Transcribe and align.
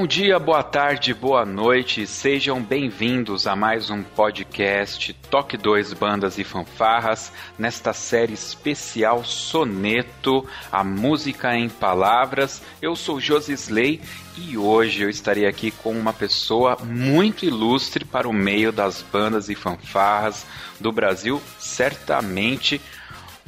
Bom 0.00 0.06
dia, 0.06 0.38
boa 0.38 0.62
tarde, 0.62 1.12
boa 1.12 1.44
noite, 1.44 2.06
sejam 2.06 2.62
bem-vindos 2.62 3.46
a 3.46 3.54
mais 3.54 3.90
um 3.90 4.02
podcast 4.02 5.12
Toque 5.30 5.58
2 5.58 5.92
Bandas 5.92 6.38
e 6.38 6.42
Fanfarras, 6.42 7.30
nesta 7.58 7.92
série 7.92 8.32
especial 8.32 9.22
Soneto, 9.22 10.48
a 10.72 10.82
música 10.82 11.54
em 11.54 11.68
palavras. 11.68 12.62
Eu 12.80 12.96
sou 12.96 13.20
Josisley 13.20 14.00
e 14.38 14.56
hoje 14.56 15.02
eu 15.02 15.10
estarei 15.10 15.44
aqui 15.44 15.70
com 15.70 15.92
uma 15.92 16.14
pessoa 16.14 16.78
muito 16.82 17.44
ilustre 17.44 18.02
para 18.02 18.26
o 18.26 18.32
meio 18.32 18.72
das 18.72 19.02
bandas 19.02 19.50
e 19.50 19.54
fanfarras 19.54 20.46
do 20.80 20.90
Brasil, 20.90 21.42
certamente 21.58 22.80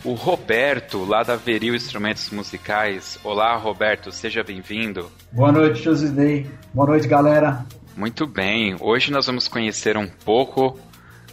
o 0.05 0.15
Roberto, 0.15 1.05
lá 1.05 1.23
da 1.23 1.37
Veril 1.37 1.75
Instrumentos 1.75 2.31
Musicais. 2.31 3.19
Olá, 3.23 3.57
Roberto, 3.57 4.11
seja 4.11 4.43
bem-vindo. 4.43 5.11
Boa 5.31 5.53
noite, 5.53 5.83
Josidei. 5.83 6.51
Boa 6.75 6.89
noite, 6.89 7.07
galera. 7.07 7.65
Muito 7.97 8.27
bem, 8.27 8.77
hoje 8.81 9.13
nós 9.13 9.27
vamos 9.27 9.49
conhecer 9.49 9.97
um 9.97 10.09
pouco 10.09 10.79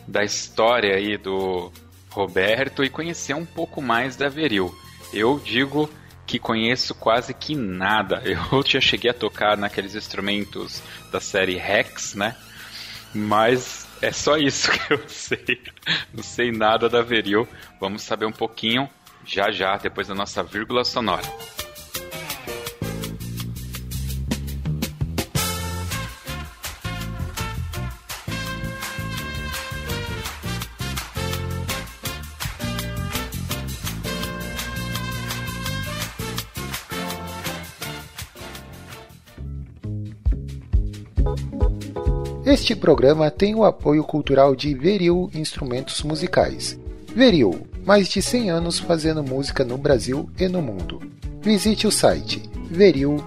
da 0.08 0.24
história 0.24 0.96
aí 0.96 1.18
do 1.18 1.72
Roberto 2.10 2.84
e 2.84 2.90
conhecer 2.90 3.34
um 3.34 3.46
pouco 3.46 3.82
mais 3.82 4.16
da 4.16 4.28
Veril. 4.28 4.74
Eu 5.14 5.40
digo 5.44 5.90
que 6.26 6.38
conheço 6.38 6.94
quase 6.94 7.34
que 7.34 7.56
nada. 7.56 8.22
Eu 8.26 8.64
já 8.66 8.80
cheguei 8.80 9.10
a 9.10 9.14
tocar 9.14 9.58
naqueles 9.58 9.96
instrumentos 9.96 10.84
da 11.12 11.20
série 11.20 11.56
Rex, 11.56 12.14
né? 12.14 12.36
Mas 13.14 13.88
é 14.02 14.12
só 14.12 14.38
isso 14.38 14.72
que 14.72 14.94
eu 14.94 15.02
sei. 15.08 15.62
Não 16.14 16.24
sei 16.24 16.52
nada 16.52 16.90
da 16.90 17.02
Veril. 17.02 17.48
Vamos 17.80 18.04
saber 18.04 18.26
um 18.26 18.32
pouquinho 18.32 18.90
já 19.26 19.52
já, 19.52 19.78
depois 19.78 20.08
da 20.08 20.16
nossa 20.16 20.44
vírgula 20.44 20.84
sonora. 20.84 21.24
Este 42.52 42.76
programa 42.76 43.30
tem 43.30 43.54
o 43.54 43.64
apoio 43.64 44.04
cultural 44.04 44.56
de 44.56 44.74
Veril 44.74 45.30
Instrumentos 45.36 46.02
Musicais. 46.02 46.80
Veril, 47.16 47.68
mais 47.86 48.10
de 48.10 48.24
100 48.24 48.50
anos 48.50 48.80
fazendo 48.80 49.22
música 49.22 49.64
no 49.64 49.78
Brasil 49.78 50.28
e 50.36 50.48
no 50.48 50.60
mundo. 50.60 51.00
Visite 51.44 51.86
o 51.86 51.92
site 51.92 52.42
veril.com.br. 52.72 53.20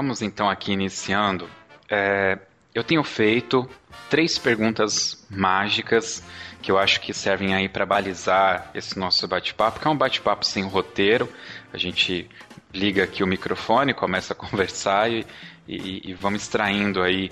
vamos 0.00 0.22
então 0.22 0.48
aqui 0.48 0.72
iniciando. 0.72 1.46
É, 1.86 2.38
eu 2.74 2.82
tenho 2.82 3.04
feito 3.04 3.68
três 4.08 4.38
perguntas 4.38 5.26
mágicas 5.28 6.22
que 6.62 6.72
eu 6.72 6.78
acho 6.78 7.02
que 7.02 7.12
servem 7.12 7.54
aí 7.54 7.68
para 7.68 7.84
balizar 7.84 8.70
esse 8.74 8.98
nosso 8.98 9.28
bate-papo, 9.28 9.78
que 9.78 9.86
é 9.86 9.90
um 9.90 9.96
bate-papo 9.96 10.42
sem 10.42 10.64
roteiro. 10.64 11.30
A 11.70 11.76
gente 11.76 12.30
liga 12.72 13.04
aqui 13.04 13.22
o 13.22 13.26
microfone, 13.26 13.92
começa 13.92 14.32
a 14.32 14.36
conversar 14.48 15.12
e, 15.12 15.26
e, 15.68 16.10
e 16.10 16.14
vamos 16.14 16.44
extraindo 16.44 17.02
aí 17.02 17.30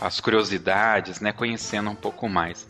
as 0.00 0.18
curiosidades, 0.18 1.20
né, 1.20 1.32
conhecendo 1.32 1.90
um 1.90 1.94
pouco 1.94 2.30
mais. 2.30 2.66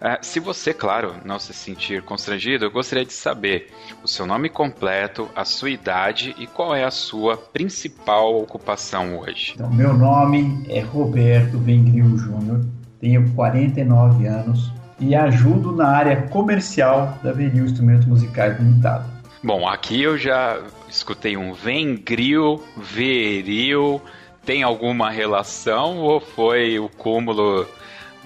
Uh, 0.00 0.18
se 0.22 0.40
você, 0.40 0.74
claro, 0.74 1.14
não 1.24 1.38
se 1.38 1.54
sentir 1.54 2.02
constrangido, 2.02 2.64
eu 2.64 2.70
gostaria 2.70 3.04
de 3.04 3.12
saber 3.12 3.72
o 4.02 4.08
seu 4.08 4.26
nome 4.26 4.48
completo, 4.48 5.28
a 5.34 5.44
sua 5.44 5.70
idade 5.70 6.34
e 6.38 6.46
qual 6.46 6.74
é 6.74 6.84
a 6.84 6.90
sua 6.90 7.36
principal 7.36 8.40
ocupação 8.40 9.18
hoje. 9.18 9.52
Então, 9.54 9.70
meu 9.70 9.94
nome 9.94 10.64
é 10.68 10.80
Roberto 10.80 11.58
Vengril 11.58 12.16
Júnior, 12.18 12.64
tenho 13.00 13.30
49 13.34 14.26
anos 14.26 14.72
e 14.98 15.14
ajudo 15.14 15.72
na 15.72 15.88
área 15.88 16.22
comercial 16.28 17.18
da 17.22 17.32
Venil 17.32 17.64
Instrumentos 17.64 18.06
Musicais 18.06 18.58
Limitado. 18.58 19.04
Bom, 19.42 19.68
aqui 19.68 20.02
eu 20.02 20.16
já 20.16 20.60
escutei 20.88 21.36
um 21.36 21.52
Vengril, 21.52 22.62
Veril, 22.76 24.00
tem 24.44 24.62
alguma 24.62 25.10
relação 25.10 25.98
ou 25.98 26.20
foi 26.20 26.78
o 26.78 26.88
cúmulo 26.88 27.66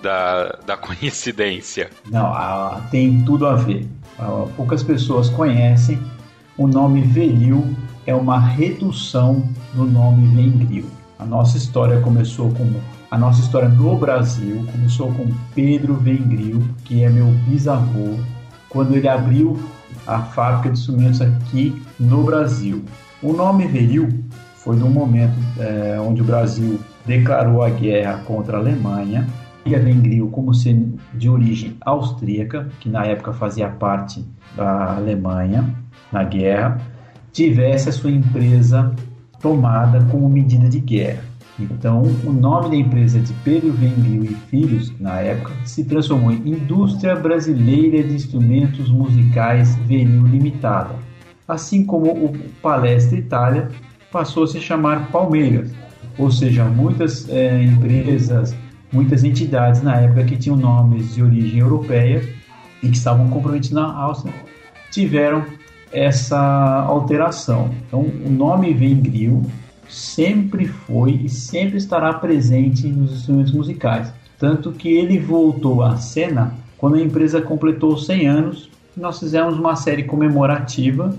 da, 0.02 0.58
da 0.66 0.76
coincidência. 0.76 1.90
Não, 2.10 2.26
a, 2.26 2.82
tem 2.90 3.22
tudo 3.24 3.46
a 3.46 3.54
ver. 3.54 3.86
A, 4.18 4.46
poucas 4.56 4.82
pessoas 4.82 5.28
conhecem. 5.28 5.98
O 6.56 6.66
nome 6.66 7.02
Veril 7.02 7.76
é 8.06 8.14
uma 8.14 8.38
redução 8.38 9.48
do 9.74 9.84
nome 9.84 10.26
Vengril. 10.34 10.86
A 11.18 11.24
nossa 11.24 11.56
história 11.56 12.00
começou 12.00 12.50
com 12.52 12.72
a 13.10 13.16
nossa 13.16 13.40
história 13.40 13.70
no 13.70 13.96
Brasil 13.96 14.66
começou 14.70 15.10
com 15.14 15.32
Pedro 15.54 15.94
Vengril, 15.94 16.62
que 16.84 17.02
é 17.02 17.08
meu 17.08 17.26
bisavô, 17.46 18.18
quando 18.68 18.94
ele 18.94 19.08
abriu 19.08 19.58
a 20.06 20.20
fábrica 20.20 20.70
de 20.70 20.78
instrumentos 20.78 21.22
aqui 21.22 21.82
no 21.98 22.22
Brasil. 22.22 22.84
O 23.22 23.32
nome 23.32 23.66
Veril 23.66 24.08
foi 24.56 24.76
no 24.76 24.90
momento 24.90 25.32
é, 25.58 25.98
onde 25.98 26.20
o 26.20 26.24
Brasil 26.24 26.78
declarou 27.06 27.62
a 27.62 27.70
guerra 27.70 28.20
contra 28.26 28.58
a 28.58 28.60
Alemanha. 28.60 29.26
E 29.68 29.74
a 29.74 29.78
Vengril, 29.78 30.28
como 30.30 30.54
sendo 30.54 30.98
de 31.12 31.28
origem 31.28 31.76
austríaca, 31.82 32.70
que 32.80 32.88
na 32.88 33.04
época 33.04 33.34
fazia 33.34 33.68
parte 33.68 34.24
da 34.56 34.96
Alemanha 34.96 35.62
na 36.10 36.24
guerra, 36.24 36.80
tivesse 37.30 37.90
a 37.90 37.92
sua 37.92 38.10
empresa 38.10 38.94
tomada 39.42 40.02
como 40.10 40.26
medida 40.26 40.70
de 40.70 40.80
guerra. 40.80 41.22
Então, 41.60 42.02
o 42.24 42.32
nome 42.32 42.70
da 42.70 42.76
empresa 42.76 43.20
de 43.20 43.30
Pedro 43.44 43.70
Vengril 43.72 44.24
e 44.24 44.34
Filhos, 44.48 44.90
na 44.98 45.20
época, 45.20 45.52
se 45.66 45.84
transformou 45.84 46.32
em 46.32 46.48
Indústria 46.48 47.14
Brasileira 47.14 48.02
de 48.02 48.14
Instrumentos 48.14 48.88
Musicais 48.88 49.76
Veril 49.84 50.24
Limitada, 50.28 50.94
assim 51.46 51.84
como 51.84 52.10
o 52.10 52.32
Palestra 52.62 53.18
Itália 53.18 53.68
passou 54.10 54.44
a 54.44 54.46
se 54.46 54.62
chamar 54.62 55.10
Palmeiras, 55.10 55.70
ou 56.16 56.30
seja, 56.30 56.64
muitas 56.64 57.28
é, 57.28 57.62
empresas, 57.62 58.56
muitas 58.92 59.24
entidades 59.24 59.82
na 59.82 59.96
época 59.96 60.24
que 60.24 60.36
tinham 60.36 60.56
nomes 60.56 61.14
de 61.14 61.22
origem 61.22 61.60
europeia 61.60 62.22
e 62.82 62.88
que 62.88 62.96
estavam 62.96 63.28
comprometidos 63.28 63.72
na 63.72 63.92
Áustria 63.92 64.34
tiveram 64.90 65.44
essa 65.92 66.38
alteração. 66.86 67.70
Então, 67.86 68.00
o 68.00 68.30
nome 68.30 68.72
Vengril 68.72 69.42
sempre 69.88 70.66
foi 70.66 71.12
e 71.24 71.28
sempre 71.28 71.78
estará 71.78 72.12
presente 72.14 72.86
nos 72.88 73.12
instrumentos 73.12 73.52
musicais. 73.52 74.12
Tanto 74.38 74.72
que 74.72 74.88
ele 74.88 75.18
voltou 75.18 75.82
à 75.82 75.96
cena 75.96 76.54
quando 76.76 76.96
a 76.96 77.00
empresa 77.00 77.40
completou 77.40 77.96
100 77.96 78.26
anos. 78.26 78.70
Nós 78.96 79.18
fizemos 79.18 79.58
uma 79.58 79.76
série 79.76 80.04
comemorativa 80.04 81.14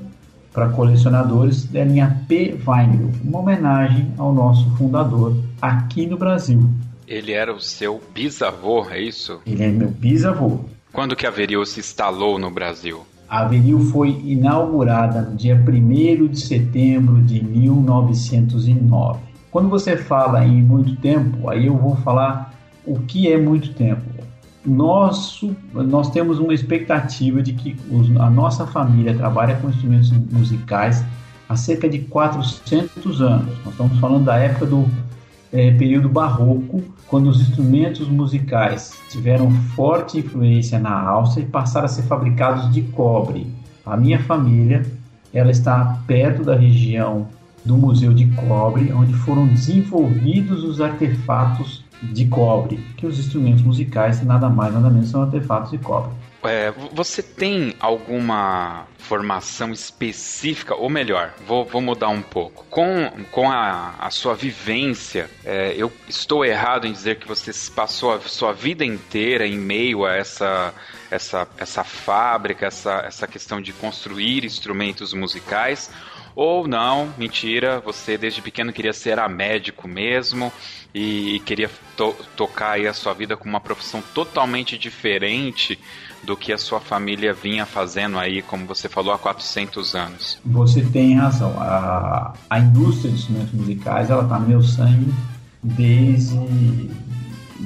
para 0.53 0.69
colecionadores 0.69 1.65
da 1.65 1.83
linha 1.83 2.23
P. 2.27 2.57
Weinberg, 2.65 3.11
uma 3.23 3.39
homenagem 3.39 4.11
ao 4.17 4.33
nosso 4.33 4.69
fundador 4.75 5.35
aqui 5.61 6.05
no 6.05 6.17
Brasil. 6.17 6.69
Ele 7.09 7.31
era 7.31 7.51
o 7.51 7.59
seu 7.59 7.99
bisavô, 8.13 8.85
é 8.87 9.01
isso? 9.01 9.39
Ele 9.43 9.63
é 9.63 9.67
meu 9.69 9.89
bisavô. 9.89 10.59
Quando 10.93 11.15
que 11.15 11.25
a 11.25 11.31
Veril 11.31 11.65
se 11.65 11.79
instalou 11.79 12.37
no 12.37 12.51
Brasil? 12.51 13.01
A 13.27 13.39
Avenil 13.39 13.79
foi 13.79 14.09
inaugurada 14.23 15.23
no 15.23 15.35
dia 15.35 15.55
1 15.55 16.27
de 16.27 16.39
setembro 16.39 17.19
de 17.23 17.43
1909. 17.43 19.21
Quando 19.49 19.69
você 19.69 19.97
fala 19.97 20.45
em 20.45 20.61
muito 20.61 20.95
tempo, 20.97 21.49
aí 21.49 21.65
eu 21.65 21.75
vou 21.75 21.95
falar 21.95 22.53
o 22.85 22.99
que 22.99 23.31
é 23.31 23.39
muito 23.39 23.73
tempo. 23.73 24.03
Nosso, 24.63 25.55
nós 25.73 26.11
temos 26.11 26.37
uma 26.37 26.53
expectativa 26.53 27.41
de 27.41 27.53
que 27.53 27.75
os, 27.89 28.15
a 28.17 28.29
nossa 28.29 28.67
família 28.67 29.15
trabalha 29.15 29.55
com 29.55 29.69
instrumentos 29.69 30.11
musicais 30.11 31.03
há 31.47 31.55
cerca 31.55 31.89
de 31.89 31.99
400 31.99 33.19
anos. 33.19 33.57
Nós 33.65 33.73
estamos 33.73 33.97
falando 33.99 34.25
da 34.25 34.37
época 34.37 34.67
do 34.67 34.87
é, 35.51 35.71
período 35.71 36.07
barroco, 36.09 36.83
quando 37.07 37.27
os 37.27 37.41
instrumentos 37.41 38.07
musicais 38.07 38.93
tiveram 39.09 39.51
forte 39.75 40.19
influência 40.19 40.79
na 40.79 40.91
Áustria 40.91 41.43
e 41.43 41.47
passaram 41.47 41.85
a 41.85 41.89
ser 41.89 42.03
fabricados 42.03 42.71
de 42.71 42.81
cobre. 42.83 43.47
A 43.85 43.97
minha 43.97 44.19
família 44.19 44.85
ela 45.33 45.51
está 45.51 45.99
perto 46.07 46.43
da 46.43 46.55
região 46.55 47.27
do 47.65 47.77
Museu 47.77 48.13
de 48.13 48.25
Cobre, 48.27 48.91
onde 48.93 49.13
foram 49.13 49.47
desenvolvidos 49.47 50.63
os 50.63 50.79
artefatos 50.79 51.83
de 52.01 52.25
cobre, 52.25 52.77
que 52.95 53.05
os 53.05 53.19
instrumentos 53.19 53.61
musicais 53.61 54.23
nada 54.23 54.49
mais 54.49 54.73
nada 54.73 54.89
menos 54.89 55.09
são 55.09 55.23
artefatos 55.23 55.71
de 55.71 55.77
cobre. 55.77 56.11
É, 56.43 56.71
você 56.93 57.21
tem 57.21 57.75
alguma 57.79 58.87
formação 58.97 59.71
específica, 59.71 60.73
ou 60.73 60.89
melhor, 60.89 61.33
vou, 61.45 61.65
vou 61.65 61.81
mudar 61.81 62.09
um 62.09 62.21
pouco. 62.21 62.65
Com, 62.69 63.11
com 63.29 63.51
a, 63.51 63.95
a 63.99 64.09
sua 64.09 64.35
vivência, 64.35 65.29
é, 65.43 65.73
eu 65.75 65.91
estou 66.07 66.45
errado 66.45 66.87
em 66.87 66.93
dizer 66.93 67.17
que 67.17 67.27
você 67.27 67.51
passou 67.71 68.13
a 68.13 68.21
sua 68.21 68.53
vida 68.53 68.85
inteira 68.85 69.45
em 69.45 69.57
meio 69.57 70.05
a 70.05 70.15
essa, 70.15 70.73
essa, 71.11 71.47
essa 71.57 71.83
fábrica, 71.83 72.67
essa, 72.67 73.03
essa 73.05 73.27
questão 73.27 73.59
de 73.59 73.73
construir 73.73 74.45
instrumentos 74.45 75.13
musicais? 75.13 75.91
Ou 76.35 76.67
não, 76.67 77.13
mentira, 77.17 77.81
você 77.81 78.17
desde 78.17 78.41
pequeno 78.41 78.71
queria 78.71 78.93
ser 78.93 79.19
a 79.19 79.27
médico 79.27 79.87
mesmo 79.89 80.53
e 80.93 81.41
queria 81.45 81.69
to 81.97 82.15
tocar 82.35 82.71
aí 82.71 82.87
a 82.87 82.93
sua 82.93 83.13
vida 83.13 83.35
com 83.35 83.49
uma 83.49 83.59
profissão 83.59 84.01
totalmente 84.13 84.77
diferente 84.77 85.77
do 86.23 86.35
que 86.35 86.51
a 86.51 86.57
sua 86.57 86.79
família 86.79 87.33
vinha 87.33 87.65
fazendo 87.65 88.19
aí, 88.19 88.41
como 88.41 88.65
você 88.65 88.87
falou, 88.89 89.13
há 89.13 89.17
400 89.17 89.95
anos. 89.95 90.39
Você 90.45 90.81
tem 90.81 91.15
razão. 91.15 91.53
A, 91.57 92.33
a 92.49 92.59
indústria 92.59 93.11
de 93.11 93.17
instrumentos 93.17 93.53
musicais, 93.53 94.09
ela 94.09 94.23
está 94.23 94.39
no 94.39 94.47
meu 94.47 94.61
sangue 94.61 95.13
desde, 95.63 96.89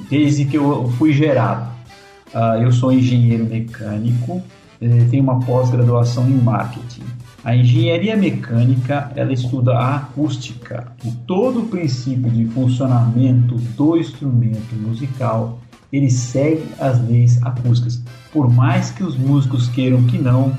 desde 0.09 0.45
que 0.45 0.57
eu 0.57 0.91
fui 0.97 1.13
gerado. 1.13 1.71
Uh, 2.33 2.63
eu 2.63 2.71
sou 2.71 2.91
engenheiro 2.91 3.45
mecânico, 3.45 4.41
eh, 4.81 5.07
tenho 5.11 5.23
uma 5.23 5.39
pós-graduação 5.39 6.27
em 6.27 6.33
marketing. 6.33 7.03
A 7.43 7.55
engenharia 7.55 8.15
mecânica 8.15 9.11
ela 9.15 9.31
estuda 9.33 9.73
a 9.77 9.97
acústica 9.97 10.91
e 11.05 11.11
todo 11.27 11.61
o 11.61 11.65
princípio 11.67 12.31
de 12.31 12.45
funcionamento 12.47 13.55
do 13.55 13.97
instrumento 13.97 14.73
musical 14.75 15.59
ele 15.91 16.09
segue 16.09 16.63
as 16.79 16.99
leis 17.07 17.41
acústicas, 17.43 18.01
por 18.33 18.49
mais 18.49 18.89
que 18.89 19.03
os 19.03 19.15
músicos 19.15 19.69
queiram 19.69 20.03
que 20.07 20.17
não, 20.17 20.57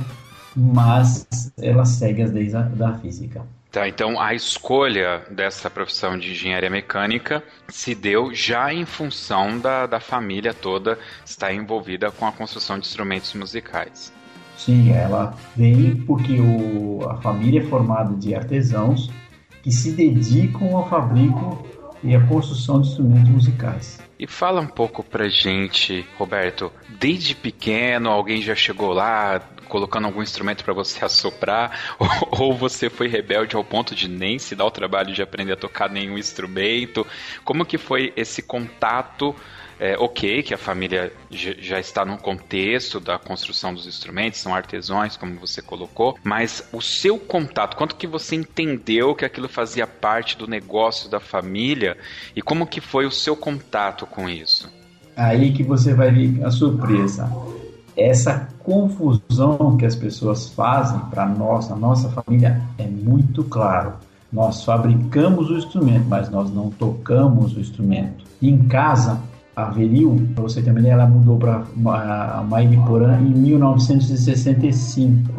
mas 0.56 1.52
ela 1.60 1.84
segue 1.84 2.22
as 2.22 2.30
leis 2.30 2.52
da 2.52 2.96
física. 2.98 3.44
Tá, 3.72 3.88
então 3.88 4.20
a 4.20 4.32
escolha 4.32 5.24
dessa 5.28 5.68
profissão 5.68 6.16
de 6.16 6.30
engenharia 6.30 6.70
mecânica 6.70 7.42
se 7.68 7.92
deu 7.92 8.32
já 8.32 8.72
em 8.72 8.86
função 8.86 9.58
da, 9.58 9.84
da 9.84 9.98
família 9.98 10.54
toda 10.54 10.96
estar 11.26 11.52
envolvida 11.52 12.12
com 12.12 12.24
a 12.24 12.30
construção 12.30 12.78
de 12.78 12.86
instrumentos 12.86 13.34
musicais. 13.34 14.12
Sim, 14.56 14.92
ela 14.92 15.36
vem 15.56 15.96
porque 16.06 16.38
o, 16.38 17.00
a 17.10 17.16
família 17.16 17.60
é 17.60 17.64
formada 17.64 18.14
de 18.14 18.32
artesãos 18.32 19.10
que 19.60 19.72
se 19.72 19.90
dedicam 19.90 20.76
ao 20.76 20.88
fabrico 20.88 21.66
e 22.04 22.14
à 22.14 22.20
construção 22.26 22.80
de 22.80 22.88
instrumentos 22.88 23.30
musicais. 23.30 23.98
E 24.18 24.26
fala 24.26 24.60
um 24.60 24.66
pouco 24.66 25.02
pra 25.02 25.28
gente, 25.28 26.06
Roberto, 26.16 26.70
desde 27.00 27.34
pequeno 27.34 28.10
alguém 28.10 28.42
já 28.42 28.54
chegou 28.54 28.92
lá 28.92 29.40
colocando 29.68 30.04
algum 30.04 30.22
instrumento 30.22 30.62
para 30.62 30.74
você 30.74 31.02
assoprar, 31.04 31.96
ou, 31.98 32.08
ou, 32.46 32.54
você 32.54 32.88
foi 32.90 33.08
rebelde 33.08 33.56
ao 33.56 33.64
ponto 33.64 33.94
de 33.94 34.08
nem 34.08 34.38
se 34.38 34.54
dar 34.54 34.66
o 34.66 34.70
trabalho 34.70 35.12
de 35.12 35.22
aprender 35.22 35.54
a 35.54 35.56
tocar 35.56 35.90
nenhum 35.90 36.18
instrumento? 36.18 37.06
Como 37.42 37.64
que 37.64 37.78
foi 37.78 38.12
esse 38.14 38.42
contato 38.42 39.34
é, 39.84 39.98
ok 39.98 40.42
que 40.42 40.54
a 40.54 40.58
família 40.58 41.12
já 41.30 41.78
está 41.78 42.06
no 42.06 42.16
contexto 42.16 42.98
da 42.98 43.18
construção 43.18 43.74
dos 43.74 43.86
instrumentos, 43.86 44.40
são 44.40 44.54
artesãos, 44.54 45.18
como 45.18 45.38
você 45.38 45.60
colocou, 45.60 46.16
mas 46.24 46.66
o 46.72 46.80
seu 46.80 47.18
contato, 47.18 47.76
quanto 47.76 47.94
que 47.94 48.06
você 48.06 48.34
entendeu 48.34 49.14
que 49.14 49.26
aquilo 49.26 49.46
fazia 49.46 49.86
parte 49.86 50.38
do 50.38 50.46
negócio 50.46 51.10
da 51.10 51.20
família 51.20 51.98
e 52.34 52.40
como 52.40 52.66
que 52.66 52.80
foi 52.80 53.04
o 53.04 53.10
seu 53.10 53.36
contato 53.36 54.06
com 54.06 54.26
isso? 54.26 54.72
Aí 55.14 55.52
que 55.52 55.62
você 55.62 55.92
vai 55.92 56.10
ver 56.10 56.42
a 56.42 56.50
surpresa. 56.50 57.30
Essa 57.94 58.48
confusão 58.60 59.76
que 59.76 59.84
as 59.84 59.94
pessoas 59.94 60.48
fazem 60.48 60.98
para 61.10 61.26
nós, 61.26 61.70
a 61.70 61.76
nossa 61.76 62.08
família, 62.08 62.58
é 62.78 62.86
muito 62.86 63.44
claro. 63.44 63.92
Nós 64.32 64.64
fabricamos 64.64 65.50
o 65.50 65.58
instrumento, 65.58 66.06
mas 66.08 66.30
nós 66.30 66.50
não 66.50 66.70
tocamos 66.70 67.54
o 67.54 67.60
instrumento. 67.60 68.24
Em 68.42 68.66
casa, 68.66 69.20
a 69.56 69.66
Veril, 69.66 70.28
para 70.34 70.42
você 70.42 70.60
ter 70.60 70.70
uma 70.70 70.80
ideia, 70.80 70.94
ela 70.94 71.06
mudou 71.06 71.38
para 71.38 71.64
Mairiporã 72.48 73.18
em 73.20 73.30
1965. 73.30 75.30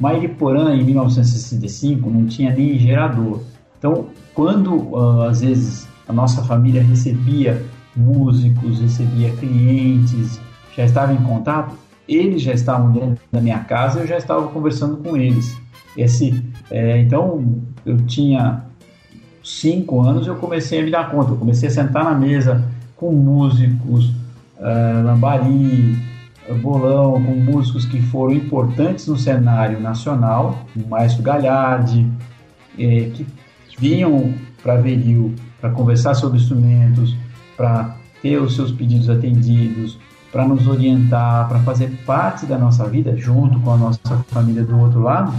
Mairiporã, 0.00 0.74
em 0.74 0.84
1965, 0.84 2.10
não 2.10 2.26
tinha 2.26 2.52
nem 2.52 2.76
gerador. 2.78 3.40
Então, 3.78 4.06
quando 4.34 4.74
uh, 4.74 5.22
às 5.22 5.40
vezes 5.40 5.86
a 6.08 6.12
nossa 6.12 6.42
família 6.42 6.82
recebia 6.82 7.64
músicos, 7.94 8.80
recebia 8.80 9.30
clientes, 9.36 10.40
já 10.76 10.84
estava 10.84 11.12
em 11.12 11.22
contato, 11.22 11.76
eles 12.08 12.42
já 12.42 12.52
estavam 12.52 12.90
dentro 12.90 13.22
da 13.30 13.40
minha 13.40 13.60
casa, 13.60 14.00
eu 14.00 14.06
já 14.06 14.16
estava 14.16 14.48
conversando 14.48 14.96
com 14.96 15.16
eles. 15.16 15.56
Esse, 15.96 16.42
é, 16.70 16.98
então, 16.98 17.62
eu 17.86 17.96
tinha 17.98 18.64
cinco 19.44 20.00
anos, 20.00 20.26
eu 20.26 20.36
comecei 20.36 20.80
a 20.80 20.82
me 20.82 20.90
dar 20.90 21.10
conta, 21.10 21.32
eu 21.32 21.36
comecei 21.36 21.68
a 21.68 21.72
sentar 21.72 22.04
na 22.04 22.14
mesa 22.14 22.64
com 23.02 23.10
músicos, 23.10 24.10
uh, 24.60 25.04
Lambari, 25.04 25.98
Bolão, 26.62 27.20
com 27.20 27.34
músicos 27.34 27.84
que 27.84 28.00
foram 28.00 28.32
importantes 28.34 29.08
no 29.08 29.18
cenário 29.18 29.80
nacional, 29.80 30.64
o 30.76 30.88
Maestro 30.88 31.20
Galhardi, 31.20 32.06
é, 32.78 33.10
que 33.12 33.26
vinham 33.76 34.32
para 34.62 34.76
Veril 34.76 35.34
para 35.60 35.70
conversar 35.70 36.14
sobre 36.14 36.38
instrumentos, 36.38 37.16
para 37.56 37.96
ter 38.22 38.40
os 38.40 38.54
seus 38.54 38.70
pedidos 38.70 39.10
atendidos, 39.10 39.98
para 40.30 40.46
nos 40.46 40.68
orientar, 40.68 41.48
para 41.48 41.58
fazer 41.60 41.88
parte 42.06 42.46
da 42.46 42.56
nossa 42.56 42.84
vida, 42.88 43.16
junto 43.16 43.58
com 43.60 43.72
a 43.72 43.76
nossa 43.76 43.98
família 44.28 44.62
do 44.62 44.78
outro 44.78 45.00
lado, 45.00 45.34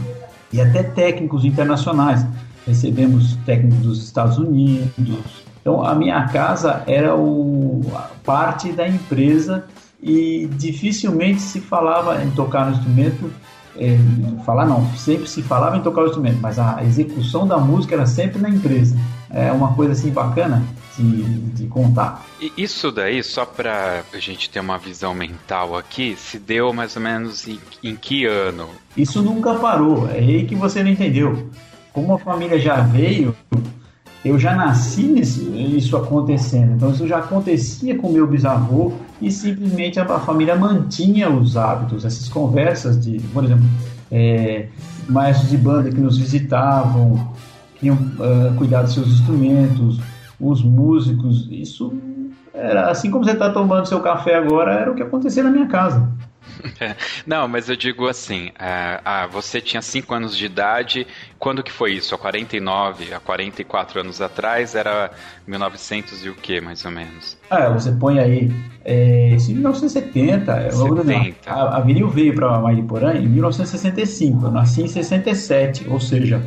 e 0.51 0.59
até 0.59 0.83
técnicos 0.83 1.45
internacionais. 1.45 2.25
Recebemos 2.67 3.37
técnicos 3.45 3.79
dos 3.79 4.03
Estados 4.03 4.37
Unidos. 4.37 5.52
Então, 5.63 5.81
a 5.81 5.95
minha 5.95 6.27
casa 6.27 6.83
era 6.85 7.15
o, 7.15 7.81
parte 8.21 8.73
da 8.73 8.85
empresa 8.85 9.63
e 10.01 10.45
dificilmente 10.57 11.39
se 11.39 11.61
falava 11.61 12.21
em 12.21 12.29
tocar 12.31 12.65
no 12.65 12.73
instrumento. 12.75 13.31
É, 13.77 13.97
falar 14.45 14.65
não, 14.65 14.85
sempre 14.93 15.25
se 15.27 15.41
falava 15.41 15.77
em 15.77 15.81
tocar 15.81 16.01
o 16.01 16.07
instrumento, 16.07 16.37
mas 16.41 16.59
a 16.59 16.83
execução 16.83 17.47
da 17.47 17.57
música 17.57 17.95
era 17.95 18.05
sempre 18.05 18.41
na 18.41 18.49
empresa. 18.49 18.95
É 19.29 19.53
uma 19.53 19.73
coisa 19.73 19.93
assim 19.93 20.11
bacana 20.11 20.61
de, 20.97 21.23
de 21.23 21.67
contar. 21.67 22.25
E 22.41 22.51
isso 22.57 22.91
daí, 22.91 23.23
só 23.23 23.45
para 23.45 24.03
a 24.13 24.19
gente 24.19 24.49
ter 24.49 24.59
uma 24.59 24.77
visão 24.77 25.15
mental 25.15 25.77
aqui, 25.77 26.13
se 26.17 26.37
deu 26.37 26.73
mais 26.73 26.97
ou 26.97 27.01
menos 27.01 27.47
em, 27.47 27.57
em 27.81 27.95
que 27.95 28.25
ano? 28.25 28.67
Isso 28.97 29.21
nunca 29.21 29.55
parou, 29.55 30.09
é 30.09 30.17
aí 30.17 30.45
que 30.45 30.55
você 30.55 30.83
não 30.83 30.91
entendeu. 30.91 31.49
Como 31.93 32.13
a 32.13 32.19
família 32.19 32.59
já 32.59 32.81
veio, 32.81 33.35
eu 34.23 34.39
já 34.39 34.55
nasci 34.55 35.03
nesse, 35.03 35.41
isso 35.41 35.97
acontecendo. 35.97 36.73
Então 36.73 36.91
isso 36.91 37.07
já 37.07 37.17
acontecia 37.17 37.97
com 37.97 38.11
meu 38.11 38.25
bisavô 38.25 38.93
e 39.21 39.29
simplesmente 39.29 39.99
a, 39.99 40.03
a 40.03 40.19
família 40.19 40.55
mantinha 40.55 41.29
os 41.29 41.57
hábitos, 41.57 42.05
essas 42.05 42.29
conversas 42.29 43.03
de, 43.03 43.19
por 43.33 43.43
exemplo, 43.43 43.65
é, 44.11 44.67
maestros 45.09 45.49
de 45.49 45.57
banda 45.57 45.89
que 45.89 45.99
nos 45.99 46.17
visitavam, 46.17 47.33
que 47.75 47.87
iam 47.87 47.95
uh, 47.95 48.53
cuidar 48.55 48.83
dos 48.83 48.93
seus 48.93 49.07
instrumentos, 49.07 49.99
os 50.39 50.63
músicos, 50.63 51.47
isso 51.51 51.93
era 52.53 52.89
assim 52.89 53.09
como 53.09 53.23
você 53.23 53.31
está 53.31 53.49
tomando 53.49 53.87
seu 53.87 53.99
café 53.99 54.35
agora, 54.35 54.73
era 54.73 54.91
o 54.91 54.95
que 54.95 55.03
acontecia 55.03 55.43
na 55.43 55.49
minha 55.49 55.67
casa. 55.67 56.07
Não, 57.25 57.47
mas 57.47 57.69
eu 57.69 57.75
digo 57.75 58.07
assim, 58.07 58.47
uh, 58.49 59.01
ah, 59.03 59.27
você 59.27 59.59
tinha 59.59 59.81
5 59.81 60.13
anos 60.13 60.37
de 60.37 60.45
idade, 60.45 61.07
quando 61.39 61.63
que 61.63 61.71
foi 61.71 61.93
isso? 61.93 62.13
Há 62.13 62.17
49, 62.17 63.13
há 63.13 63.19
44 63.19 64.01
anos 64.01 64.21
atrás, 64.21 64.75
era 64.75 65.11
1900 65.47 66.25
e 66.25 66.29
o 66.29 66.35
que, 66.35 66.61
mais 66.61 66.85
ou 66.85 66.91
menos? 66.91 67.37
Ah, 67.49 67.69
você 67.69 67.91
põe 67.91 68.19
aí, 68.19 68.51
é, 68.85 69.29
isso 69.35 69.51
em 69.51 69.55
1970, 69.55 70.71
70. 70.71 71.49
a, 71.49 71.77
a 71.77 71.79
vinil 71.81 72.09
veio 72.09 72.35
para 72.35 72.59
Mariporã 72.59 73.13
em 73.15 73.27
1965, 73.27 74.45
eu 74.45 74.51
nasci 74.51 74.83
em 74.83 74.87
67, 74.87 75.87
ou 75.89 75.99
seja, 75.99 76.41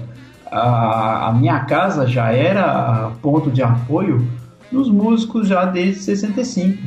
a, 0.50 1.28
a 1.28 1.32
minha 1.32 1.60
casa 1.60 2.06
já 2.06 2.30
era 2.32 3.10
ponto 3.20 3.50
de 3.50 3.62
apoio 3.62 4.26
dos 4.70 4.88
músicos 4.88 5.48
já 5.48 5.64
desde 5.64 6.02
65. 6.02 6.78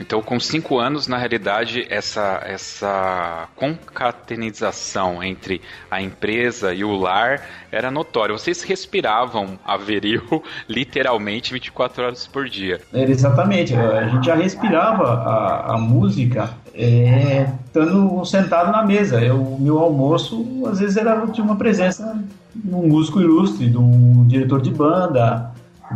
Então, 0.00 0.22
com 0.22 0.38
cinco 0.38 0.78
anos, 0.78 1.08
na 1.08 1.18
realidade, 1.18 1.84
essa, 1.90 2.40
essa 2.44 3.48
concatenização 3.56 5.22
entre 5.22 5.60
a 5.90 6.00
empresa 6.00 6.72
e 6.72 6.84
o 6.84 6.96
lar 6.96 7.42
era 7.72 7.90
notória. 7.90 8.32
Vocês 8.32 8.62
respiravam 8.62 9.58
a 9.64 9.76
Veril 9.76 10.22
literalmente 10.68 11.52
24 11.52 12.04
horas 12.04 12.26
por 12.28 12.48
dia. 12.48 12.80
Exatamente. 12.94 13.74
A 13.74 14.08
gente 14.08 14.26
já 14.26 14.36
respirava 14.36 15.04
a, 15.04 15.74
a 15.74 15.78
música 15.78 16.50
é, 16.72 17.48
estando 17.66 18.24
sentado 18.24 18.70
na 18.70 18.84
mesa. 18.84 19.18
O 19.34 19.60
meu 19.60 19.78
almoço, 19.80 20.46
às 20.66 20.78
vezes, 20.78 20.96
era 20.96 21.26
de 21.26 21.40
uma 21.40 21.56
presença 21.56 22.22
de 22.54 22.74
um 22.74 22.86
músico 22.86 23.20
ilustre, 23.20 23.68
de 23.68 23.76
um 23.76 24.24
diretor 24.28 24.60
de 24.60 24.70
banda, 24.70 25.52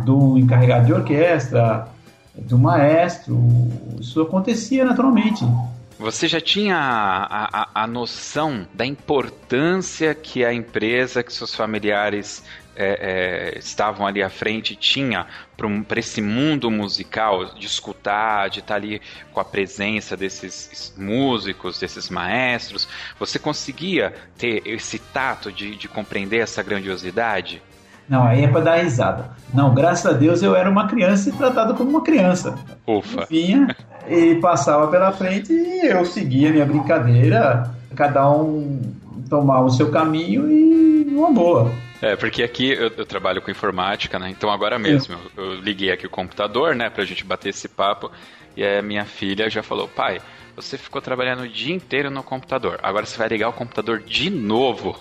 um 0.07 0.37
encarregado 0.37 0.85
de 0.85 0.93
orquestra, 0.93 1.87
do 2.35 2.57
maestro. 2.57 3.39
Isso 3.99 4.21
acontecia 4.21 4.83
naturalmente. 4.83 5.45
Você 5.99 6.27
já 6.27 6.41
tinha 6.41 6.75
a, 6.75 7.61
a, 7.61 7.83
a, 7.83 7.87
noção 7.87 8.67
da 8.73 8.85
importância 8.85 10.13
que 10.13 10.43
a 10.43 10.51
empresa, 10.51 11.23
que 11.23 11.31
seus 11.31 11.55
familiares 11.55 12.43
é, 12.75 13.53
é, 13.55 13.59
estavam 13.59 14.05
ali 14.05 14.23
à 14.23 14.29
frente 14.29 14.75
tinha 14.75 15.27
para 15.87 15.99
esse 15.99 16.21
mundo 16.21 16.69
musical, 16.71 17.53
de 17.53 17.67
escutar, 17.67 18.49
de 18.49 18.59
estar 18.59 18.75
ali 18.75 19.01
com 19.31 19.39
a 19.39 19.45
presença 19.45 20.17
desses 20.17 20.93
músicos, 20.97 21.79
desses 21.79 22.09
maestros? 22.09 22.87
Você 23.19 23.37
conseguia 23.37 24.13
ter 24.37 24.63
esse 24.65 24.97
tato 24.97 25.51
de, 25.51 25.75
de 25.75 25.87
compreender 25.87 26.39
essa 26.39 26.63
grandiosidade? 26.63 27.61
Não, 28.13 28.27
aí 28.27 28.43
é 28.43 28.47
para 28.47 28.61
dar 28.61 28.75
risada. 28.75 29.31
Não, 29.51 29.73
graças 29.73 30.05
a 30.05 30.13
Deus 30.15 30.43
eu 30.43 30.55
era 30.55 30.69
uma 30.69 30.87
criança 30.87 31.29
e 31.29 31.31
tratado 31.31 31.73
como 31.73 31.89
uma 31.89 32.03
criança. 32.03 32.53
Ufa. 32.85 33.25
Vinha 33.27 33.75
e 34.07 34.35
passava 34.35 34.87
pela 34.87 35.11
frente 35.11 35.51
e 35.51 35.87
eu 35.87 36.05
seguia 36.05 36.51
minha 36.51 36.63
brincadeira, 36.63 37.71
cada 37.95 38.29
um 38.29 38.79
tomava 39.27 39.65
o 39.65 39.71
seu 39.71 39.89
caminho 39.89 40.47
e 40.47 41.05
uma 41.09 41.31
boa. 41.31 41.71
É, 42.03 42.15
porque 42.15 42.43
aqui 42.43 42.69
eu, 42.69 42.91
eu, 42.95 43.05
trabalho 43.05 43.41
com 43.41 43.49
informática, 43.49 44.19
né? 44.19 44.29
Então 44.29 44.51
agora 44.51 44.77
mesmo 44.77 45.15
eu, 45.35 45.43
eu 45.43 45.55
liguei 45.55 45.91
aqui 45.91 46.05
o 46.05 46.11
computador, 46.11 46.75
né, 46.75 46.91
pra 46.91 47.05
gente 47.05 47.25
bater 47.25 47.49
esse 47.49 47.67
papo, 47.67 48.11
e 48.55 48.63
a 48.63 48.83
minha 48.83 49.05
filha 49.05 49.49
já 49.49 49.63
falou, 49.63 49.87
pai, 49.87 50.21
você 50.55 50.77
ficou 50.77 51.01
trabalhando 51.01 51.43
o 51.43 51.47
dia 51.47 51.73
inteiro 51.73 52.09
no 52.11 52.23
computador. 52.23 52.79
Agora 52.83 53.05
você 53.05 53.17
vai 53.17 53.27
ligar 53.27 53.49
o 53.49 53.53
computador 53.53 53.99
de 53.99 54.29
novo. 54.29 54.95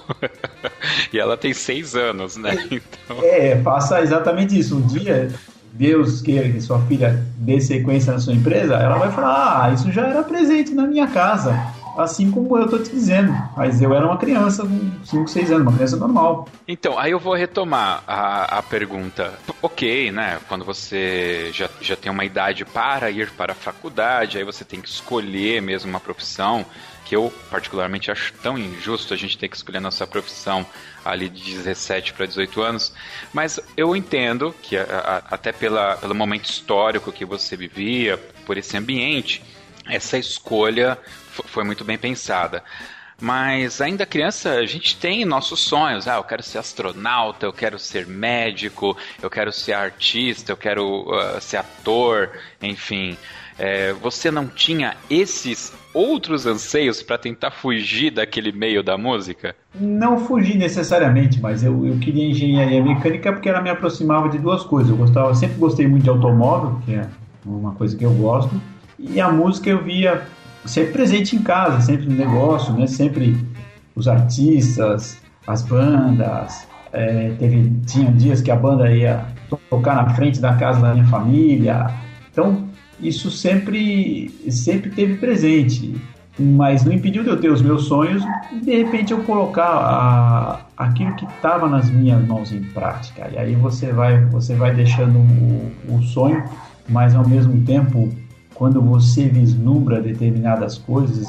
e 1.12 1.18
ela 1.18 1.37
tem 1.37 1.52
seis 1.52 1.94
anos, 1.94 2.37
né? 2.37 2.52
Então... 2.71 3.18
É, 3.23 3.61
faça 3.62 4.00
exatamente 4.00 4.59
isso. 4.59 4.76
Um 4.76 4.87
dia, 4.87 5.30
Deus 5.73 6.21
queira 6.23 6.49
que 6.49 6.61
sua 6.61 6.80
filha 6.87 7.23
dê 7.37 7.61
sequência 7.61 8.12
na 8.12 8.18
sua 8.18 8.35
empresa, 8.35 8.75
ela 8.75 8.97
vai 8.97 9.11
falar: 9.11 9.64
Ah, 9.64 9.73
isso 9.73 9.92
já 9.92 10.06
era 10.06 10.23
presente 10.23 10.73
na 10.73 10.87
minha 10.87 11.06
casa 11.06 11.82
assim 11.96 12.30
como 12.30 12.56
eu 12.56 12.68
tô 12.68 12.78
te 12.78 12.90
dizendo. 12.90 13.32
Mas 13.56 13.80
eu 13.80 13.94
era 13.94 14.06
uma 14.06 14.16
criança 14.16 14.64
com 14.64 14.90
5, 15.04 15.28
6 15.28 15.52
anos, 15.52 15.62
uma 15.62 15.72
criança 15.72 15.96
normal. 15.96 16.49
Então, 16.66 16.99
aí 16.99 17.12
eu 17.12 17.18
vou 17.18 17.34
retomar 17.34 18.02
a, 18.06 18.58
a 18.58 18.62
pergunta. 18.62 19.34
Ok, 19.61 20.11
né? 20.11 20.38
Quando 20.49 20.64
você 20.64 21.50
já, 21.52 21.68
já 21.80 21.96
tem 21.96 22.11
uma 22.11 22.25
idade 22.25 22.64
para 22.64 23.11
ir 23.11 23.30
para 23.30 23.52
a 23.52 23.56
faculdade, 23.56 24.38
aí 24.38 24.44
você 24.44 24.64
tem 24.64 24.80
que 24.80 24.88
escolher 24.88 25.61
mesmo 25.61 25.90
uma 25.90 26.00
profissão 26.00 26.64
que 27.04 27.16
eu 27.16 27.30
particularmente 27.50 28.11
acho 28.11 28.32
tão 28.42 28.56
injusto 28.56 29.12
a 29.12 29.16
gente 29.18 29.37
ter 29.37 29.46
que 29.49 29.56
escolher 29.56 29.80
nossa 29.80 30.06
profissão 30.06 30.64
ali 31.04 31.28
de 31.28 31.42
17 31.56 32.14
para 32.14 32.25
18 32.25 32.62
anos, 32.62 32.94
mas 33.34 33.61
eu 33.76 33.94
entendo 33.94 34.54
que 34.62 34.78
a, 34.78 34.84
a, 34.84 35.34
até 35.34 35.52
pela, 35.52 35.96
pelo 35.96 36.14
momento 36.14 36.46
histórico 36.46 37.12
que 37.12 37.26
você 37.26 37.54
vivia, 37.54 38.16
por 38.46 38.56
esse 38.56 38.78
ambiente, 38.78 39.42
essa 39.87 40.16
escolha 40.16 40.96
foi 41.47 41.65
muito 41.65 41.85
bem 41.85 41.99
pensada. 41.99 42.62
Mas 43.21 43.81
ainda 43.81 44.05
criança, 44.05 44.55
a 44.55 44.67
gente 44.67 44.97
tem 44.97 45.25
nossos 45.25 45.61
sonhos. 45.61 46.09
Ah, 46.09 46.17
eu 46.17 46.25
quero 46.25 46.43
ser 46.43 46.59
astronauta, 46.59 47.47
eu 47.47 47.53
quero 47.53 47.79
ser 47.79 48.05
médico, 48.05 48.97
eu 49.23 49.31
quero 49.31 49.53
ser 49.53 49.75
artista, 49.75 50.51
eu 50.51 50.57
quero 50.57 51.09
uh, 51.09 51.41
ser 51.41 51.59
ator, 51.59 52.31
enfim. 52.61 53.17
É, 53.57 53.93
você 53.93 54.29
não 54.29 54.49
tinha 54.49 54.97
esses 55.09 55.73
outros 55.95 56.47
anseios 56.47 57.01
para 57.01 57.17
tentar 57.17 57.53
fugir 57.53 58.11
daquele 58.11 58.51
meio 58.51 58.83
da 58.83 58.99
música? 58.99 59.55
Não 59.73 60.19
fugi 60.19 60.59
necessariamente, 60.59 61.41
mas 61.41 61.62
eu, 61.62 61.87
eu 61.87 61.99
queria 61.99 62.25
engenharia 62.25 62.83
mecânica 62.83 63.33
porque 63.33 63.49
ela 63.49 63.61
me 63.61 63.71
aproximava 63.71 64.29
de 64.31 64.39
duas 64.39 64.65
coisas. 64.65 64.91
Eu 64.91 64.97
gostava, 64.97 65.33
sempre 65.37 65.59
gostei 65.59 65.87
muito 65.87 66.03
de 66.03 66.11
automóvel, 66.11 66.81
que 66.85 66.95
é 66.95 67.07
uma 67.47 67.73
coisa 67.73 67.97
que 67.97 68.05
eu 68.05 68.12
gosto, 68.15 68.61
e 68.99 69.21
a 69.21 69.31
música 69.31 69.71
eu 69.71 69.83
via 69.83 70.27
sempre 70.64 70.92
presente 70.92 71.37
em 71.37 71.42
casa, 71.42 71.81
sempre 71.81 72.07
no 72.07 72.14
negócio, 72.14 72.73
né? 72.75 72.87
Sempre 72.87 73.37
os 73.95 74.09
artistas, 74.09 75.19
as 75.47 75.62
bandas. 75.62 76.66
É, 76.92 77.33
teve, 77.38 77.73
tinha 77.87 78.11
dias 78.12 78.42
que 78.42 78.50
a 78.50 78.57
banda 78.57 78.90
ia 78.90 79.25
tocar 79.71 79.97
na 79.97 80.11
frente 80.14 80.40
da 80.40 80.54
casa 80.54 80.81
da 80.81 80.95
minha 80.95 81.07
família. 81.07 81.90
Então, 82.31 82.69
isso 83.00 83.31
sempre, 83.31 84.28
sempre 84.50 84.90
teve 84.90 85.16
presente. 85.16 85.95
Mas 86.38 86.83
não 86.83 86.92
impediu 86.92 87.23
de 87.23 87.28
eu 87.28 87.38
ter 87.38 87.50
os 87.50 87.61
meus 87.61 87.85
sonhos 87.85 88.25
e 88.50 88.61
de 88.61 88.75
repente 88.75 89.12
eu 89.12 89.23
colocar 89.23 89.69
a, 89.69 90.61
aquilo 90.78 91.14
que 91.14 91.26
estava 91.26 91.69
nas 91.69 91.90
minhas 91.90 92.26
mãos 92.26 92.50
em 92.52 92.62
prática. 92.62 93.28
E 93.31 93.37
aí 93.37 93.54
você 93.54 93.92
vai, 93.92 94.25
você 94.26 94.54
vai 94.54 94.75
deixando 94.75 95.19
o, 95.19 95.95
o 95.97 96.02
sonho, 96.02 96.42
mas 96.88 97.14
ao 97.14 97.28
mesmo 97.28 97.62
tempo 97.66 98.11
quando 98.62 98.81
você 98.81 99.26
vislumbra 99.26 100.00
determinadas 100.00 100.78
coisas 100.78 101.26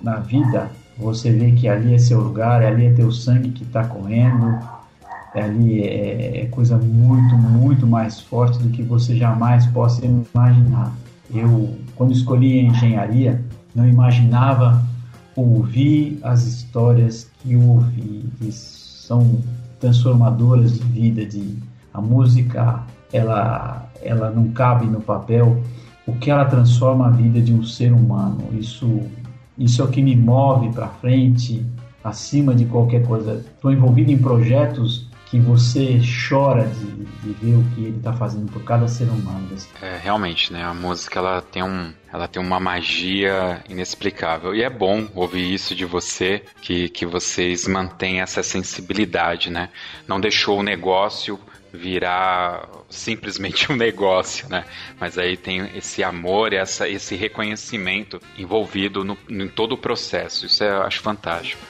na 0.00 0.20
vida, 0.20 0.70
você 0.96 1.32
vê 1.32 1.50
que 1.50 1.66
ali 1.66 1.94
é 1.94 1.98
seu 1.98 2.20
lugar, 2.20 2.62
ali 2.62 2.86
é 2.86 2.92
teu 2.92 3.10
sangue 3.10 3.50
que 3.50 3.64
está 3.64 3.82
correndo, 3.82 4.56
ali 5.34 5.82
é, 5.82 6.42
é, 6.42 6.46
coisa 6.46 6.78
muito, 6.78 7.34
muito 7.36 7.88
mais 7.88 8.20
forte 8.20 8.60
do 8.60 8.68
que 8.68 8.84
você 8.84 9.16
jamais 9.16 9.66
possa 9.66 10.06
imaginar. 10.06 10.92
Eu, 11.34 11.76
quando 11.96 12.12
escolhi 12.12 12.60
a 12.60 12.62
engenharia, 12.62 13.44
não 13.74 13.88
imaginava 13.88 14.80
ouvir 15.34 16.20
as 16.22 16.44
histórias 16.46 17.28
que 17.40 17.56
ouvi, 17.56 18.26
que 18.38 18.52
são 18.52 19.40
transformadoras 19.80 20.78
de 20.78 20.84
vida, 20.84 21.26
de 21.26 21.56
a 21.92 22.00
música, 22.00 22.84
ela 23.12 23.90
ela 24.02 24.30
não 24.30 24.48
cabe 24.52 24.86
no 24.86 25.00
papel, 25.00 25.60
o 26.10 26.18
que 26.18 26.30
ela 26.30 26.44
transforma 26.44 27.06
a 27.06 27.10
vida 27.10 27.40
de 27.40 27.52
um 27.52 27.62
ser 27.62 27.92
humano. 27.92 28.48
Isso 28.52 29.02
isso 29.60 29.82
é 29.82 29.84
o 29.84 29.88
que 29.88 30.00
me 30.00 30.16
move 30.16 30.72
para 30.72 30.88
frente, 30.88 31.62
acima 32.02 32.54
de 32.54 32.64
qualquer 32.64 33.06
coisa. 33.06 33.44
Estou 33.54 33.70
envolvido 33.70 34.10
em 34.10 34.16
projetos 34.16 35.06
que 35.26 35.38
você 35.38 36.00
chora 36.28 36.66
de, 36.66 37.04
de 37.04 37.32
ver 37.34 37.56
o 37.56 37.64
que 37.74 37.84
ele 37.84 37.98
está 37.98 38.12
fazendo 38.12 38.50
por 38.50 38.64
cada 38.64 38.88
ser 38.88 39.04
humano. 39.04 39.48
É, 39.82 39.98
realmente, 40.02 40.50
né? 40.50 40.64
A 40.64 40.72
música 40.72 41.20
ela 41.20 41.42
tem, 41.42 41.62
um, 41.62 41.92
ela 42.10 42.26
tem 42.26 42.42
uma 42.42 42.58
magia 42.58 43.62
inexplicável. 43.68 44.54
E 44.54 44.62
é 44.62 44.70
bom 44.70 45.06
ouvir 45.14 45.52
isso 45.52 45.74
de 45.74 45.84
você, 45.84 46.42
que, 46.62 46.88
que 46.88 47.04
vocês 47.04 47.68
mantêm 47.68 48.22
essa 48.22 48.42
sensibilidade, 48.42 49.50
né? 49.50 49.68
Não 50.08 50.18
deixou 50.18 50.58
o 50.58 50.62
negócio 50.62 51.38
virar 51.72 52.68
simplesmente 52.88 53.70
um 53.70 53.76
negócio, 53.76 54.48
né? 54.48 54.64
Mas 54.98 55.18
aí 55.18 55.36
tem 55.36 55.70
esse 55.74 56.02
amor, 56.02 56.52
essa, 56.52 56.88
esse 56.88 57.14
reconhecimento 57.16 58.20
envolvido 58.36 59.04
no, 59.04 59.16
em 59.28 59.48
todo 59.48 59.72
o 59.72 59.78
processo. 59.78 60.46
Isso 60.46 60.64
eu 60.64 60.82
acho 60.82 61.00
fantástico. 61.00 61.60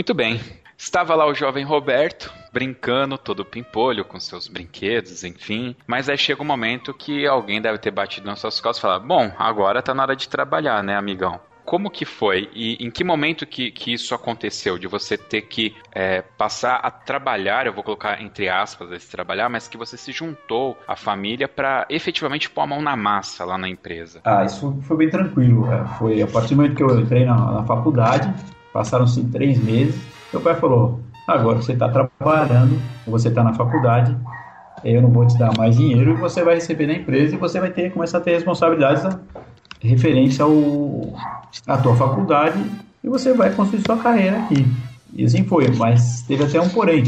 Muito 0.00 0.14
bem. 0.14 0.40
Estava 0.78 1.14
lá 1.14 1.26
o 1.26 1.34
jovem 1.34 1.62
Roberto, 1.62 2.32
brincando, 2.50 3.18
todo 3.18 3.44
pimpolho, 3.44 4.02
com 4.02 4.18
seus 4.18 4.48
brinquedos, 4.48 5.24
enfim. 5.24 5.76
Mas 5.86 6.08
aí 6.08 6.16
chega 6.16 6.40
um 6.40 6.46
momento 6.46 6.94
que 6.94 7.26
alguém 7.26 7.60
deve 7.60 7.76
ter 7.76 7.90
batido 7.90 8.26
nas 8.26 8.38
suas 8.40 8.58
costas 8.60 8.78
e 8.78 8.80
falar: 8.80 8.98
Bom, 8.98 9.30
agora 9.38 9.82
tá 9.82 9.92
na 9.92 10.04
hora 10.04 10.16
de 10.16 10.26
trabalhar, 10.26 10.82
né, 10.82 10.96
amigão? 10.96 11.38
Como 11.66 11.90
que 11.90 12.06
foi 12.06 12.48
e 12.54 12.82
em 12.82 12.90
que 12.90 13.04
momento 13.04 13.46
que, 13.46 13.70
que 13.70 13.92
isso 13.92 14.14
aconteceu? 14.14 14.78
De 14.78 14.86
você 14.86 15.18
ter 15.18 15.42
que 15.42 15.76
é, 15.92 16.22
passar 16.22 16.76
a 16.76 16.90
trabalhar, 16.90 17.66
eu 17.66 17.74
vou 17.74 17.84
colocar 17.84 18.22
entre 18.22 18.48
aspas 18.48 18.90
esse 18.92 19.10
trabalhar, 19.10 19.50
mas 19.50 19.68
que 19.68 19.76
você 19.76 19.98
se 19.98 20.12
juntou 20.12 20.78
à 20.88 20.96
família 20.96 21.46
para 21.46 21.86
efetivamente 21.90 22.48
pôr 22.48 22.62
a 22.62 22.66
mão 22.66 22.80
na 22.80 22.96
massa 22.96 23.44
lá 23.44 23.58
na 23.58 23.68
empresa? 23.68 24.22
Ah, 24.24 24.46
isso 24.46 24.78
foi 24.80 24.96
bem 24.96 25.10
tranquilo. 25.10 25.70
É. 25.70 25.84
Foi 25.98 26.22
a 26.22 26.26
partir 26.26 26.54
do 26.54 26.62
momento 26.62 26.74
que 26.74 26.82
eu 26.82 26.98
entrei 26.98 27.26
na, 27.26 27.52
na 27.52 27.64
faculdade, 27.64 28.32
Passaram-se 28.72 29.22
três 29.24 29.62
meses. 29.62 30.00
Meu 30.32 30.40
pai 30.40 30.54
falou: 30.54 31.00
agora 31.26 31.60
você 31.60 31.72
está 31.72 31.88
trabalhando, 31.88 32.80
você 33.06 33.28
está 33.28 33.42
na 33.42 33.52
faculdade, 33.52 34.16
eu 34.84 35.02
não 35.02 35.10
vou 35.10 35.26
te 35.26 35.36
dar 35.36 35.56
mais 35.56 35.76
dinheiro 35.76 36.12
e 36.12 36.14
você 36.14 36.42
vai 36.42 36.54
receber 36.54 36.86
da 36.86 36.94
empresa 36.94 37.34
e 37.34 37.38
você 37.38 37.60
vai 37.60 37.70
ter 37.70 37.92
começar 37.92 38.18
a 38.18 38.20
ter 38.20 38.32
responsabilidades 38.32 39.04
referência 39.80 40.44
ao 40.44 41.14
à 41.66 41.76
tua 41.78 41.96
faculdade 41.96 42.62
e 43.02 43.08
você 43.08 43.32
vai 43.32 43.52
construir 43.54 43.82
sua 43.82 43.96
carreira 43.96 44.38
aqui. 44.38 44.66
E 45.12 45.24
assim 45.24 45.44
foi, 45.44 45.68
mas 45.76 46.22
teve 46.22 46.44
até 46.44 46.60
um 46.60 46.68
porém. 46.68 47.04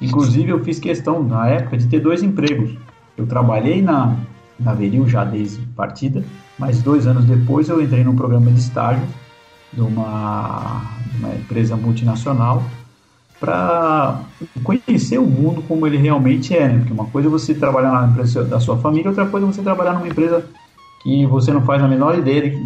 Inclusive 0.00 0.50
eu 0.50 0.62
fiz 0.62 0.78
questão 0.78 1.22
na 1.22 1.48
época 1.48 1.76
de 1.76 1.86
ter 1.86 2.00
dois 2.00 2.22
empregos. 2.22 2.76
Eu 3.16 3.26
trabalhei 3.26 3.82
na 3.82 4.16
na 4.58 4.74
Veril 4.74 5.08
já 5.08 5.24
desde 5.24 5.60
partida, 5.74 6.22
mas 6.56 6.82
dois 6.82 7.06
anos 7.06 7.24
depois 7.24 7.68
eu 7.68 7.82
entrei 7.82 8.04
num 8.04 8.14
programa 8.14 8.50
de 8.50 8.60
estágio 8.60 9.02
de 9.72 9.80
uma, 9.80 10.82
uma 11.18 11.34
empresa 11.34 11.76
multinacional 11.76 12.62
para 13.40 14.20
conhecer 14.62 15.18
o 15.18 15.26
mundo 15.26 15.62
como 15.62 15.84
ele 15.84 15.96
realmente 15.96 16.56
é, 16.56 16.68
né? 16.68 16.78
Porque 16.78 16.92
uma 16.92 17.06
coisa 17.06 17.26
é 17.26 17.30
você 17.30 17.52
trabalhar 17.52 17.90
na 17.90 18.06
empresa 18.06 18.44
da 18.44 18.60
sua 18.60 18.78
família, 18.78 19.08
outra 19.08 19.26
coisa 19.26 19.46
é 19.46 19.52
você 19.52 19.62
trabalhar 19.62 19.94
numa 19.94 20.06
empresa 20.06 20.48
que 21.02 21.26
você 21.26 21.50
não 21.50 21.64
faz 21.64 21.82
a 21.82 21.88
menor 21.88 22.16
ideia 22.16 22.50
de, 22.50 22.56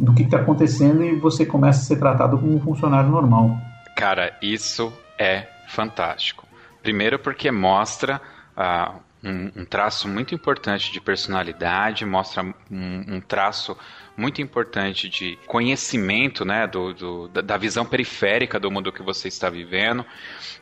do 0.00 0.14
que 0.14 0.22
está 0.22 0.38
acontecendo 0.38 1.04
e 1.04 1.14
você 1.16 1.44
começa 1.44 1.80
a 1.80 1.84
ser 1.84 1.98
tratado 1.98 2.38
como 2.38 2.54
um 2.54 2.60
funcionário 2.60 3.10
normal. 3.10 3.58
Cara, 3.94 4.34
isso 4.40 4.90
é 5.18 5.46
fantástico. 5.68 6.46
Primeiro 6.82 7.18
porque 7.18 7.50
mostra 7.50 8.18
uh, 8.56 8.94
um, 9.22 9.60
um, 9.60 9.64
traço 9.66 10.08
muito 10.08 10.34
importante 10.34 10.90
de 10.90 11.00
personalidade, 11.00 12.06
mostra 12.06 12.42
um, 12.42 12.54
um 12.70 13.20
traço 13.20 13.76
muito 14.18 14.42
importante 14.42 15.08
de 15.08 15.38
conhecimento, 15.46 16.44
né, 16.44 16.66
do, 16.66 16.92
do, 16.92 17.28
da 17.28 17.56
visão 17.56 17.86
periférica 17.86 18.58
do 18.58 18.68
mundo 18.68 18.92
que 18.92 19.02
você 19.02 19.28
está 19.28 19.48
vivendo. 19.48 20.04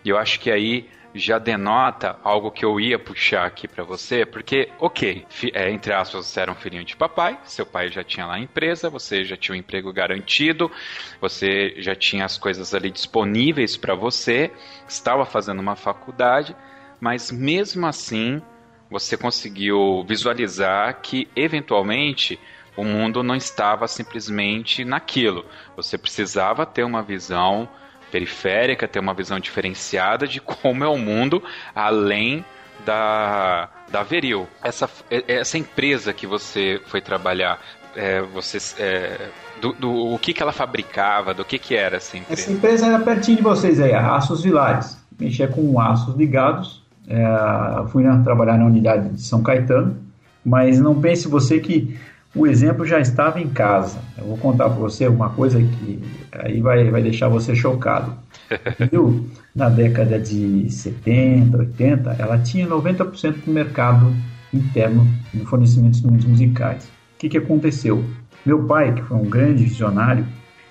E 0.04 0.10
eu 0.10 0.18
acho 0.18 0.38
que 0.38 0.50
aí 0.50 0.90
já 1.14 1.38
denota 1.38 2.18
algo 2.22 2.50
que 2.50 2.62
eu 2.62 2.78
ia 2.78 2.98
puxar 2.98 3.46
aqui 3.46 3.66
para 3.66 3.82
você, 3.82 4.26
porque, 4.26 4.68
ok, 4.78 5.24
é, 5.54 5.70
entre 5.70 5.94
aspas, 5.94 6.26
você 6.26 6.40
era 6.40 6.52
um 6.52 6.54
filhinho 6.54 6.84
de 6.84 6.94
papai, 6.94 7.38
seu 7.44 7.64
pai 7.64 7.90
já 7.90 8.04
tinha 8.04 8.26
lá 8.26 8.34
a 8.34 8.40
empresa, 8.40 8.90
você 8.90 9.24
já 9.24 9.38
tinha 9.38 9.54
um 9.54 9.58
emprego 9.58 9.90
garantido, 9.90 10.70
você 11.18 11.74
já 11.78 11.94
tinha 11.94 12.26
as 12.26 12.36
coisas 12.36 12.74
ali 12.74 12.90
disponíveis 12.90 13.78
para 13.78 13.94
você, 13.94 14.50
estava 14.86 15.24
fazendo 15.24 15.60
uma 15.60 15.76
faculdade, 15.76 16.54
mas 17.00 17.32
mesmo 17.32 17.86
assim 17.86 18.42
você 18.90 19.16
conseguiu 19.16 20.04
visualizar 20.06 21.00
que 21.00 21.26
eventualmente 21.34 22.38
o 22.76 22.84
mundo 22.84 23.22
não 23.22 23.34
estava 23.34 23.88
simplesmente 23.88 24.84
naquilo. 24.84 25.44
Você 25.76 25.96
precisava 25.96 26.66
ter 26.66 26.84
uma 26.84 27.02
visão 27.02 27.68
periférica, 28.10 28.86
ter 28.86 29.00
uma 29.00 29.14
visão 29.14 29.40
diferenciada 29.40 30.26
de 30.26 30.40
como 30.40 30.84
é 30.84 30.88
o 30.88 30.98
mundo 30.98 31.42
além 31.74 32.44
da, 32.84 33.68
da 33.90 34.02
Veril. 34.02 34.46
Essa, 34.62 34.88
essa 35.10 35.58
empresa 35.58 36.12
que 36.12 36.26
você 36.26 36.80
foi 36.86 37.00
trabalhar, 37.00 37.58
é, 37.94 38.20
você, 38.20 38.58
é, 38.78 39.28
do, 39.60 39.72
do, 39.72 40.14
o 40.14 40.18
que, 40.18 40.32
que 40.32 40.42
ela 40.42 40.52
fabricava, 40.52 41.32
do 41.32 41.44
que, 41.44 41.58
que 41.58 41.74
era 41.74 41.96
essa 41.96 42.16
empresa? 42.16 42.42
Essa 42.42 42.52
empresa 42.52 42.86
era 42.86 42.98
pertinho 43.00 43.38
de 43.38 43.42
vocês 43.42 43.80
aí, 43.80 43.92
a 43.92 44.14
Aços 44.14 44.42
Vilares. 44.42 44.98
Mexia 45.18 45.48
com 45.48 45.80
aços 45.80 46.14
ligados. 46.14 46.82
É, 47.08 47.86
fui 47.88 48.04
trabalhar 48.22 48.58
na 48.58 48.66
unidade 48.66 49.08
de 49.08 49.22
São 49.22 49.42
Caetano, 49.42 49.96
mas 50.44 50.78
não 50.78 51.00
pense 51.00 51.26
você 51.26 51.58
que 51.58 51.96
o 52.36 52.46
exemplo 52.46 52.84
já 52.84 53.00
estava 53.00 53.40
em 53.40 53.48
casa. 53.48 53.98
Eu 54.18 54.26
vou 54.26 54.36
contar 54.36 54.68
para 54.68 54.78
você 54.78 55.08
uma 55.08 55.30
coisa 55.30 55.58
que 55.58 56.02
aí 56.32 56.60
vai, 56.60 56.90
vai 56.90 57.02
deixar 57.02 57.28
você 57.28 57.54
chocado. 57.54 58.12
Viu? 58.92 59.26
Na 59.54 59.70
década 59.70 60.20
de 60.20 60.70
70, 60.70 61.56
80, 61.56 62.16
ela 62.18 62.38
tinha 62.38 62.68
90% 62.68 63.44
do 63.44 63.50
mercado 63.50 64.12
interno 64.52 65.08
no 65.32 65.46
fornecimento 65.46 65.92
de 65.92 65.96
instrumentos 65.96 66.26
musicais. 66.26 66.84
O 66.84 67.18
que, 67.18 67.30
que 67.30 67.38
aconteceu? 67.38 68.04
Meu 68.44 68.64
pai, 68.64 68.94
que 68.94 69.02
foi 69.02 69.16
um 69.16 69.24
grande 69.24 69.64
visionário, 69.64 70.26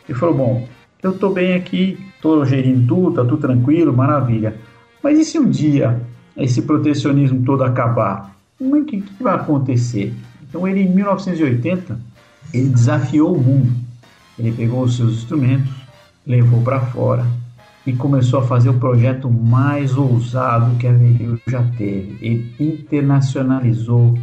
ele 0.08 0.17
falou: 0.17 0.36
Bom, 0.36 0.67
eu 1.01 1.12
estou 1.12 1.34
bem 1.34 1.56
aqui, 1.56 1.97
estou 2.15 2.45
gerindo 2.45 2.88
tudo, 2.88 3.10
está 3.10 3.21
tudo 3.23 3.38
tranquilo, 3.38 3.91
maravilha. 3.91 4.56
Mas 5.01 5.19
e 5.19 5.25
se 5.25 5.39
um 5.39 5.49
dia 5.49 5.99
esse 6.38 6.62
protecionismo 6.62 7.43
todo 7.43 7.63
acabar? 7.63 8.36
O 8.60 8.86
que, 8.86 9.01
que 9.01 9.23
vai 9.23 9.36
acontecer? 9.36 10.13
Então 10.56 10.65
ele 10.65 10.84
em 10.84 10.89
1980 10.89 12.00
ele 12.54 12.70
desafiou 12.70 13.36
o 13.36 13.44
mundo. 13.44 13.74
Ele 14.39 14.54
pegou 14.54 14.84
os 14.84 14.96
seus 14.96 15.18
instrumentos, 15.18 15.70
levou 16.26 16.62
para 16.62 16.80
fora 16.80 17.26
e 17.86 17.91
começou 17.91 18.39
a 18.39 18.48
fazer 18.48 18.70
o 18.70 18.80
projeto 18.80 19.30
mais 19.30 19.98
ousado 19.98 20.78
que 20.78 20.88
a 20.88 20.94
Veril 20.94 21.38
já 21.46 21.62
teve. 21.78 22.18
Ele 22.22 22.56
internacionalizou 22.58 24.18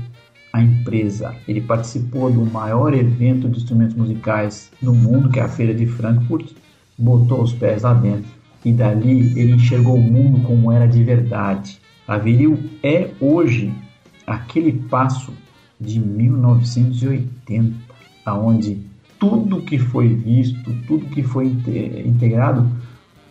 a 0.55 0.63
empresa. 0.63 1.35
Ele 1.47 1.61
participou 1.61 2.33
do 2.33 2.47
maior 2.47 2.95
evento 2.95 3.47
de 3.51 3.59
instrumentos 3.59 3.95
musicais 3.95 4.71
do 4.81 4.95
mundo, 4.95 5.29
que 5.29 5.39
é 5.39 5.43
a 5.43 5.49
Feira 5.49 5.75
de 5.75 5.85
Frankfurt, 5.85 6.53
botou 6.99 7.43
os 7.43 7.53
pés 7.53 7.83
lá 7.83 7.93
dentro 7.93 8.31
e 8.65 8.73
dali 8.73 9.39
ele 9.39 9.53
enxergou 9.53 9.97
o 9.97 10.03
mundo 10.03 10.41
como 10.47 10.73
era 10.73 10.87
de 10.87 11.05
verdade. 11.05 11.79
A 12.09 12.17
Veril 12.17 12.59
é 12.83 13.11
hoje 13.21 13.71
aquele 14.27 14.73
passo 14.73 15.31
de 15.83 15.99
1980, 16.01 17.75
aonde 18.25 18.79
tudo 19.19 19.63
que 19.63 19.79
foi 19.79 20.09
visto, 20.09 20.73
tudo 20.87 21.07
que 21.07 21.23
foi 21.23 21.47
integrado 22.05 22.69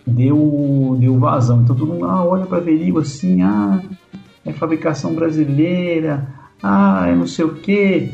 deu, 0.06 0.98
deu 1.00 1.20
vazão. 1.20 1.62
Então 1.62 1.76
todo 1.76 1.94
mundo 1.94 2.06
ah, 2.06 2.26
olha 2.26 2.46
para 2.46 2.60
Verigo 2.60 3.00
assim, 3.00 3.42
ah, 3.42 3.82
é 4.46 4.52
fabricação 4.52 5.14
brasileira, 5.14 6.28
ah, 6.62 7.06
é 7.08 7.16
não 7.16 7.28
sei 7.28 7.46
o 7.46 7.56
que. 7.56 8.10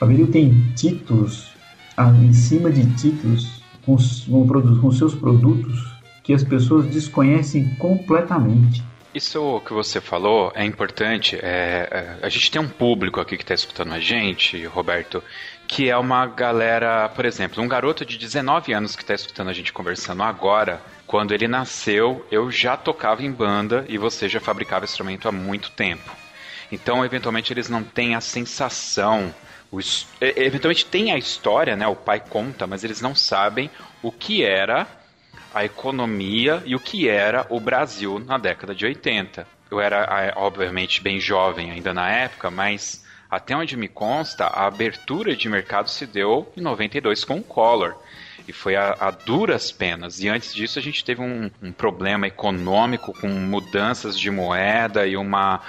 A 0.00 0.04
Verigo 0.04 0.32
tem 0.32 0.52
títulos, 0.74 1.52
ah, 1.96 2.10
em 2.10 2.32
cima 2.32 2.70
de 2.70 2.84
títulos, 2.96 3.62
com, 3.84 3.96
com, 3.96 4.80
com 4.80 4.92
seus 4.92 5.14
produtos 5.14 5.92
que 6.22 6.32
as 6.32 6.44
pessoas 6.44 6.86
desconhecem 6.86 7.74
completamente. 7.76 8.82
Isso 9.14 9.60
que 9.66 9.74
você 9.74 10.00
falou 10.00 10.50
é 10.54 10.64
importante. 10.64 11.36
É, 11.36 12.18
é, 12.22 12.26
a 12.26 12.28
gente 12.30 12.50
tem 12.50 12.60
um 12.60 12.68
público 12.68 13.20
aqui 13.20 13.36
que 13.36 13.44
está 13.44 13.52
escutando 13.52 13.92
a 13.92 14.00
gente, 14.00 14.64
Roberto, 14.64 15.22
que 15.68 15.90
é 15.90 15.96
uma 15.98 16.26
galera, 16.26 17.10
por 17.10 17.26
exemplo, 17.26 17.62
um 17.62 17.68
garoto 17.68 18.06
de 18.06 18.16
19 18.16 18.72
anos 18.72 18.96
que 18.96 19.02
está 19.02 19.12
escutando 19.14 19.50
a 19.50 19.52
gente 19.52 19.70
conversando 19.70 20.22
agora. 20.22 20.80
Quando 21.06 21.34
ele 21.34 21.46
nasceu, 21.46 22.26
eu 22.30 22.50
já 22.50 22.74
tocava 22.74 23.22
em 23.22 23.30
banda 23.30 23.84
e 23.86 23.98
você 23.98 24.30
já 24.30 24.40
fabricava 24.40 24.86
instrumento 24.86 25.28
há 25.28 25.32
muito 25.32 25.70
tempo. 25.72 26.10
Então, 26.70 27.04
eventualmente, 27.04 27.52
eles 27.52 27.68
não 27.68 27.84
têm 27.84 28.14
a 28.14 28.20
sensação. 28.22 29.34
O, 29.70 29.78
eventualmente 30.22 30.86
tem 30.86 31.12
a 31.12 31.18
história, 31.18 31.76
né? 31.76 31.86
O 31.86 31.96
pai 31.96 32.18
conta, 32.18 32.66
mas 32.66 32.82
eles 32.82 33.02
não 33.02 33.14
sabem 33.14 33.70
o 34.02 34.10
que 34.10 34.42
era 34.42 34.86
a 35.54 35.64
economia 35.64 36.62
e 36.64 36.74
o 36.74 36.80
que 36.80 37.08
era 37.08 37.46
o 37.50 37.60
Brasil 37.60 38.18
na 38.18 38.38
década 38.38 38.74
de 38.74 38.84
80. 38.84 39.46
Eu 39.70 39.80
era, 39.80 40.32
obviamente, 40.36 41.02
bem 41.02 41.18
jovem 41.18 41.70
ainda 41.70 41.94
na 41.94 42.10
época, 42.10 42.50
mas 42.50 43.04
até 43.30 43.56
onde 43.56 43.76
me 43.76 43.88
consta, 43.88 44.44
a 44.44 44.66
abertura 44.66 45.34
de 45.34 45.48
mercado 45.48 45.88
se 45.88 46.06
deu 46.06 46.52
em 46.56 46.60
92 46.60 47.24
com 47.24 47.38
o 47.38 47.42
Collor 47.42 47.96
e 48.46 48.52
foi 48.52 48.76
a, 48.76 48.96
a, 48.98 49.10
duras 49.10 49.70
penas. 49.70 50.20
E 50.20 50.28
antes 50.28 50.54
disso 50.54 50.78
a 50.78 50.82
gente 50.82 51.04
teve 51.04 51.20
um, 51.20 51.50
um, 51.62 51.72
problema 51.72 52.26
econômico 52.26 53.12
com 53.12 53.28
mudanças 53.28 54.18
de 54.18 54.30
moeda 54.30 55.06
e 55.06 55.16
uma, 55.16 55.60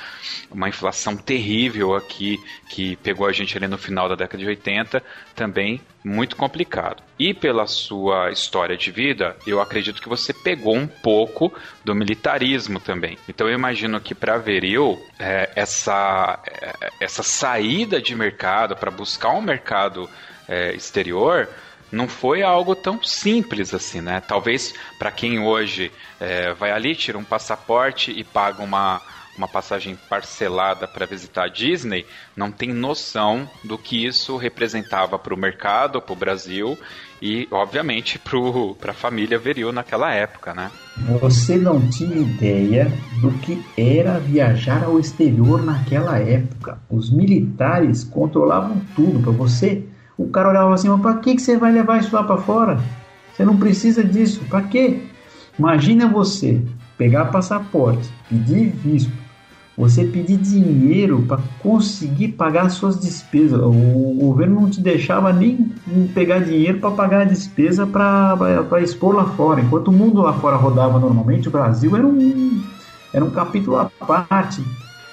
uma 0.49 0.69
inflação 0.69 1.15
terrível 1.15 1.95
aqui 1.95 2.39
que 2.69 2.95
pegou 2.97 3.27
a 3.27 3.31
gente 3.31 3.55
ali 3.57 3.67
no 3.67 3.77
final 3.77 4.09
da 4.09 4.15
década 4.15 4.43
de 4.43 4.49
80, 4.49 5.03
também 5.35 5.81
muito 6.03 6.35
complicado. 6.35 7.01
E 7.17 7.33
pela 7.33 7.65
sua 7.67 8.31
história 8.31 8.75
de 8.75 8.91
vida, 8.91 9.37
eu 9.47 9.61
acredito 9.61 10.01
que 10.01 10.09
você 10.09 10.33
pegou 10.33 10.75
um 10.75 10.87
pouco 10.87 11.53
do 11.85 11.95
militarismo 11.95 12.79
também. 12.79 13.17
Então 13.29 13.47
eu 13.47 13.53
imagino 13.53 14.01
que 14.01 14.13
para 14.13 14.37
Veril, 14.37 15.01
é, 15.17 15.49
essa, 15.55 16.39
é, 16.45 16.89
essa 16.99 17.23
saída 17.23 18.01
de 18.01 18.15
mercado 18.15 18.75
para 18.75 18.91
buscar 18.91 19.29
um 19.29 19.41
mercado 19.41 20.09
é, 20.47 20.73
exterior 20.73 21.47
não 21.93 22.07
foi 22.07 22.41
algo 22.41 22.75
tão 22.75 23.01
simples 23.03 23.71
assim, 23.71 24.01
né? 24.01 24.19
Talvez 24.19 24.73
para 24.97 25.11
quem 25.11 25.39
hoje 25.39 25.91
é, 26.19 26.51
vai 26.51 26.71
ali, 26.71 26.95
tira 26.95 27.19
um 27.19 27.23
passaporte 27.23 28.11
e 28.11 28.23
paga 28.23 28.63
uma, 28.63 28.99
uma 29.37 29.47
passagem 29.47 29.95
parcelada 30.09 30.87
para 30.87 31.05
visitar 31.05 31.43
a 31.43 31.47
Disney, 31.47 32.03
não 32.35 32.51
tem 32.51 32.73
noção 32.73 33.47
do 33.63 33.77
que 33.77 34.05
isso 34.05 34.37
representava 34.37 35.19
para 35.19 35.35
o 35.35 35.37
mercado, 35.37 36.01
para 36.01 36.13
o 36.13 36.15
Brasil 36.15 36.75
e, 37.21 37.47
obviamente, 37.51 38.19
para 38.79 38.91
a 38.91 38.95
família 38.95 39.37
Veril 39.37 39.71
naquela 39.71 40.11
época, 40.11 40.51
né? 40.51 40.71
Você 41.21 41.57
não 41.57 41.79
tinha 41.89 42.17
ideia 42.17 42.91
do 43.21 43.31
que 43.33 43.63
era 43.77 44.19
viajar 44.19 44.83
ao 44.83 44.99
exterior 44.99 45.63
naquela 45.63 46.17
época. 46.17 46.79
Os 46.89 47.11
militares 47.11 48.03
controlavam 48.03 48.81
tudo 48.95 49.19
para 49.19 49.31
você 49.31 49.83
o 50.17 50.27
cara 50.29 50.49
olhava 50.49 50.73
assim, 50.73 50.89
mas 50.89 51.01
para 51.01 51.17
que, 51.17 51.35
que 51.35 51.41
você 51.41 51.57
vai 51.57 51.71
levar 51.71 51.99
isso 51.99 52.15
lá 52.15 52.23
para 52.23 52.37
fora? 52.37 52.79
Você 53.33 53.43
não 53.43 53.57
precisa 53.57 54.03
disso, 54.03 54.41
para 54.47 54.61
quê? 54.63 55.01
Imagina 55.57 56.07
você 56.07 56.61
pegar 56.97 57.25
passaporte, 57.25 58.07
pedir 58.29 58.69
visto, 58.69 59.11
você 59.75 60.03
pedir 60.03 60.37
dinheiro 60.37 61.23
para 61.27 61.39
conseguir 61.59 62.29
pagar 62.29 62.69
suas 62.69 62.99
despesas. 62.99 63.59
O 63.59 64.15
governo 64.19 64.61
não 64.61 64.69
te 64.69 64.79
deixava 64.79 65.33
nem 65.33 65.73
pegar 66.13 66.39
dinheiro 66.39 66.79
para 66.79 66.91
pagar 66.91 67.21
a 67.21 67.25
despesa 67.25 67.87
para 67.87 68.81
expor 68.81 69.15
lá 69.15 69.25
fora. 69.25 69.61
Enquanto 69.61 69.87
o 69.87 69.91
mundo 69.91 70.21
lá 70.21 70.33
fora 70.33 70.55
rodava 70.55 70.99
normalmente, 70.99 71.47
o 71.47 71.51
Brasil 71.51 71.95
era 71.95 72.05
um, 72.05 72.61
era 73.11 73.25
um 73.25 73.31
capítulo 73.31 73.77
à 73.77 73.85
parte. 73.85 74.63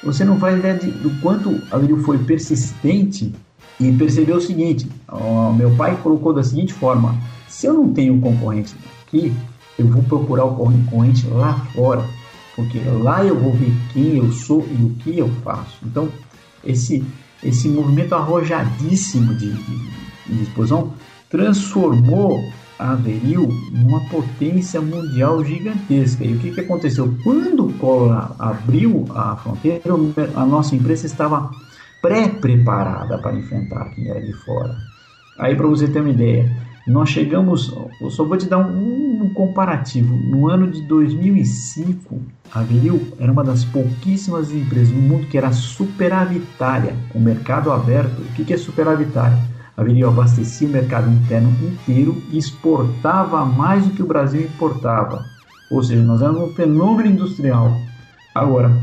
Você 0.02 0.24
não 0.24 0.38
faz 0.38 0.58
ideia 0.58 0.74
de, 0.74 0.90
do 0.90 1.10
quanto 1.20 1.60
a 1.70 2.02
foi 2.02 2.18
persistente 2.18 3.34
e 3.80 3.90
percebeu 3.92 4.36
o 4.36 4.40
seguinte: 4.40 4.86
ó, 5.08 5.52
meu 5.52 5.74
pai 5.74 5.98
colocou 6.02 6.32
da 6.32 6.44
seguinte 6.44 6.72
forma: 6.72 7.16
se 7.48 7.66
eu 7.66 7.72
não 7.72 7.92
tenho 7.92 8.20
concorrente 8.20 8.74
aqui, 9.06 9.32
eu 9.78 9.86
vou 9.86 10.02
procurar 10.02 10.44
o 10.44 10.54
concorrente 10.54 11.26
lá 11.28 11.54
fora, 11.74 12.04
porque 12.54 12.78
lá 13.02 13.24
eu 13.24 13.38
vou 13.38 13.52
ver 13.52 13.72
quem 13.92 14.18
eu 14.18 14.30
sou 14.30 14.66
e 14.70 14.84
o 14.84 14.90
que 15.00 15.18
eu 15.18 15.28
faço. 15.42 15.78
Então, 15.82 16.08
esse, 16.62 17.02
esse 17.42 17.68
movimento 17.68 18.14
arrojadíssimo 18.14 19.34
de, 19.34 19.50
de, 19.50 19.76
de 20.26 20.42
explosão 20.42 20.92
transformou 21.30 22.38
a 22.78 22.92
Averil 22.92 23.48
numa 23.72 24.00
potência 24.08 24.80
mundial 24.80 25.44
gigantesca. 25.44 26.24
E 26.24 26.34
o 26.34 26.38
que, 26.38 26.50
que 26.50 26.60
aconteceu? 26.60 27.14
Quando 27.22 27.72
Collor 27.78 28.32
abriu 28.38 29.06
a 29.14 29.36
fronteira, 29.36 29.82
a 30.34 30.44
nossa 30.46 30.74
empresa 30.74 31.06
estava 31.06 31.50
pré-preparada 32.00 33.18
para 33.18 33.36
enfrentar 33.36 33.90
quem 33.90 34.08
era 34.08 34.20
de 34.20 34.32
fora. 34.32 34.76
Aí, 35.38 35.54
para 35.54 35.66
você 35.66 35.88
ter 35.88 36.00
uma 36.00 36.10
ideia, 36.10 36.50
nós 36.86 37.08
chegamos, 37.08 37.74
eu 38.00 38.10
só 38.10 38.24
vou 38.24 38.36
te 38.36 38.46
dar 38.46 38.58
um, 38.58 39.22
um, 39.22 39.30
comparativo. 39.30 40.16
No 40.16 40.48
ano 40.48 40.66
de 40.70 40.82
2005, 40.82 42.20
a 42.52 42.62
Viril 42.62 43.14
era 43.18 43.30
uma 43.30 43.44
das 43.44 43.64
pouquíssimas 43.64 44.50
empresas 44.50 44.92
no 44.92 45.02
mundo 45.02 45.26
que 45.26 45.38
era 45.38 45.52
superavitária, 45.52 46.94
o 47.14 47.20
mercado 47.20 47.70
aberto. 47.70 48.20
O 48.20 48.32
que, 48.34 48.44
que 48.44 48.54
é 48.54 48.56
superavitária? 48.56 49.38
A 49.76 49.82
Viril 49.82 50.08
abastecia 50.08 50.68
o 50.68 50.70
mercado 50.70 51.10
interno 51.10 51.50
inteiro 51.62 52.22
e 52.30 52.38
exportava 52.38 53.44
mais 53.44 53.86
do 53.86 53.94
que 53.94 54.02
o 54.02 54.06
Brasil 54.06 54.42
importava. 54.42 55.24
Ou 55.70 55.82
seja, 55.82 56.02
nós 56.02 56.20
éramos 56.20 56.50
um 56.50 56.54
fenômeno 56.54 57.08
industrial. 57.08 57.78
Agora, 58.34 58.76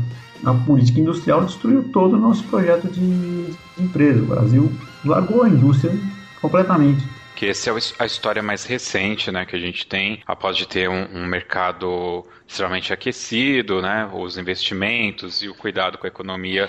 a 0.44 0.54
política 0.54 1.00
industrial 1.00 1.44
destruiu 1.44 1.84
todo 1.92 2.14
o 2.14 2.18
nosso 2.18 2.44
projeto 2.44 2.88
de, 2.88 3.46
de 3.46 3.82
empresa. 3.82 4.22
O 4.22 4.26
Brasil 4.26 4.72
largou 5.04 5.42
a 5.42 5.48
indústria 5.48 5.92
completamente. 6.40 7.04
Que 7.34 7.46
essa 7.46 7.70
é 7.70 7.74
a 8.00 8.06
história 8.06 8.42
mais 8.42 8.64
recente, 8.64 9.30
né, 9.30 9.44
que 9.44 9.54
a 9.54 9.60
gente 9.60 9.86
tem, 9.86 10.20
após 10.26 10.56
de 10.56 10.66
ter 10.66 10.88
um, 10.88 11.06
um 11.14 11.26
mercado 11.26 12.24
extremamente 12.46 12.92
aquecido, 12.92 13.80
né, 13.80 14.10
os 14.12 14.36
investimentos 14.36 15.42
e 15.42 15.48
o 15.48 15.54
cuidado 15.54 15.98
com 15.98 16.06
a 16.06 16.08
economia 16.08 16.68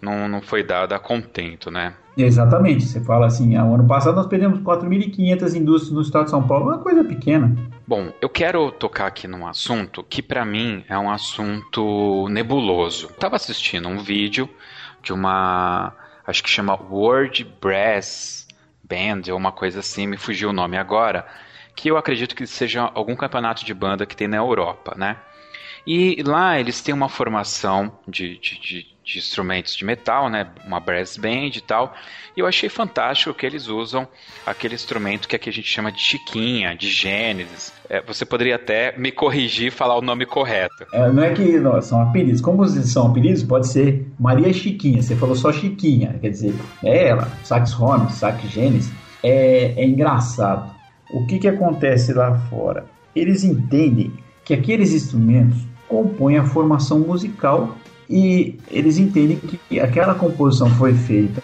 não, 0.00 0.28
não 0.28 0.42
foi 0.42 0.62
dado 0.62 0.94
a 0.94 0.98
contento, 0.98 1.70
né? 1.70 1.94
Exatamente. 2.16 2.84
Você 2.84 3.00
fala 3.00 3.26
assim, 3.26 3.56
ah, 3.56 3.62
ano 3.62 3.86
passado 3.86 4.14
nós 4.14 4.26
perdemos 4.26 4.60
4.500 4.60 5.54
indústrias 5.54 5.94
no 5.94 6.02
estado 6.02 6.24
de 6.24 6.30
São 6.30 6.42
Paulo, 6.42 6.66
uma 6.66 6.78
coisa 6.78 7.04
pequena. 7.04 7.54
Bom, 7.90 8.14
eu 8.20 8.28
quero 8.28 8.70
tocar 8.70 9.08
aqui 9.08 9.26
num 9.26 9.44
assunto 9.48 10.04
que 10.04 10.22
para 10.22 10.44
mim 10.44 10.84
é 10.88 10.96
um 10.96 11.10
assunto 11.10 12.28
nebuloso. 12.28 13.08
Estava 13.08 13.34
assistindo 13.34 13.88
um 13.88 13.98
vídeo 13.98 14.48
de 15.02 15.12
uma, 15.12 15.92
acho 16.24 16.40
que 16.40 16.48
chama 16.48 16.80
World 16.80 17.42
Brass 17.60 18.46
Band 18.84 19.22
ou 19.32 19.36
uma 19.36 19.50
coisa 19.50 19.80
assim, 19.80 20.06
me 20.06 20.16
fugiu 20.16 20.50
o 20.50 20.52
nome 20.52 20.76
agora, 20.76 21.26
que 21.74 21.90
eu 21.90 21.96
acredito 21.96 22.36
que 22.36 22.46
seja 22.46 22.82
algum 22.94 23.16
campeonato 23.16 23.64
de 23.64 23.74
banda 23.74 24.06
que 24.06 24.14
tem 24.14 24.28
na 24.28 24.36
Europa, 24.36 24.94
né? 24.96 25.16
E 25.84 26.22
lá 26.24 26.60
eles 26.60 26.80
têm 26.80 26.94
uma 26.94 27.08
formação 27.08 27.98
de, 28.06 28.38
de, 28.38 28.60
de 28.60 28.86
de 29.12 29.18
instrumentos 29.18 29.74
de 29.74 29.84
metal, 29.84 30.28
né? 30.28 30.46
Uma 30.64 30.80
brass 30.80 31.16
band 31.16 31.50
e 31.56 31.60
tal. 31.60 31.94
E 32.36 32.40
eu 32.40 32.46
achei 32.46 32.68
fantástico 32.68 33.34
que 33.34 33.44
eles 33.44 33.66
usam 33.66 34.06
aquele 34.46 34.74
instrumento 34.74 35.28
que 35.28 35.34
aqui 35.34 35.50
a 35.50 35.52
gente 35.52 35.68
chama 35.68 35.90
de 35.90 36.00
chiquinha, 36.00 36.74
de 36.74 36.88
Gênesis. 36.88 37.72
É, 37.88 38.00
você 38.00 38.24
poderia 38.24 38.56
até 38.56 38.96
me 38.96 39.10
corrigir 39.10 39.68
e 39.68 39.70
falar 39.70 39.96
o 39.96 40.00
nome 40.00 40.24
correto. 40.24 40.86
É, 40.92 41.10
não 41.10 41.22
é 41.22 41.32
que 41.32 41.58
não, 41.58 41.80
são 41.82 42.00
apelidos. 42.00 42.40
Como 42.40 42.64
são 42.66 43.08
apelidos, 43.08 43.42
pode 43.42 43.68
ser 43.68 44.06
Maria 44.18 44.52
Chiquinha. 44.52 45.02
Você 45.02 45.16
falou 45.16 45.34
só 45.34 45.52
Chiquinha, 45.52 46.16
quer 46.20 46.30
dizer, 46.30 46.54
é 46.84 47.08
ela, 47.08 47.28
sax 47.42 47.72
Holmes, 47.72 48.14
sax 48.14 48.42
Gênesis. 48.48 48.92
É, 49.22 49.74
é 49.76 49.84
engraçado. 49.84 50.72
O 51.12 51.26
que, 51.26 51.40
que 51.40 51.48
acontece 51.48 52.12
lá 52.12 52.38
fora? 52.48 52.86
Eles 53.14 53.42
entendem 53.42 54.12
que 54.44 54.54
aqueles 54.54 54.92
instrumentos 54.92 55.58
compõem 55.88 56.38
a 56.38 56.44
formação 56.44 57.00
musical 57.00 57.76
e 58.10 58.58
eles 58.68 58.98
entendem 58.98 59.38
que 59.68 59.78
aquela 59.78 60.16
composição 60.16 60.68
foi 60.70 60.92
feita 60.92 61.40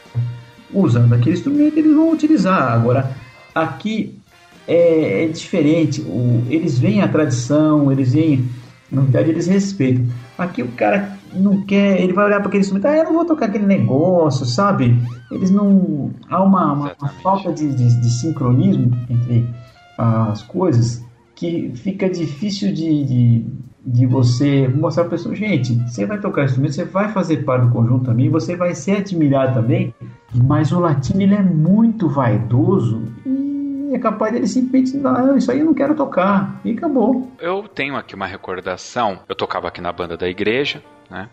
usando 0.75 1.13
aquele 1.13 1.37
instrumento, 1.37 1.79
eles 1.79 1.95
vão 1.95 2.11
utilizar. 2.11 2.73
Agora, 2.73 3.17
aqui 3.55 4.19
é, 4.67 5.23
é 5.23 5.29
diferente, 5.29 6.01
o, 6.01 6.43
eles 6.51 6.77
veem 6.77 7.03
a 7.03 7.09
tradição, 7.09 7.93
eles 7.93 8.13
veem, 8.13 8.49
na 8.91 9.03
verdade, 9.03 9.31
eles 9.31 9.47
respeitam. 9.47 10.05
Aqui 10.37 10.61
o 10.61 10.73
cara 10.73 11.17
não 11.33 11.63
quer, 11.63 12.01
ele 12.01 12.13
vai 12.13 12.25
olhar 12.25 12.41
para 12.41 12.49
aquele 12.49 12.63
instrumento, 12.63 12.87
ah, 12.87 12.97
eu 12.97 13.05
não 13.05 13.15
vou 13.15 13.25
tocar 13.25 13.47
aquele 13.47 13.67
negócio, 13.67 14.45
sabe? 14.45 15.01
Eles 15.31 15.53
não. 15.53 16.11
Há 16.29 16.43
uma, 16.43 16.73
uma, 16.73 16.97
uma 17.01 17.09
falta 17.23 17.53
de, 17.53 17.69
de, 17.69 18.01
de, 18.01 18.11
sincronismo 18.11 18.91
entre 19.09 19.49
as 19.97 20.43
coisas 20.43 21.05
que 21.37 21.71
fica 21.77 22.11
difícil 22.11 22.73
de, 22.73 23.05
de 23.05 23.45
de 23.87 24.05
você 24.05 24.67
mostrar 24.67 25.05
para 25.05 25.15
a 25.15 25.17
pessoa, 25.17 25.35
gente, 25.35 25.75
você 25.75 26.05
vai 26.05 26.19
tocar 26.19 26.45
instrumento, 26.45 26.75
você 26.75 26.85
vai 26.85 27.13
fazer 27.13 27.45
parte 27.45 27.67
do 27.67 27.73
conjunto 27.73 28.07
também, 28.07 28.29
você 28.29 28.57
vai 28.57 28.75
ser 28.75 28.99
admirado 28.99 29.55
também, 29.55 29.95
mas 30.35 30.73
o 30.73 30.81
latino 30.81 31.23
ele 31.23 31.37
é 31.37 31.43
muito 31.43 32.09
vaidoso 32.09 33.05
e 33.25 33.95
é 33.95 33.99
capaz 33.99 34.33
dele 34.33 34.49
simplesmente 34.49 34.97
não, 34.97 35.37
isso 35.37 35.53
aí 35.53 35.61
eu 35.61 35.67
não 35.67 35.75
quero 35.75 35.95
tocar. 35.95 36.61
E 36.65 36.73
acabou. 36.73 37.31
Eu 37.39 37.69
tenho 37.69 37.95
aqui 37.97 38.17
uma 38.17 38.27
recordação. 38.27 39.21
Eu 39.29 39.37
tocava 39.37 39.69
aqui 39.69 39.81
na 39.81 39.93
banda 39.93 40.17
da 40.17 40.29
igreja, 40.29 40.83
né? 41.09 41.29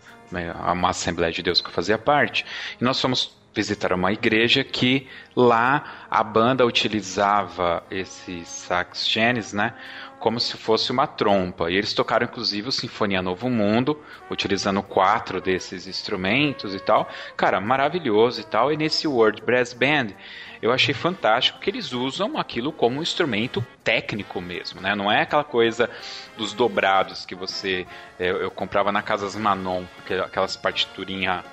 Uma 0.72 0.90
Assembleia 0.90 1.32
de 1.32 1.42
Deus 1.42 1.60
que 1.60 1.66
eu 1.66 1.72
fazia 1.72 1.98
parte. 1.98 2.46
E 2.80 2.84
nós 2.84 3.00
fomos 3.00 3.36
visitar 3.52 3.92
uma 3.92 4.12
igreja 4.12 4.64
que 4.64 5.06
lá 5.36 6.06
a 6.10 6.22
banda 6.22 6.64
utilizava 6.66 7.82
esses 7.90 8.48
sax 8.48 9.08
genes, 9.08 9.52
né? 9.52 9.74
Como 10.24 10.40
se 10.40 10.56
fosse 10.56 10.90
uma 10.90 11.06
trompa. 11.06 11.70
E 11.70 11.76
eles 11.76 11.92
tocaram 11.92 12.24
inclusive 12.24 12.70
o 12.70 12.72
Sinfonia 12.72 13.20
Novo 13.20 13.50
Mundo, 13.50 14.02
utilizando 14.30 14.82
quatro 14.82 15.38
desses 15.38 15.86
instrumentos 15.86 16.74
e 16.74 16.80
tal. 16.80 17.06
Cara, 17.36 17.60
maravilhoso 17.60 18.40
e 18.40 18.44
tal. 18.44 18.72
E 18.72 18.76
nesse 18.78 19.06
World 19.06 19.42
Brass 19.42 19.74
Band, 19.74 20.14
eu 20.62 20.72
achei 20.72 20.94
fantástico 20.94 21.58
que 21.58 21.68
eles 21.68 21.92
usam 21.92 22.38
aquilo 22.38 22.72
como 22.72 23.00
um 23.00 23.02
instrumento 23.02 23.62
técnico 23.84 24.40
mesmo, 24.40 24.80
né? 24.80 24.94
Não 24.94 25.12
é 25.12 25.20
aquela 25.20 25.44
coisa 25.44 25.90
dos 26.38 26.54
dobrados 26.54 27.26
que 27.26 27.34
você 27.34 27.86
eu, 28.18 28.38
eu 28.38 28.50
comprava 28.50 28.90
na 28.90 29.02
Casas 29.02 29.36
Manon, 29.36 29.84
aquelas 30.24 30.56
partiturinhas 30.56 31.44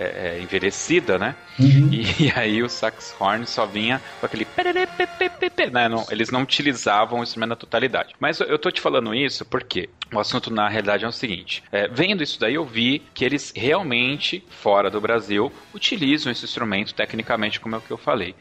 é, 0.00 0.38
é, 0.38 0.42
envelhecida, 0.42 1.18
né? 1.18 1.36
Uhum. 1.58 1.90
E, 1.92 2.00
e, 2.24 2.32
aí 2.34 2.62
o 2.62 2.70
saxhorn 2.70 3.46
só 3.46 3.66
vinha 3.66 4.00
com 4.18 4.24
aquele. 4.24 4.46
Né? 5.70 5.88
Não, 5.90 6.06
eles 6.10 6.30
não 6.30 6.42
utilizavam 6.42 7.20
o 7.20 7.22
instrumento 7.22 7.50
na 7.50 7.56
totalidade. 7.56 8.14
Mas 8.18 8.40
eu 8.40 8.58
tô 8.58 8.70
te 8.70 8.80
falando 8.80 9.14
isso 9.14 9.44
porque 9.44 9.90
o 10.10 10.18
assunto 10.18 10.50
na 10.50 10.68
realidade 10.70 11.04
é 11.04 11.08
o 11.08 11.12
seguinte: 11.12 11.62
é, 11.70 11.86
vendo 11.86 12.22
isso 12.22 12.40
daí, 12.40 12.54
eu 12.54 12.64
vi 12.64 13.02
que 13.12 13.26
eles 13.26 13.52
realmente, 13.54 14.42
fora 14.48 14.90
do 14.90 15.00
Brasil, 15.02 15.52
utilizam 15.74 16.32
esse 16.32 16.46
instrumento 16.46 16.94
tecnicamente, 16.94 17.60
como 17.60 17.74
é 17.74 17.78
o 17.78 17.82
que 17.82 17.90
eu 17.90 17.98
falei 17.98 18.34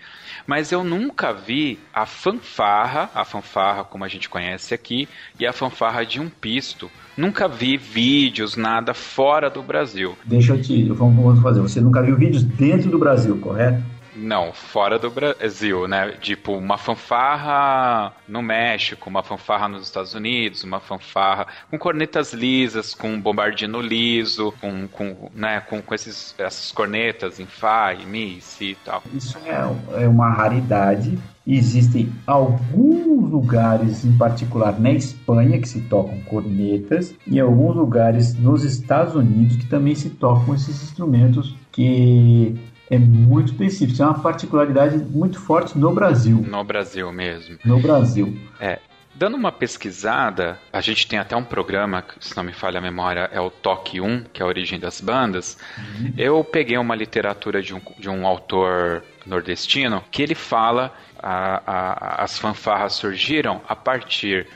mas 0.49 0.71
eu 0.71 0.83
nunca 0.83 1.31
vi 1.31 1.77
a 1.93 2.07
fanfarra, 2.07 3.07
a 3.13 3.23
fanfarra 3.23 3.83
como 3.83 4.03
a 4.03 4.07
gente 4.07 4.27
conhece 4.27 4.73
aqui, 4.73 5.07
e 5.39 5.45
a 5.45 5.53
fanfarra 5.53 6.03
de 6.03 6.19
um 6.19 6.27
pisto. 6.27 6.89
Nunca 7.15 7.47
vi 7.47 7.77
vídeos, 7.77 8.57
nada 8.57 8.95
fora 8.95 9.47
do 9.47 9.61
Brasil. 9.61 10.17
Deixa 10.25 10.53
eu 10.53 10.59
te. 10.59 10.85
Vamos 10.85 11.39
fazer. 11.39 11.61
Você 11.61 11.79
nunca 11.79 12.01
viu 12.01 12.17
vídeos 12.17 12.43
dentro 12.43 12.89
do 12.89 12.97
Brasil, 12.97 13.37
correto? 13.37 13.83
Não, 14.19 14.51
fora 14.51 14.99
do 14.99 15.09
Brasil, 15.09 15.87
né? 15.87 16.11
Tipo, 16.19 16.53
uma 16.53 16.77
fanfarra 16.77 18.13
no 18.27 18.41
México, 18.41 19.09
uma 19.09 19.23
fanfarra 19.23 19.67
nos 19.67 19.83
Estados 19.83 20.13
Unidos, 20.13 20.63
uma 20.63 20.79
fanfarra 20.79 21.47
com 21.69 21.77
cornetas 21.77 22.33
lisas, 22.33 22.93
com 22.93 23.19
bombardino 23.19 23.81
liso, 23.81 24.53
com, 24.59 24.87
com, 24.87 25.29
né, 25.33 25.61
com, 25.61 25.81
com 25.81 25.95
esses, 25.95 26.35
essas 26.37 26.71
cornetas 26.71 27.39
em 27.39 27.45
Fá, 27.45 27.93
e 27.93 28.05
Mi, 28.05 28.41
Si 28.41 28.71
e 28.71 28.75
tal. 28.75 29.01
Isso 29.13 29.37
é, 29.45 30.03
é 30.03 30.07
uma 30.07 30.29
raridade. 30.29 31.17
Existem 31.47 32.11
alguns 32.27 33.31
lugares, 33.31 34.05
em 34.05 34.15
particular 34.17 34.79
na 34.79 34.91
Espanha, 34.91 35.59
que 35.59 35.67
se 35.67 35.81
tocam 35.81 36.19
cornetas, 36.21 37.15
e 37.25 37.39
alguns 37.39 37.75
lugares 37.75 38.35
nos 38.35 38.63
Estados 38.63 39.15
Unidos 39.15 39.55
que 39.55 39.65
também 39.65 39.95
se 39.95 40.11
tocam 40.11 40.53
esses 40.53 40.83
instrumentos 40.83 41.55
que 41.71 42.55
é 42.89 42.97
muito 42.97 43.51
específico. 43.51 44.01
é 44.01 44.05
uma 44.05 44.19
particularidade 44.19 44.97
muito 44.97 45.39
forte 45.39 45.77
no 45.77 45.93
Brasil. 45.93 46.37
No 46.37 46.63
Brasil 46.63 47.11
mesmo. 47.11 47.57
No 47.63 47.79
Brasil. 47.79 48.37
É. 48.59 48.79
Dando 49.13 49.35
uma 49.35 49.51
pesquisada, 49.51 50.57
a 50.71 50.79
gente 50.79 51.05
tem 51.05 51.19
até 51.19 51.35
um 51.35 51.43
programa, 51.43 52.05
se 52.21 52.35
não 52.37 52.43
me 52.43 52.53
falha 52.53 52.77
a 52.77 52.81
memória, 52.81 53.29
é 53.33 53.41
o 53.41 53.49
Toque 53.49 53.99
1, 53.99 54.25
que 54.31 54.41
é 54.41 54.45
a 54.45 54.47
origem 54.47 54.79
das 54.79 55.01
bandas. 55.01 55.57
Uhum. 55.77 56.13
Eu 56.17 56.43
peguei 56.43 56.77
uma 56.77 56.95
literatura 56.95 57.61
de 57.61 57.75
um, 57.75 57.81
de 57.97 58.09
um 58.09 58.25
autor 58.25 59.03
nordestino 59.25 60.01
que 60.09 60.21
ele 60.23 60.35
fala 60.35 60.93
a, 61.21 61.61
a, 61.65 62.23
as 62.23 62.39
fanfarras 62.39 62.93
surgiram 62.93 63.61
a 63.67 63.75
partir 63.75 64.47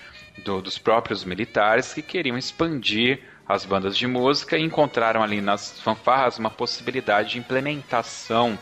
do, 0.45 0.61
dos 0.61 0.77
próprios 0.77 1.25
militares 1.25 1.93
que 1.93 2.01
queriam 2.01 2.37
expandir 2.37 3.19
as 3.47 3.65
bandas 3.65 3.97
de 3.97 4.07
música 4.07 4.57
e 4.57 4.61
encontraram 4.63 5.21
ali 5.21 5.41
nas 5.41 5.79
fanfarras 5.81 6.37
uma 6.37 6.49
possibilidade 6.49 7.31
de 7.31 7.39
implementação 7.39 8.57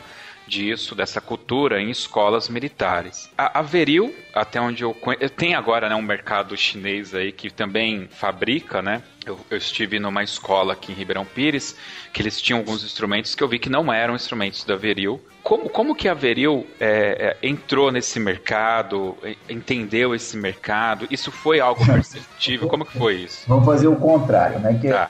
disso, 0.47 0.95
dessa 0.95 1.21
cultura 1.21 1.81
em 1.81 1.89
escolas 1.89 2.49
militares. 2.49 3.29
A, 3.37 3.59
a 3.59 3.61
Veril, 3.61 4.13
até 4.33 4.59
onde 4.59 4.83
eu 4.83 4.93
conheço, 4.93 5.29
tem 5.33 5.55
agora 5.55 5.89
né, 5.89 5.95
um 5.95 6.01
mercado 6.01 6.55
chinês 6.55 7.13
aí 7.13 7.31
que 7.31 7.49
também 7.49 8.07
fabrica, 8.09 8.81
né? 8.81 9.01
Eu, 9.25 9.39
eu, 9.51 9.57
estive 9.57 9.99
numa 9.99 10.23
escola 10.23 10.73
aqui 10.73 10.91
em 10.91 10.95
Ribeirão 10.95 11.23
Pires 11.23 11.75
que 12.11 12.21
eles 12.21 12.41
tinham 12.41 12.59
alguns 12.59 12.83
instrumentos 12.83 13.35
que 13.35 13.43
eu 13.43 13.47
vi 13.47 13.59
que 13.59 13.69
não 13.69 13.93
eram 13.93 14.15
instrumentos 14.15 14.63
da 14.63 14.75
Veril. 14.75 15.21
Como, 15.43 15.69
como 15.69 15.95
que 15.95 16.07
a 16.07 16.13
Veril 16.13 16.65
é, 16.79 17.37
é, 17.41 17.47
entrou 17.47 17.91
nesse 17.91 18.19
mercado, 18.19 19.15
entendeu 19.47 20.15
esse 20.15 20.35
mercado? 20.37 21.07
Isso 21.11 21.31
foi 21.31 21.59
algo 21.59 21.85
perceptível? 21.85 22.67
Como 22.67 22.85
que 22.85 22.97
foi 22.97 23.15
isso? 23.15 23.43
Vamos 23.47 23.65
fazer 23.65 23.87
o 23.87 23.95
contrário, 23.95 24.59
né? 24.59 24.77
Que 24.79 24.89
tá, 24.89 25.09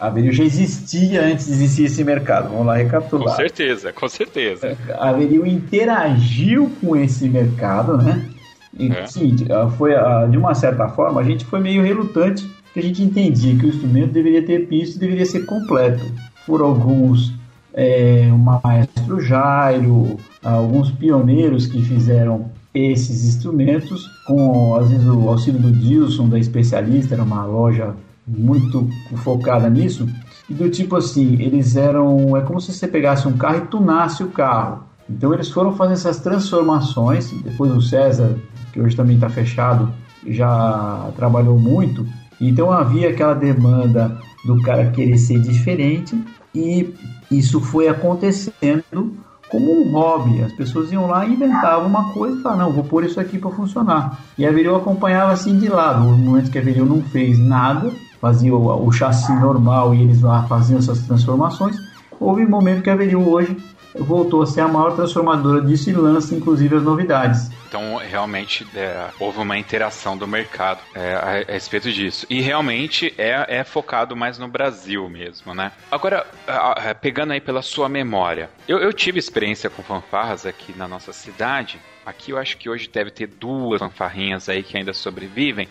a, 0.00 0.06
a 0.06 0.10
Veril 0.10 0.32
já 0.32 0.44
existia 0.44 1.22
antes 1.22 1.46
de 1.46 1.52
existir 1.52 1.84
esse 1.84 2.02
mercado. 2.04 2.48
Vamos 2.48 2.66
lá 2.66 2.76
recapitular. 2.76 3.28
Com 3.28 3.36
certeza, 3.36 3.92
com 3.92 4.08
certeza. 4.08 4.78
A 4.98 5.12
Veril 5.12 5.46
interagiu 5.46 6.72
com 6.80 6.96
esse 6.96 7.28
mercado, 7.28 7.98
né? 7.98 8.31
E, 8.78 8.90
é. 8.90 9.06
Sim, 9.06 9.36
foi 9.76 9.92
de 10.30 10.38
uma 10.38 10.54
certa 10.54 10.88
forma 10.88 11.20
a 11.20 11.24
gente 11.24 11.44
foi 11.44 11.60
meio 11.60 11.82
relutante 11.82 12.50
que 12.72 12.80
a 12.80 12.82
gente 12.82 13.02
entendia 13.02 13.54
que 13.54 13.66
o 13.66 13.68
instrumento 13.68 14.12
deveria 14.12 14.44
ter 14.44 14.66
pista 14.66 14.96
e 14.96 15.00
deveria 15.00 15.26
ser 15.26 15.44
completo. 15.44 16.04
Por 16.46 16.62
alguns, 16.62 17.34
é, 17.74 18.30
o 18.32 18.38
maestro 18.38 19.20
Jairo, 19.20 20.16
alguns 20.42 20.90
pioneiros 20.90 21.66
que 21.66 21.82
fizeram 21.82 22.50
esses 22.74 23.26
instrumentos, 23.28 24.06
com 24.26 24.74
às 24.74 24.90
vezes 24.90 25.06
o 25.06 25.28
auxílio 25.28 25.60
do 25.60 25.70
Dilson, 25.70 26.28
da 26.28 26.38
especialista, 26.38 27.14
era 27.14 27.22
uma 27.22 27.44
loja 27.44 27.94
muito 28.26 28.88
focada 29.16 29.68
nisso, 29.68 30.08
e 30.48 30.54
do 30.54 30.70
tipo 30.70 30.96
assim, 30.96 31.34
eles 31.40 31.76
eram, 31.76 32.36
é 32.36 32.40
como 32.40 32.60
se 32.60 32.72
você 32.72 32.88
pegasse 32.88 33.28
um 33.28 33.36
carro 33.36 33.58
e 33.58 33.66
tunasse 33.66 34.22
o 34.22 34.28
carro. 34.28 34.84
Então 35.08 35.34
eles 35.34 35.50
foram 35.50 35.74
fazendo 35.76 35.94
essas 35.94 36.20
transformações, 36.20 37.30
depois 37.42 37.70
o 37.72 37.82
César, 37.82 38.38
que 38.72 38.80
hoje 38.80 38.96
também 38.96 39.16
está 39.16 39.28
fechado, 39.28 39.92
já 40.26 41.10
trabalhou 41.16 41.58
muito, 41.58 42.06
então 42.40 42.72
havia 42.72 43.10
aquela 43.10 43.34
demanda 43.34 44.18
do 44.44 44.60
cara 44.62 44.90
querer 44.90 45.18
ser 45.18 45.38
diferente 45.40 46.18
e 46.54 46.94
isso 47.30 47.60
foi 47.60 47.88
acontecendo 47.88 49.16
como 49.48 49.70
um 49.70 49.92
hobby. 49.92 50.42
As 50.42 50.52
pessoas 50.52 50.90
iam 50.90 51.06
lá 51.06 51.26
e 51.26 51.34
inventavam 51.34 51.86
uma 51.86 52.12
coisa 52.12 52.38
e 52.38 52.42
falavam, 52.42 52.66
não, 52.66 52.72
vou 52.72 52.84
pôr 52.84 53.04
isso 53.04 53.20
aqui 53.20 53.38
para 53.38 53.50
funcionar. 53.50 54.18
E 54.36 54.46
a 54.46 54.50
Viril 54.50 54.74
acompanhava 54.76 55.32
assim 55.32 55.58
de 55.58 55.68
lado. 55.68 56.08
Os 56.08 56.16
momentos 56.16 56.50
que 56.50 56.58
a 56.58 56.62
Viril 56.62 56.86
não 56.86 57.02
fez 57.02 57.38
nada, 57.38 57.92
fazia 58.20 58.54
o, 58.54 58.86
o 58.86 58.90
chassi 58.90 59.32
normal 59.34 59.94
e 59.94 60.02
eles 60.02 60.22
lá 60.22 60.44
faziam 60.44 60.78
essas 60.78 61.02
transformações, 61.02 61.76
houve 62.18 62.44
um 62.44 62.48
momento 62.48 62.82
que 62.82 62.90
a 62.90 62.96
Viril 62.96 63.28
hoje 63.28 63.56
voltou 63.98 64.42
a 64.42 64.46
ser 64.46 64.62
a 64.62 64.68
maior 64.68 64.94
transformadora 64.94 65.60
disso 65.60 65.90
e 65.90 65.92
lança 65.92 66.34
inclusive 66.34 66.76
as 66.76 66.82
novidades. 66.82 67.50
Então, 67.72 67.96
realmente, 67.96 68.66
é, 68.76 69.08
houve 69.18 69.38
uma 69.38 69.56
interação 69.56 70.14
do 70.14 70.28
mercado 70.28 70.82
é, 70.94 71.14
a, 71.14 71.18
a, 71.48 71.52
respeito 71.54 71.90
disso. 71.90 72.26
E 72.28 72.38
realmente 72.42 73.14
é, 73.16 73.46
é, 73.48 73.64
focado 73.64 74.14
mais 74.14 74.36
no 74.36 74.46
Brasil 74.46 75.08
mesmo, 75.08 75.54
né? 75.54 75.72
Agora, 75.90 76.26
a, 76.46 76.90
a, 76.90 76.94
pegando 76.94 77.32
aí 77.32 77.40
pela 77.40 77.62
sua 77.62 77.88
memória, 77.88 78.50
eu, 78.68 78.78
eu 78.78 78.92
tive 78.92 79.18
experiência 79.18 79.70
com 79.70 79.82
fanfarras 79.82 80.44
aqui 80.44 80.74
na 80.76 80.86
nossa 80.86 81.14
cidade. 81.14 81.80
Aqui 82.04 82.32
eu 82.32 82.36
acho 82.36 82.58
que 82.58 82.68
hoje 82.68 82.90
deve 82.90 83.10
ter 83.10 83.26
duas 83.26 83.78
fanfarrinhas 83.78 84.50
aí 84.50 84.62
que 84.62 84.76
ainda 84.76 84.92
sobrevivem, 84.92 85.66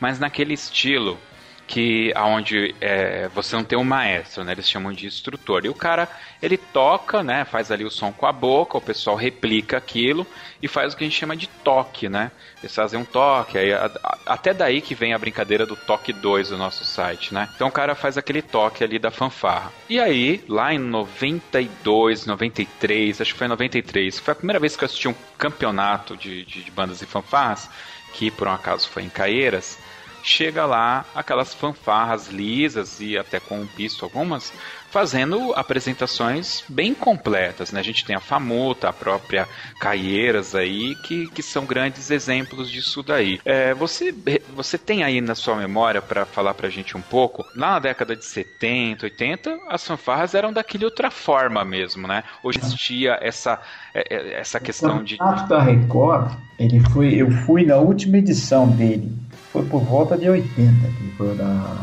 mas 0.00 0.18
naquele 0.18 0.54
estilo 0.54 1.20
que 1.66 2.12
aonde 2.14 2.74
é, 2.80 3.28
você 3.28 3.56
não 3.56 3.64
tem 3.64 3.78
um 3.78 3.84
maestro, 3.84 4.44
né? 4.44 4.52
Eles 4.52 4.68
chamam 4.68 4.92
de 4.92 5.06
instrutor. 5.06 5.64
E 5.64 5.68
o 5.68 5.74
cara, 5.74 6.08
ele 6.42 6.56
toca, 6.56 7.22
né? 7.22 7.44
Faz 7.44 7.70
ali 7.70 7.84
o 7.84 7.90
som 7.90 8.12
com 8.12 8.26
a 8.26 8.32
boca, 8.32 8.76
o 8.76 8.80
pessoal 8.80 9.16
replica 9.16 9.76
aquilo 9.76 10.26
e 10.62 10.68
faz 10.68 10.92
o 10.92 10.96
que 10.96 11.04
a 11.04 11.06
gente 11.06 11.18
chama 11.18 11.36
de 11.36 11.46
toque, 11.46 12.08
né? 12.08 12.30
Eles 12.62 12.74
fazem 12.74 13.00
um 13.00 13.04
toque, 13.04 13.58
aí, 13.58 13.72
a, 13.72 13.90
a, 14.02 14.18
até 14.26 14.52
daí 14.52 14.80
que 14.80 14.94
vem 14.94 15.14
a 15.14 15.18
brincadeira 15.18 15.64
do 15.64 15.76
toque 15.76 16.12
2 16.12 16.50
do 16.50 16.58
nosso 16.58 16.84
site, 16.84 17.32
né? 17.32 17.48
Então 17.54 17.68
o 17.68 17.72
cara 17.72 17.94
faz 17.94 18.18
aquele 18.18 18.42
toque 18.42 18.84
ali 18.84 18.98
da 18.98 19.10
fanfarra. 19.10 19.72
E 19.88 19.98
aí, 19.98 20.44
lá 20.48 20.72
em 20.72 20.78
92, 20.78 22.26
93, 22.26 23.20
acho 23.20 23.32
que 23.32 23.38
foi 23.38 23.46
em 23.46 23.50
93, 23.50 24.18
foi 24.18 24.32
a 24.32 24.36
primeira 24.36 24.60
vez 24.60 24.76
que 24.76 24.84
eu 24.84 24.86
assisti 24.86 25.08
um 25.08 25.14
campeonato 25.38 26.16
de, 26.16 26.44
de, 26.44 26.62
de 26.62 26.70
bandas 26.70 27.00
e 27.00 27.06
fanfarras, 27.06 27.70
que 28.12 28.30
por 28.30 28.46
um 28.46 28.52
acaso 28.52 28.88
foi 28.88 29.02
em 29.02 29.08
Caieiras 29.08 29.78
chega 30.24 30.64
lá 30.64 31.04
aquelas 31.14 31.52
fanfarras 31.52 32.28
lisas 32.28 32.98
e 33.00 33.16
até 33.16 33.38
com 33.38 33.60
um 33.60 33.66
pisto 33.66 34.04
algumas, 34.04 34.52
fazendo 34.94 35.52
apresentações 35.54 36.62
bem 36.68 36.94
completas, 36.94 37.72
né? 37.72 37.80
A 37.80 37.82
gente 37.82 38.04
tem 38.04 38.14
a 38.14 38.20
Famuta, 38.20 38.88
a 38.88 38.92
própria 38.92 39.46
Caieiras 39.80 40.54
aí, 40.54 40.94
que, 41.02 41.26
que 41.30 41.42
são 41.42 41.66
grandes 41.66 42.12
exemplos 42.12 42.70
disso 42.70 43.02
daí. 43.02 43.40
É, 43.44 43.74
você, 43.74 44.14
você 44.54 44.78
tem 44.78 45.02
aí 45.02 45.20
na 45.20 45.34
sua 45.34 45.56
memória 45.56 46.00
para 46.00 46.24
falar 46.24 46.54
pra 46.54 46.70
gente 46.70 46.96
um 46.96 47.02
pouco, 47.02 47.44
lá 47.56 47.72
na 47.72 47.78
década 47.80 48.14
de 48.14 48.24
70, 48.24 49.06
80, 49.06 49.58
as 49.68 49.84
fanfarras 49.84 50.32
eram 50.32 50.52
daquele 50.52 50.84
outra 50.84 51.10
forma 51.10 51.64
mesmo, 51.64 52.06
né? 52.06 52.22
Hoje 52.40 52.60
existia 52.60 53.18
essa, 53.20 53.60
é, 53.92 54.14
é, 54.14 54.40
essa 54.40 54.60
questão 54.60 55.02
de... 55.02 55.16
O 55.20 55.48
da 55.48 55.60
Record, 55.60 56.32
ele 56.56 56.78
foi, 56.78 57.14
eu 57.14 57.30
fui 57.30 57.66
na 57.66 57.76
última 57.76 58.18
edição 58.18 58.68
dele, 58.68 59.12
foi 59.54 59.62
por 59.66 59.84
volta 59.84 60.18
de 60.18 60.28
80, 60.28 60.88
que 60.88 61.16
foi 61.16 61.32
da, 61.36 61.76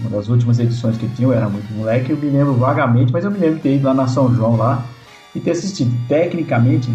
uma 0.00 0.08
das 0.08 0.30
últimas 0.30 0.58
edições 0.58 0.96
que 0.96 1.06
tinha, 1.10 1.28
eu 1.28 1.32
era 1.32 1.46
muito 1.46 1.70
moleque, 1.74 2.10
eu 2.10 2.16
me 2.16 2.30
lembro 2.30 2.54
vagamente, 2.54 3.12
mas 3.12 3.22
eu 3.22 3.30
me 3.30 3.38
lembro 3.38 3.56
de 3.56 3.62
ter 3.64 3.76
ido 3.76 3.86
lá 3.86 3.92
na 3.92 4.08
São 4.08 4.34
João 4.34 4.56
lá 4.56 4.82
e 5.34 5.40
ter 5.40 5.50
assistido. 5.50 5.94
Tecnicamente, 6.08 6.90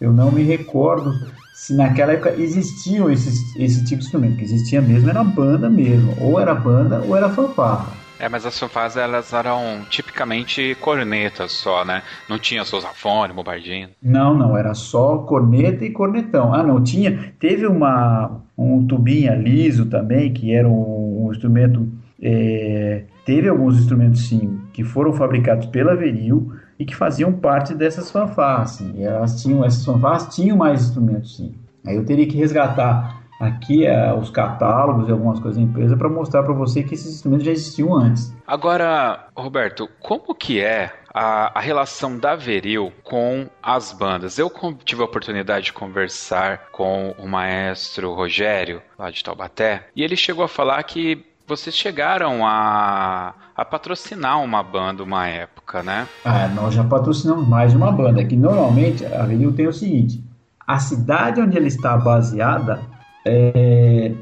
eu 0.00 0.12
não 0.12 0.32
me 0.32 0.42
recordo 0.42 1.20
se 1.52 1.72
naquela 1.72 2.14
época 2.14 2.34
existiam 2.36 3.08
esses, 3.08 3.54
esse 3.54 3.84
tipo 3.84 4.00
de 4.00 4.06
instrumento, 4.06 4.38
que 4.38 4.44
existia 4.44 4.82
mesmo 4.82 5.08
era 5.08 5.22
banda 5.22 5.70
mesmo, 5.70 6.16
ou 6.20 6.40
era 6.40 6.52
banda 6.52 7.00
ou 7.06 7.16
era 7.16 7.28
fanfarra. 7.28 8.03
É, 8.24 8.28
mas 8.28 8.46
as 8.46 8.58
fanfarras 8.58 8.96
elas 8.96 9.34
eram 9.34 9.84
tipicamente 9.90 10.74
cornetas 10.80 11.52
só, 11.52 11.84
né? 11.84 12.02
Não 12.26 12.38
tinha 12.38 12.64
sousafone, 12.64 13.34
bombardino. 13.34 13.90
Não, 14.02 14.32
não, 14.34 14.56
era 14.56 14.72
só 14.72 15.18
corneta 15.18 15.84
e 15.84 15.90
cornetão. 15.90 16.54
Ah, 16.54 16.62
não, 16.62 16.82
tinha. 16.82 17.34
Teve 17.38 17.66
uma, 17.66 18.40
um 18.56 18.86
tubinho 18.86 19.34
liso 19.34 19.84
também, 19.90 20.32
que 20.32 20.54
era 20.54 20.66
um, 20.66 21.26
um 21.26 21.32
instrumento. 21.32 21.86
É, 22.22 23.02
teve 23.26 23.46
alguns 23.46 23.78
instrumentos 23.78 24.26
sim 24.26 24.58
que 24.72 24.82
foram 24.82 25.12
fabricados 25.12 25.66
pela 25.66 25.94
Veril 25.94 26.50
e 26.78 26.86
que 26.86 26.96
faziam 26.96 27.30
parte 27.30 27.74
dessas 27.74 28.10
fanfarras. 28.10 28.80
Assim. 28.80 29.04
Elas 29.04 29.42
tinham, 29.42 29.62
essas 29.62 29.84
fanfarras 29.84 30.34
tinham 30.34 30.56
mais 30.56 30.82
instrumentos, 30.82 31.36
sim. 31.36 31.54
Aí 31.86 31.94
eu 31.94 32.06
teria 32.06 32.26
que 32.26 32.38
resgatar 32.38 33.23
aqui 33.40 33.86
é, 33.86 34.12
os 34.14 34.30
catálogos 34.30 35.08
e 35.08 35.12
algumas 35.12 35.40
coisas 35.40 35.56
da 35.56 35.62
empresa 35.62 35.96
para 35.96 36.08
mostrar 36.08 36.42
para 36.42 36.54
você 36.54 36.82
que 36.82 36.94
esses 36.94 37.14
instrumentos 37.14 37.44
já 37.44 37.52
existiam 37.52 37.94
antes. 37.94 38.34
Agora, 38.46 39.26
Roberto, 39.36 39.88
como 40.00 40.34
que 40.34 40.60
é 40.60 40.92
a, 41.14 41.58
a, 41.58 41.60
relação 41.60 42.18
da 42.18 42.34
Veril 42.34 42.92
com 43.04 43.46
as 43.62 43.92
bandas. 43.92 44.36
Eu 44.36 44.50
tive 44.84 45.00
a 45.00 45.04
oportunidade 45.04 45.66
de 45.66 45.72
conversar 45.72 46.70
com 46.72 47.14
o 47.16 47.28
maestro 47.28 48.12
Rogério, 48.12 48.82
lá 48.98 49.10
de 49.10 49.22
Taubaté, 49.22 49.86
e 49.94 50.02
ele 50.02 50.16
chegou 50.16 50.44
a 50.44 50.48
falar 50.48 50.82
que 50.82 51.24
vocês 51.46 51.76
chegaram 51.76 52.44
a, 52.44 53.34
a 53.54 53.64
patrocinar 53.64 54.42
uma 54.42 54.62
banda 54.62 55.04
uma 55.04 55.28
época, 55.28 55.82
né? 55.82 56.08
Ah, 56.24 56.48
nós 56.48 56.74
já 56.74 56.82
patrocinamos 56.82 57.46
mais 57.46 57.70
de 57.70 57.76
uma 57.76 57.92
banda, 57.92 58.24
que 58.24 58.34
normalmente 58.34 59.04
a 59.04 59.22
Avenil 59.22 59.52
tem 59.52 59.68
o 59.68 59.72
seguinte, 59.72 60.24
a 60.66 60.78
cidade 60.78 61.40
onde 61.40 61.56
ela 61.56 61.66
está 61.66 61.96
baseada 61.96 62.80
é, 63.26 64.12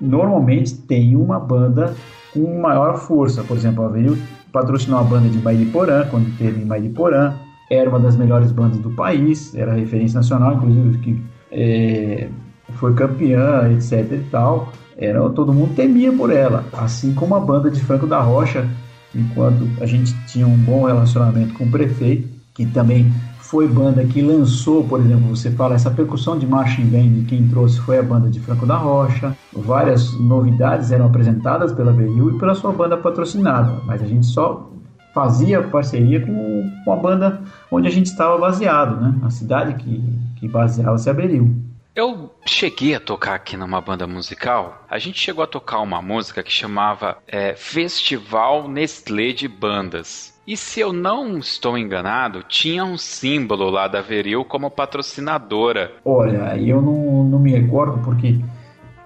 normalmente 0.00 0.74
tem 0.74 1.16
uma 1.16 1.38
banda 1.38 1.94
com 2.32 2.60
maior 2.60 2.98
força. 2.98 3.42
Por 3.42 3.56
exemplo, 3.56 3.84
a 3.84 3.86
Avenil 3.86 4.16
patrocinou 4.52 5.00
a 5.00 5.04
banda 5.04 5.28
de 5.28 5.38
Mairiporã, 5.38 6.06
quando 6.10 6.36
teve 6.36 6.62
em 6.62 6.64
Mairiporã, 6.64 7.34
era 7.70 7.88
uma 7.88 8.00
das 8.00 8.16
melhores 8.16 8.52
bandas 8.52 8.78
do 8.78 8.90
país, 8.90 9.54
era 9.54 9.72
referência 9.72 10.16
nacional, 10.16 10.54
inclusive 10.54 10.98
que 10.98 11.22
é, 11.50 12.28
foi 12.74 12.94
campeã, 12.94 13.70
etc 13.72 14.12
e 14.12 14.24
tal 14.30 14.72
era 14.96 15.28
todo 15.30 15.52
mundo 15.52 15.74
temia 15.74 16.12
por 16.12 16.30
ela, 16.30 16.64
assim 16.72 17.14
como 17.14 17.34
a 17.34 17.40
banda 17.40 17.70
de 17.70 17.80
Franco 17.80 18.06
da 18.06 18.20
Rocha, 18.20 18.68
enquanto 19.14 19.68
a 19.80 19.86
gente 19.86 20.14
tinha 20.26 20.46
um 20.46 20.56
bom 20.56 20.84
relacionamento 20.84 21.54
com 21.54 21.64
o 21.64 21.70
prefeito, 21.70 22.28
que 22.54 22.66
também 22.66 23.12
foi 23.52 23.68
banda 23.68 24.02
que 24.06 24.22
lançou, 24.22 24.82
por 24.82 24.98
exemplo, 24.98 25.36
você 25.36 25.50
fala 25.50 25.74
essa 25.74 25.90
percussão 25.90 26.38
de 26.38 26.46
marching 26.46 26.86
band, 26.86 27.26
quem 27.28 27.46
trouxe 27.46 27.78
foi 27.80 27.98
a 27.98 28.02
banda 28.02 28.30
de 28.30 28.40
Franco 28.40 28.64
da 28.64 28.78
Rocha. 28.78 29.36
Várias 29.52 30.10
novidades 30.18 30.90
eram 30.90 31.04
apresentadas 31.04 31.70
pela 31.70 31.92
VU 31.92 32.30
e 32.30 32.38
pela 32.38 32.54
sua 32.54 32.72
banda 32.72 32.96
patrocinada, 32.96 33.78
mas 33.84 34.02
a 34.02 34.06
gente 34.06 34.24
só 34.24 34.70
fazia 35.12 35.62
parceria 35.64 36.24
com, 36.24 36.70
com 36.82 36.92
a 36.94 36.96
banda 36.96 37.42
onde 37.70 37.86
a 37.86 37.90
gente 37.90 38.06
estava 38.06 38.38
baseado, 38.38 38.98
né? 38.98 39.20
A 39.22 39.28
cidade 39.28 39.74
que, 39.74 40.02
que 40.36 40.48
baseava-se 40.48 41.10
a 41.10 41.12
Beril. 41.12 41.54
Eu 41.94 42.34
cheguei 42.46 42.94
a 42.94 43.00
tocar 43.00 43.34
aqui 43.34 43.54
numa 43.54 43.82
banda 43.82 44.06
musical. 44.06 44.82
A 44.88 44.98
gente 44.98 45.20
chegou 45.20 45.44
a 45.44 45.46
tocar 45.46 45.80
uma 45.80 46.00
música 46.00 46.42
que 46.42 46.50
chamava 46.50 47.18
é, 47.28 47.54
Festival 47.54 48.66
Nestlé 48.66 49.32
de 49.32 49.46
Bandas. 49.46 50.31
E 50.46 50.56
se 50.56 50.80
eu 50.80 50.92
não 50.92 51.38
estou 51.38 51.78
enganado, 51.78 52.42
tinha 52.42 52.84
um 52.84 52.98
símbolo 52.98 53.70
lá 53.70 53.86
da 53.86 54.00
Veril 54.00 54.44
como 54.44 54.70
patrocinadora. 54.70 55.92
Olha, 56.04 56.58
eu 56.58 56.82
não, 56.82 57.24
não 57.24 57.38
me 57.38 57.52
recordo 57.52 58.02
porque, 58.02 58.40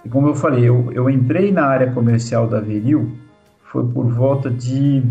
como 0.09 0.29
eu 0.29 0.35
falei, 0.35 0.67
eu, 0.67 0.91
eu 0.91 1.09
entrei 1.09 1.51
na 1.51 1.65
área 1.65 1.91
comercial 1.91 2.47
da 2.47 2.59
Veril 2.59 3.15
foi 3.71 3.85
por 3.85 4.07
volta 4.07 4.49
de 4.49 5.03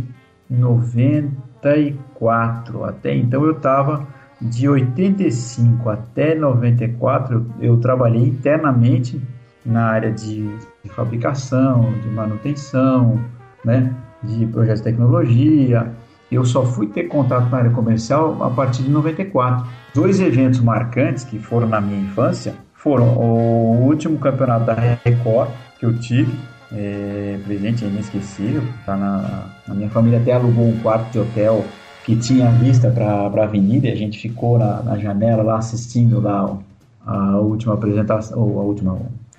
94. 0.50 2.84
Até 2.84 3.14
então 3.14 3.44
eu 3.44 3.52
estava 3.52 4.06
de 4.40 4.68
85 4.68 5.88
até 5.88 6.34
94 6.34 7.34
eu, 7.34 7.46
eu 7.70 7.80
trabalhei 7.80 8.22
internamente 8.22 9.20
na 9.64 9.86
área 9.86 10.12
de, 10.12 10.46
de, 10.84 10.90
fabricação, 10.90 11.92
de 12.02 12.08
manutenção, 12.08 13.18
né, 13.64 13.94
de 14.22 14.46
projetos 14.46 14.80
de 14.80 14.84
tecnologia. 14.84 15.90
Eu 16.30 16.44
só 16.44 16.64
fui 16.64 16.88
ter 16.88 17.04
contato 17.04 17.48
na 17.50 17.58
área 17.58 17.70
comercial 17.70 18.42
a 18.42 18.50
partir 18.50 18.82
de 18.82 18.90
94. 18.90 19.66
Dois 19.94 20.20
eventos 20.20 20.60
marcantes 20.60 21.24
que 21.24 21.38
foram 21.38 21.68
na 21.68 21.80
minha 21.80 22.00
infância 22.00 22.54
foram 22.74 23.16
o 23.16 23.84
último 23.84 24.18
campeonato 24.18 24.66
da 24.66 24.74
Record 25.04 25.50
que 25.78 25.86
eu 25.86 25.98
tive, 25.98 26.32
é, 26.72 27.38
presente 27.44 27.84
inesquecível. 27.84 28.62
Tá 28.84 28.96
na, 28.96 29.74
minha 29.74 29.90
família 29.90 30.18
até 30.18 30.32
alugou 30.32 30.66
um 30.68 30.78
quarto 30.80 31.12
de 31.12 31.18
hotel 31.18 31.64
que 32.04 32.16
tinha 32.16 32.50
vista 32.50 32.88
para 32.88 33.06
a 33.06 33.42
avenida 33.42 33.88
a 33.88 33.94
gente 33.96 34.20
ficou 34.20 34.58
na, 34.58 34.80
na, 34.82 34.96
janela 34.96 35.42
lá 35.42 35.58
assistindo 35.58 36.20
lá 36.20 36.56
a 37.04 37.38
última 37.38 37.74
apresentação, 37.74 38.38
ou 38.38 38.60
a 38.60 38.62
última, 38.62 38.92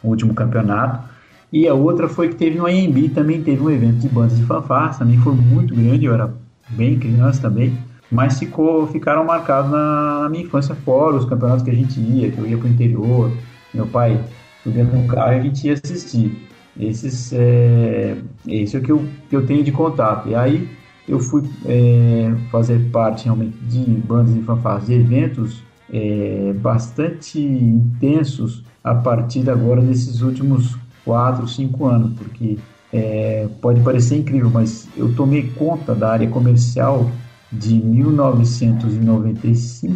o 0.04 0.10
último 0.10 0.34
campeonato. 0.34 1.08
E 1.52 1.65
a 1.67 1.73
outra 1.73 2.10
foi 2.10 2.28
que 2.28 2.36
teve 2.36 2.58
no 2.58 2.65
AMB, 2.65 3.10
também 3.15 3.41
teve 3.41 3.62
um 3.62 3.69
evento 3.69 4.00
de 4.00 4.10
bandas 4.10 4.38
de 4.38 4.43
fanfarras, 4.43 4.97
também 4.97 5.17
foi 5.17 5.34
muito 5.34 5.73
grande, 5.73 6.06
eu 6.06 6.13
era 6.13 6.30
bem 6.69 6.97
criança 6.99 7.41
também, 7.41 7.77
mas 8.12 8.39
ficou, 8.39 8.88
ficaram 8.88 9.25
marcados 9.25 9.71
na, 9.71 10.21
na 10.23 10.30
minha 10.30 10.43
infância 10.43 10.75
fora, 10.75 11.15
os 11.15 11.25
campeonatos 11.25 11.63
que 11.63 11.71
a 11.71 11.75
gente 11.75 11.99
ia, 11.99 12.32
que 12.32 12.38
eu 12.38 12.47
ia 12.47 12.58
para 12.58 12.67
o 12.67 12.69
interior, 12.69 13.32
meu 13.73 13.86
pai 13.86 14.19
subindo 14.63 14.91
no 14.91 15.08
carro 15.08 15.34
e 15.34 15.39
a 15.39 15.41
gente 15.41 15.67
ia 15.67 15.73
assistir. 15.73 16.47
Esses, 16.80 17.34
é, 17.34 18.17
esse 18.47 18.75
é 18.75 18.80
o 18.80 18.84
que 18.84 18.91
eu, 18.91 19.06
que 19.30 19.36
eu 19.36 19.45
tenho 19.45 19.63
de 19.63 19.71
contato. 19.71 20.30
E 20.30 20.36
aí 20.36 20.69
eu 21.08 21.19
fui 21.19 21.43
é, 21.65 22.34
fazer 22.51 22.80
parte 22.91 23.25
realmente 23.25 23.58
de 23.63 23.80
bandas 23.80 24.36
e 24.36 24.41
fanfarras, 24.41 24.86
de 24.86 24.93
eventos 24.93 25.63
é, 25.91 26.53
bastante 26.60 27.39
intensos 27.39 28.63
a 28.84 28.93
partir 28.93 29.49
agora 29.49 29.82
desses 29.82 30.21
últimos 30.21 30.77
4, 31.03 31.47
5 31.47 31.86
anos, 31.86 32.17
porque 32.17 32.58
é, 32.91 33.47
pode 33.62 33.80
parecer 33.82 34.17
incrível, 34.17 34.50
mas 34.50 34.88
eu 34.95 35.13
tomei 35.15 35.52
conta 35.52 35.93
da 35.93 36.12
área 36.12 36.28
comercial 36.30 37.12
de 37.52 37.76
1995 37.76 39.95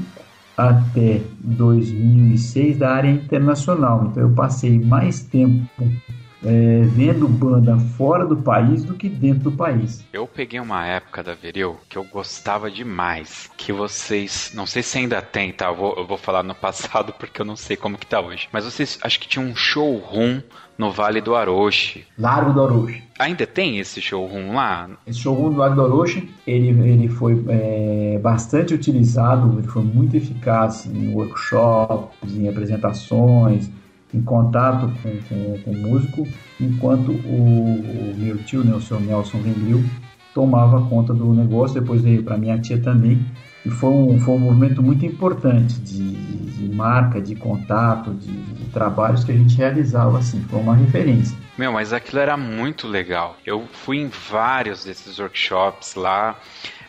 até 0.57 1.21
2006 1.39 2.77
da 2.77 2.91
área 2.91 3.09
internacional. 3.09 4.09
Então 4.11 4.23
eu 4.23 4.31
passei 4.31 4.77
mais 4.79 5.21
tempo 5.21 5.65
é, 6.43 6.81
vendo 6.87 7.27
banda 7.27 7.77
fora 7.97 8.25
do 8.25 8.37
país 8.37 8.83
do 8.83 8.93
que 8.93 9.07
dentro 9.07 9.43
do 9.43 9.51
país. 9.51 10.03
Eu 10.11 10.27
peguei 10.27 10.59
uma 10.59 10.85
época 10.85 11.23
da 11.23 11.33
Veril 11.33 11.77
que 11.89 11.97
eu 11.97 12.03
gostava 12.03 12.69
demais, 12.69 13.49
que 13.57 13.71
vocês, 13.71 14.51
não 14.53 14.65
sei 14.65 14.83
se 14.83 14.97
ainda 14.97 15.21
tem, 15.21 15.51
tá? 15.51 15.67
Eu 15.67 15.75
vou, 15.75 15.95
eu 15.97 16.05
vou 16.05 16.17
falar 16.17 16.43
no 16.43 16.55
passado 16.55 17.13
porque 17.17 17.41
eu 17.41 17.45
não 17.45 17.55
sei 17.55 17.77
como 17.77 17.97
que 17.97 18.05
tá 18.05 18.19
hoje, 18.19 18.47
mas 18.51 18.65
vocês 18.65 18.99
acho 19.03 19.19
que 19.19 19.27
tinha 19.27 19.45
um 19.45 19.55
showroom 19.55 20.41
no 20.77 20.91
Vale 20.91 21.21
do 21.21 21.35
Aroche. 21.35 22.05
Largo 22.17 22.53
do 22.53 22.63
Aroche. 22.63 23.03
Ainda 23.19 23.45
tem 23.45 23.77
esse 23.77 24.01
showroom 24.01 24.55
lá? 24.55 24.89
Esse 25.05 25.19
showroom 25.19 25.51
do 25.51 25.57
Largo 25.57 25.75
do 25.75 25.85
Aroche, 25.85 26.27
ele, 26.47 26.69
ele 26.69 27.07
foi 27.07 27.43
é, 27.49 28.19
bastante 28.21 28.73
utilizado, 28.73 29.59
ele 29.59 29.67
foi 29.67 29.83
muito 29.83 30.17
eficaz 30.17 30.87
em 30.87 31.13
workshops, 31.13 32.35
em 32.35 32.49
apresentações, 32.49 33.69
em 34.13 34.21
contato 34.21 34.91
com, 35.01 35.17
com, 35.29 35.59
com 35.63 35.71
o 35.71 35.77
músico, 35.77 36.27
enquanto 36.59 37.11
o, 37.11 38.11
o, 38.11 38.15
meu 38.17 38.37
tio, 38.43 38.63
né, 38.63 38.75
o 38.75 38.81
seu 38.81 38.99
Nelson 38.99 39.39
Vendril, 39.39 39.83
tomava 40.33 40.81
conta 40.87 41.13
do 41.13 41.33
negócio, 41.33 41.79
depois 41.79 42.01
veio 42.01 42.23
para 42.23 42.37
minha 42.37 42.57
tia 42.59 42.77
também, 42.77 43.25
e 43.65 43.69
foi 43.69 43.89
um, 43.89 44.19
foi 44.19 44.35
um 44.35 44.39
movimento 44.39 44.81
muito 44.81 45.05
importante 45.05 45.79
de, 45.79 46.13
de 46.13 46.75
marca, 46.75 47.21
de 47.21 47.35
contato, 47.35 48.11
de, 48.13 48.31
de, 48.31 48.65
trabalhos 48.71 49.23
que 49.23 49.31
a 49.31 49.35
gente 49.35 49.55
realizava, 49.55 50.17
assim, 50.19 50.41
foi 50.49 50.59
uma 50.59 50.75
referência. 50.75 51.37
Meu, 51.57 51.71
mas 51.73 51.93
aquilo 51.93 52.21
era 52.21 52.35
muito 52.35 52.87
legal. 52.87 53.37
Eu 53.45 53.67
fui 53.71 53.97
em 53.97 54.07
vários 54.07 54.85
desses 54.85 55.19
workshops 55.19 55.95
lá, 55.95 56.35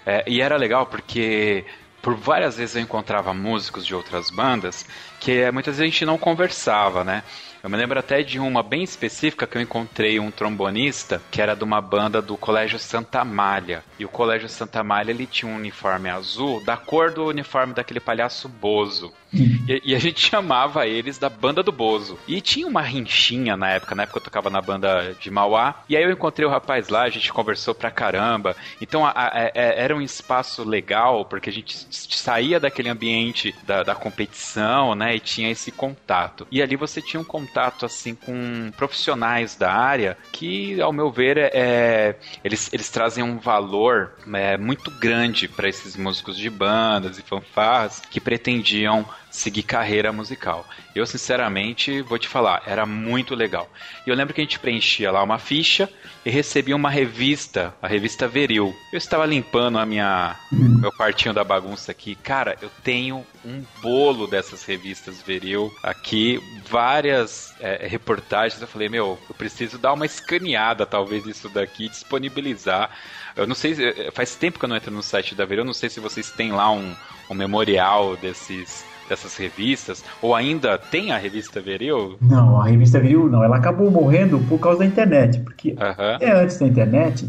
É, 0.04 0.24
e 0.26 0.40
era 0.40 0.56
legal 0.56 0.86
porque 0.86 1.64
por 2.02 2.16
várias 2.16 2.56
vezes 2.56 2.74
eu 2.74 2.82
encontrava 2.82 3.32
músicos 3.32 3.86
de 3.86 3.94
outras 3.94 4.30
bandas 4.30 4.84
que 5.22 5.38
é, 5.38 5.52
muitas 5.52 5.76
vezes 5.76 5.88
a 5.88 5.92
gente 5.92 6.04
não 6.04 6.18
conversava, 6.18 7.04
né? 7.04 7.22
Eu 7.62 7.70
me 7.70 7.76
lembro 7.76 7.96
até 7.96 8.24
de 8.24 8.40
uma 8.40 8.60
bem 8.60 8.82
específica 8.82 9.46
que 9.46 9.56
eu 9.56 9.62
encontrei 9.62 10.18
um 10.18 10.32
trombonista 10.32 11.22
que 11.30 11.40
era 11.40 11.54
de 11.54 11.62
uma 11.62 11.80
banda 11.80 12.20
do 12.20 12.36
Colégio 12.36 12.76
Santa 12.76 13.24
Malha. 13.24 13.84
E 14.00 14.04
o 14.04 14.08
Colégio 14.08 14.48
Santa 14.48 14.82
Malha 14.82 15.12
ele 15.12 15.24
tinha 15.24 15.50
um 15.50 15.54
uniforme 15.54 16.10
azul 16.10 16.60
da 16.64 16.76
cor 16.76 17.12
do 17.12 17.24
uniforme 17.26 17.72
daquele 17.72 18.00
palhaço 18.00 18.48
Bozo. 18.48 19.12
E, 19.68 19.80
e, 19.84 19.94
a 19.94 19.98
gente 19.98 20.20
chamava 20.20 20.86
eles 20.86 21.18
da 21.18 21.28
banda 21.28 21.62
do 21.62 21.70
Bozo. 21.70 22.18
E 22.26 22.40
tinha 22.40 22.66
uma 22.66 22.82
rinchinha 22.82 23.56
na 23.56 23.70
época, 23.70 23.94
na 23.94 24.02
época 24.02 24.18
eu 24.18 24.24
tocava 24.24 24.50
na 24.50 24.60
banda 24.60 25.14
de 25.20 25.30
Mauá. 25.30 25.82
E 25.88 25.96
aí 25.96 26.02
eu 26.02 26.10
encontrei 26.10 26.46
o 26.46 26.50
rapaz 26.50 26.88
lá, 26.88 27.02
a 27.02 27.10
gente 27.10 27.32
conversou 27.32 27.74
pra 27.74 27.90
caramba. 27.90 28.56
Então 28.80 29.06
a, 29.06 29.10
a, 29.10 29.28
a, 29.28 29.40
é, 29.54 29.82
era 29.82 29.94
um 29.94 30.02
espaço 30.02 30.64
legal, 30.64 31.24
porque 31.24 31.48
a 31.48 31.52
gente 31.52 31.86
saía 31.90 32.58
daquele 32.58 32.88
ambiente 32.88 33.54
da, 33.64 33.82
da 33.82 33.94
competição, 33.94 34.94
né? 34.94 35.16
E 35.16 35.20
tinha 35.20 35.50
esse 35.50 35.70
contato. 35.70 36.46
E 36.50 36.60
ali 36.60 36.76
você 36.76 37.00
tinha 37.00 37.20
um 37.20 37.24
contato, 37.24 37.86
assim, 37.86 38.14
com 38.14 38.70
profissionais 38.76 39.54
da 39.54 39.72
área 39.72 40.18
que, 40.32 40.80
ao 40.80 40.92
meu 40.92 41.10
ver, 41.10 41.38
é, 41.38 41.50
é 41.54 42.16
eles, 42.42 42.72
eles 42.72 42.90
trazem 42.90 43.22
um 43.22 43.38
valor 43.38 44.12
é, 44.34 44.56
muito 44.56 44.90
grande 44.90 45.46
para 45.46 45.68
esses 45.68 45.96
músicos 45.96 46.36
de 46.36 46.50
bandas 46.50 47.18
e 47.18 47.22
fanfarras 47.22 48.02
que 48.10 48.20
pretendiam 48.20 49.06
seguir 49.32 49.62
carreira 49.62 50.12
musical. 50.12 50.68
Eu, 50.94 51.06
sinceramente, 51.06 52.02
vou 52.02 52.18
te 52.18 52.28
falar, 52.28 52.62
era 52.66 52.84
muito 52.84 53.34
legal. 53.34 53.68
E 54.06 54.10
eu 54.10 54.14
lembro 54.14 54.34
que 54.34 54.40
a 54.42 54.44
gente 54.44 54.58
preenchia 54.58 55.10
lá 55.10 55.22
uma 55.22 55.38
ficha 55.38 55.88
e 56.24 56.30
recebia 56.30 56.76
uma 56.76 56.90
revista, 56.90 57.74
a 57.80 57.88
revista 57.88 58.28
Veril. 58.28 58.76
Eu 58.92 58.98
estava 58.98 59.24
limpando 59.24 59.78
a 59.78 59.86
minha 59.86 60.36
meu 60.52 60.92
quartinho 60.92 61.32
da 61.32 61.42
bagunça 61.42 61.90
aqui. 61.90 62.14
Cara, 62.14 62.58
eu 62.60 62.70
tenho 62.84 63.24
um 63.42 63.64
bolo 63.80 64.26
dessas 64.26 64.64
revistas 64.64 65.22
Veril 65.22 65.72
aqui, 65.82 66.38
várias 66.68 67.54
é, 67.58 67.86
reportagens. 67.86 68.60
Eu 68.60 68.68
falei, 68.68 68.90
meu, 68.90 69.18
eu 69.28 69.34
preciso 69.34 69.78
dar 69.78 69.94
uma 69.94 70.04
escaneada, 70.04 70.84
talvez, 70.84 71.26
isso 71.26 71.48
daqui, 71.48 71.88
disponibilizar. 71.88 72.90
Eu 73.34 73.46
não 73.46 73.54
sei, 73.54 73.74
faz 74.12 74.36
tempo 74.36 74.58
que 74.58 74.64
eu 74.66 74.68
não 74.68 74.76
entro 74.76 74.90
no 74.90 75.02
site 75.02 75.34
da 75.34 75.46
Veril, 75.46 75.62
eu 75.62 75.66
não 75.66 75.72
sei 75.72 75.88
se 75.88 76.00
vocês 76.00 76.30
têm 76.30 76.52
lá 76.52 76.70
um, 76.70 76.94
um 77.30 77.34
memorial 77.34 78.14
desses 78.18 78.91
dessas 79.12 79.36
revistas? 79.36 80.02
Ou 80.20 80.34
ainda 80.34 80.78
tem 80.78 81.12
a 81.12 81.18
revista 81.18 81.60
Veril? 81.60 82.16
Não, 82.20 82.60
a 82.60 82.66
revista 82.66 82.98
Veril 82.98 83.28
não. 83.28 83.44
Ela 83.44 83.56
acabou 83.56 83.90
morrendo 83.90 84.38
por 84.48 84.58
causa 84.58 84.80
da 84.80 84.86
internet. 84.86 85.38
Porque 85.40 85.70
uhum. 85.70 86.14
até 86.14 86.42
antes 86.42 86.58
da 86.58 86.66
internet, 86.66 87.28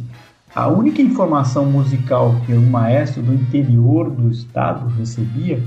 a 0.56 0.68
única 0.68 1.02
informação 1.02 1.66
musical 1.66 2.36
que 2.46 2.54
um 2.54 2.70
maestro 2.70 3.22
do 3.22 3.34
interior 3.34 4.10
do 4.10 4.30
estado 4.30 4.88
recebia 4.98 5.62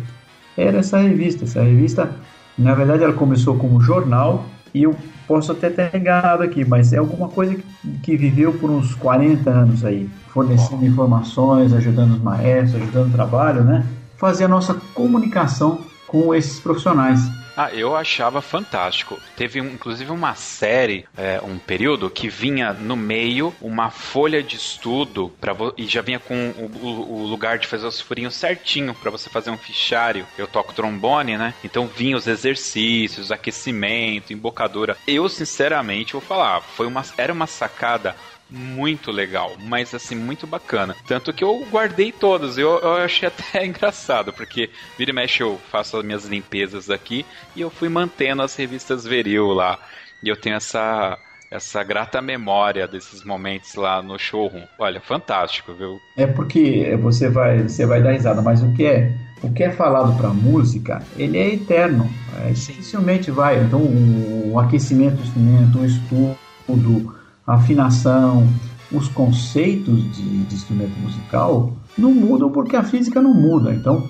era 0.56 0.78
essa 0.78 0.98
revista. 0.98 1.44
Essa 1.44 1.62
revista, 1.62 2.10
na 2.56 2.74
verdade, 2.74 3.04
ela 3.04 3.12
começou 3.12 3.56
como 3.56 3.80
jornal 3.80 4.46
e 4.72 4.84
eu 4.84 4.96
posso 5.28 5.52
até 5.52 5.68
ter 5.68 5.94
enganado 5.94 6.42
aqui, 6.42 6.64
mas 6.64 6.92
é 6.92 6.98
alguma 6.98 7.28
coisa 7.28 7.54
que, 7.54 7.64
que 8.02 8.16
viveu 8.16 8.52
por 8.54 8.70
uns 8.70 8.94
40 8.94 9.50
anos 9.50 9.84
aí, 9.84 10.08
fornecendo 10.28 10.86
informações, 10.86 11.72
ajudando 11.72 12.12
os 12.12 12.22
maestros, 12.22 12.80
ajudando 12.80 13.08
o 13.08 13.12
trabalho, 13.12 13.64
né? 13.64 13.84
Fazer 14.16 14.44
a 14.44 14.48
nossa 14.48 14.74
comunicação 14.94 15.80
com 16.06 16.34
esses 16.34 16.60
profissionais. 16.60 17.20
Ah, 17.56 17.72
eu 17.72 17.96
achava 17.96 18.42
fantástico. 18.42 19.18
Teve 19.34 19.58
inclusive 19.58 20.10
uma 20.10 20.34
série, 20.34 21.06
é, 21.16 21.40
um 21.42 21.58
período 21.58 22.10
que 22.10 22.28
vinha 22.28 22.74
no 22.74 22.94
meio 22.94 23.54
uma 23.62 23.88
folha 23.90 24.42
de 24.42 24.56
estudo 24.56 25.32
para 25.40 25.54
e 25.76 25.86
já 25.86 26.02
vinha 26.02 26.18
com 26.18 26.50
o, 26.50 27.22
o, 27.22 27.26
lugar 27.26 27.58
de 27.58 27.66
fazer 27.66 27.86
os 27.86 27.98
furinhos 27.98 28.34
certinho 28.34 28.94
para 28.94 29.10
você 29.10 29.30
fazer 29.30 29.50
um 29.50 29.56
fichário. 29.56 30.26
Eu 30.36 30.46
toco 30.46 30.74
trombone, 30.74 31.38
né? 31.38 31.54
Então 31.64 31.86
vinha 31.86 32.16
os 32.16 32.26
exercícios, 32.26 33.32
aquecimento, 33.32 34.34
embocadura. 34.34 34.96
Eu 35.06 35.26
sinceramente 35.26 36.12
vou 36.12 36.20
falar, 36.20 36.60
foi 36.60 36.86
uma 36.86 37.02
era 37.16 37.32
uma 37.32 37.46
sacada 37.46 38.14
muito 38.50 39.10
legal, 39.10 39.56
mas 39.58 39.94
assim, 39.94 40.14
muito 40.14 40.46
bacana. 40.46 40.94
Tanto 41.06 41.32
que 41.32 41.42
eu 41.42 41.66
guardei 41.70 42.12
todos, 42.12 42.56
eu, 42.56 42.78
eu 42.78 42.94
achei 42.94 43.28
até 43.28 43.64
engraçado, 43.66 44.32
porque 44.32 44.70
vira 44.96 45.10
e 45.10 45.14
mexe 45.14 45.42
eu 45.42 45.58
faço 45.70 45.96
as 45.96 46.04
minhas 46.04 46.24
limpezas 46.24 46.90
aqui 46.90 47.24
e 47.54 47.60
eu 47.60 47.70
fui 47.70 47.88
mantendo 47.88 48.42
as 48.42 48.54
revistas 48.54 49.04
Veril 49.04 49.48
lá. 49.48 49.78
E 50.22 50.28
eu 50.28 50.36
tenho 50.36 50.56
essa 50.56 51.18
essa 51.50 51.82
grata 51.84 52.20
memória 52.20 52.88
desses 52.88 53.22
momentos 53.22 53.74
lá 53.76 54.02
no 54.02 54.18
showroom. 54.18 54.64
Olha, 54.78 55.00
fantástico, 55.00 55.72
viu? 55.72 56.00
É 56.16 56.26
porque 56.26 56.96
você 57.00 57.28
vai, 57.28 57.62
você 57.62 57.86
vai 57.86 58.02
dar 58.02 58.12
risada, 58.12 58.42
mas 58.42 58.62
o 58.62 58.72
que 58.72 58.84
é, 58.84 59.12
o 59.42 59.52
que 59.52 59.62
é 59.62 59.70
falado 59.70 60.16
para 60.16 60.30
música, 60.30 61.02
ele 61.16 61.38
é 61.38 61.54
eterno. 61.54 62.10
É, 62.44 62.50
dificilmente 62.50 63.30
vai. 63.30 63.62
Então, 63.62 63.80
o, 63.80 64.52
o 64.52 64.58
aquecimento 64.58 65.16
do 65.16 65.22
instrumento, 65.22 65.78
o 65.78 65.86
estudo, 65.86 67.15
a 67.46 67.54
afinação, 67.54 68.48
os 68.92 69.08
conceitos 69.08 70.02
de, 70.14 70.44
de 70.44 70.54
instrumento 70.54 70.98
musical 70.98 71.72
não 71.96 72.12
mudam 72.12 72.50
porque 72.50 72.76
a 72.76 72.82
física 72.82 73.20
não 73.20 73.34
muda. 73.34 73.72
Então, 73.72 74.08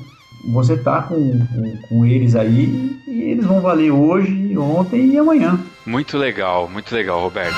você 0.52 0.74
está 0.74 1.02
com, 1.02 1.16
com, 1.46 1.88
com, 1.88 2.06
eles 2.06 2.34
aí 2.34 3.00
e 3.06 3.22
eles 3.30 3.44
vão 3.44 3.60
valer 3.60 3.90
hoje, 3.90 4.56
ontem 4.56 5.12
e 5.12 5.18
amanhã. 5.18 5.58
Muito 5.84 6.16
legal, 6.16 6.68
muito 6.68 6.94
legal, 6.94 7.20
Roberto. 7.20 7.56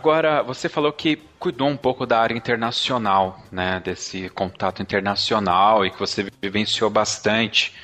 Agora, 0.00 0.42
você 0.42 0.66
falou 0.66 0.90
que 0.94 1.16
cuidou 1.38 1.68
um 1.68 1.76
pouco 1.76 2.06
da 2.06 2.18
área 2.18 2.34
internacional, 2.34 3.38
né? 3.52 3.82
Desse 3.84 4.30
contato 4.30 4.80
internacional 4.80 5.84
e 5.84 5.90
que 5.90 5.98
você 5.98 6.26
vivenciou 6.40 6.88
bastante 6.88 7.74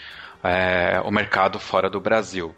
é, 0.42 0.98
o 1.04 1.10
mercado 1.10 1.58
fora 1.58 1.90
do 1.90 2.00
Brasil. 2.00 2.56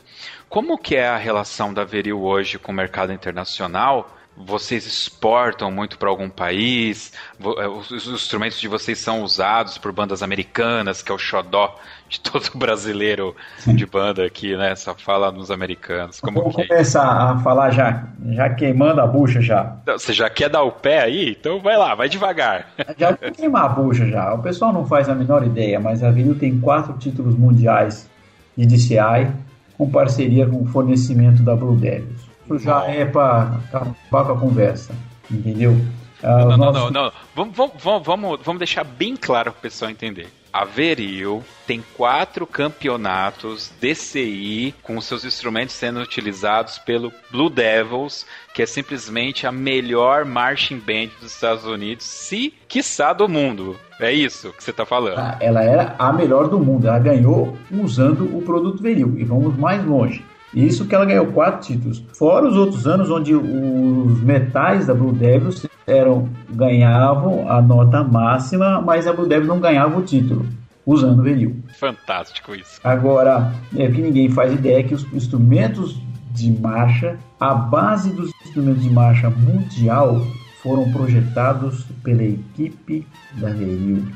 Como 0.49 0.79
que 0.79 0.95
é 0.95 1.09
a 1.09 1.17
relação 1.17 1.75
da 1.75 1.83
Veril 1.83 2.23
hoje 2.23 2.57
com 2.57 2.71
o 2.71 2.75
mercado 2.75 3.13
internacional? 3.13 4.17
Vocês 4.45 4.87
exportam 4.87 5.71
muito 5.71 5.99
para 5.99 6.09
algum 6.09 6.31
país? 6.31 7.13
É, 7.59 7.67
os 7.67 7.91
instrumentos 7.91 8.61
de 8.61 8.69
vocês 8.69 8.99
são 8.99 9.23
usados 9.23 9.79
por 9.79 9.93
bandas 9.93 10.23
americanas, 10.23 11.03
que 11.03 11.11
é 11.11 11.15
o 11.15 11.19
xodó 11.19 11.77
de 12.09 12.21
todo 12.23 12.51
brasileiro 12.55 13.35
de 13.67 13.85
banda 13.85 14.25
aqui, 14.25 14.57
né? 14.57 14.75
Só 14.77 14.95
fala 14.95 15.33
nos 15.33 15.51
americanos. 15.51 16.21
Como 16.21 16.41
Vamos 16.41 16.57
que 16.57 16.63
é 16.63 16.67
começar 16.67 17.05
a 17.05 17.39
falar 17.39 17.71
já, 17.71 18.05
já 18.31 18.49
queimando 18.51 19.01
a 19.01 19.07
bucha 19.07 19.41
já. 19.41 19.77
Você 19.87 20.13
já 20.13 20.31
quer 20.31 20.49
dar 20.49 20.63
o 20.63 20.73
pé 20.73 21.03
aí? 21.03 21.37
Então 21.39 21.61
vai 21.61 21.77
lá, 21.77 21.95
vai 21.95 22.09
devagar. 22.09 22.69
Já 22.97 23.11
vou 23.11 23.33
queimar 23.33 23.65
a 23.65 23.69
bucha 23.69 24.07
já. 24.07 24.33
O 24.35 24.43
pessoal 24.43 24.73
não 24.73 24.87
faz 24.87 25.09
a 25.09 25.15
menor 25.15 25.45
ideia, 25.45 25.81
mas 25.81 26.03
a 26.03 26.11
Vinil 26.11 26.39
tem 26.39 26.61
quatro 26.61 26.95
títulos 26.95 27.37
mundiais 27.37 28.09
de 28.57 28.67
DCI 28.67 29.33
com 29.77 29.89
parceria 29.89 30.47
com 30.47 30.63
o 30.63 30.67
fornecimento 30.67 31.43
da 31.43 31.55
Blue 31.55 31.77
Devils. 31.77 32.28
Isso 32.57 32.65
já 32.65 32.85
é 32.85 33.05
para 33.05 33.59
acabar 33.73 34.25
com 34.25 34.33
a 34.33 34.39
conversa, 34.39 34.95
entendeu? 35.31 35.79
Ah, 36.23 36.45
não, 36.45 36.57
não, 36.57 36.73
não, 36.73 36.91
não, 36.91 37.13
Vamos, 37.35 37.57
vamos, 37.57 38.05
vamos, 38.05 38.41
vamos 38.43 38.59
deixar 38.59 38.85
bem 38.85 39.17
claro 39.17 39.53
para 39.53 39.59
o 39.59 39.63
pessoal 39.63 39.91
entender. 39.91 40.29
A 40.53 40.65
Veril 40.65 41.45
tem 41.67 41.85
quatro 41.95 42.47
campeonatos 42.47 43.71
DCI 43.81 44.75
com 44.83 45.01
seus 45.01 45.25
instrumentos 45.25 45.75
sendo 45.75 46.01
utilizados 46.01 46.79
pelo 46.79 47.13
Blue 47.31 47.51
Devils, 47.51 48.27
que 48.55 48.63
é 48.63 48.67
simplesmente 48.67 49.47
a 49.47 49.53
melhor 49.53 50.25
marching 50.25 50.79
band 50.79 51.11
dos 51.21 51.35
Estados 51.35 51.65
Unidos, 51.65 52.05
se 52.07 52.53
quiçá 52.67 53.13
do 53.13 53.29
mundo. 53.29 53.77
É 54.01 54.13
isso 54.13 54.53
que 54.53 54.65
você 54.65 54.71
está 54.71 54.87
falando. 54.87 55.19
Ah, 55.19 55.37
ela 55.41 55.63
era 55.63 55.95
a 55.99 56.13
melhor 56.13 56.49
do 56.49 56.59
mundo. 56.59 56.87
Ela 56.87 56.99
ganhou 56.99 57.57
usando 57.71 58.25
o 58.37 58.43
produto 58.43 58.83
Veril. 58.83 59.15
E 59.19 59.25
vamos 59.25 59.57
mais 59.57 59.85
longe. 59.85 60.25
Isso 60.53 60.87
que 60.87 60.95
ela 60.95 61.05
ganhou 61.05 61.27
quatro 61.27 61.67
títulos. 61.67 62.03
Fora 62.13 62.49
os 62.49 62.57
outros 62.57 62.87
anos 62.87 63.11
onde 63.11 63.35
os 63.35 64.21
metais 64.21 64.87
da 64.87 64.95
Blue 64.95 65.13
Devils 65.13 65.67
eram, 65.87 66.29
ganhavam 66.51 67.51
a 67.51 67.61
nota 67.61 68.03
máxima, 68.03 68.81
mas 68.81 69.07
a 69.07 69.13
Blue 69.13 69.27
Devils 69.27 69.49
não 69.49 69.61
ganhava 69.61 69.99
o 69.99 70.03
título 70.03 70.47
usando 70.89 71.21
o 71.21 71.23
Veril. 71.23 71.57
Fantástico 71.79 72.55
isso. 72.55 72.81
Agora, 72.83 73.53
é 73.77 73.87
que 73.89 74.01
ninguém 74.01 74.31
faz 74.31 74.55
ideia 74.55 74.83
que 74.83 74.95
os 74.95 75.05
instrumentos 75.13 76.01
de 76.31 76.51
marcha, 76.51 77.19
a 77.39 77.55
base 77.55 78.11
dos 78.11 78.31
instrumentos 78.43 78.83
de 78.83 78.91
marcha 78.91 79.29
mundial 79.29 80.27
foram 80.63 80.91
projetados 80.91 81.85
pela 82.03 82.23
equipe 82.23 83.07
da 83.35 83.51
Veril 83.51 84.07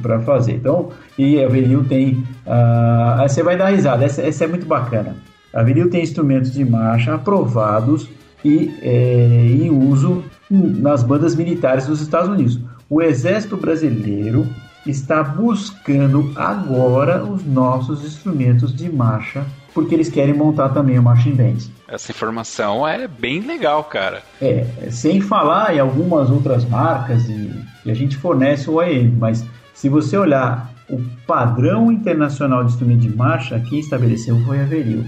para 0.00 0.20
fazer. 0.20 0.52
Então, 0.52 0.90
e 1.18 1.42
a 1.42 1.48
Veril 1.48 1.84
tem. 1.84 2.24
Uh, 2.46 3.22
você 3.22 3.42
vai 3.42 3.56
dar 3.56 3.70
risada, 3.70 4.04
essa, 4.04 4.22
essa 4.22 4.44
é 4.44 4.46
muito 4.46 4.66
bacana. 4.66 5.16
A 5.52 5.62
Viril 5.62 5.90
tem 5.90 6.02
instrumentos 6.02 6.52
de 6.52 6.64
marcha 6.64 7.14
aprovados 7.14 8.08
e 8.44 8.72
é, 8.82 9.46
em 9.50 9.70
uso 9.70 10.24
nas 10.50 11.02
bandas 11.02 11.34
militares 11.34 11.86
dos 11.86 12.00
Estados 12.00 12.28
Unidos. 12.28 12.58
O 12.88 13.00
Exército 13.02 13.56
Brasileiro 13.56 14.46
está 14.86 15.22
buscando 15.22 16.32
agora 16.34 17.22
os 17.22 17.44
nossos 17.44 18.04
instrumentos 18.04 18.74
de 18.74 18.90
marcha, 18.90 19.44
porque 19.74 19.94
eles 19.94 20.08
querem 20.08 20.34
montar 20.34 20.70
também 20.70 20.98
o 20.98 21.02
marching 21.02 21.34
band. 21.34 21.58
Essa 21.86 22.10
informação 22.10 22.86
é 22.86 23.06
bem 23.06 23.40
legal, 23.40 23.84
cara. 23.84 24.22
É, 24.40 24.64
sem 24.90 25.20
falar 25.20 25.74
em 25.74 25.78
algumas 25.78 26.30
outras 26.30 26.64
marcas 26.64 27.28
e, 27.28 27.50
e 27.84 27.90
a 27.90 27.94
gente 27.94 28.16
fornece 28.16 28.68
o 28.70 28.80
AM, 28.80 29.16
mas 29.18 29.44
se 29.74 29.88
você 29.88 30.16
olhar 30.16 30.69
o 30.90 31.00
padrão 31.26 31.90
internacional 31.90 32.64
de 32.64 32.70
instrumento 32.72 33.00
de 33.00 33.16
marcha, 33.16 33.60
quem 33.68 33.78
estabeleceu 33.78 34.38
foi 34.44 34.60
a 34.60 34.64
Veril. 34.64 35.04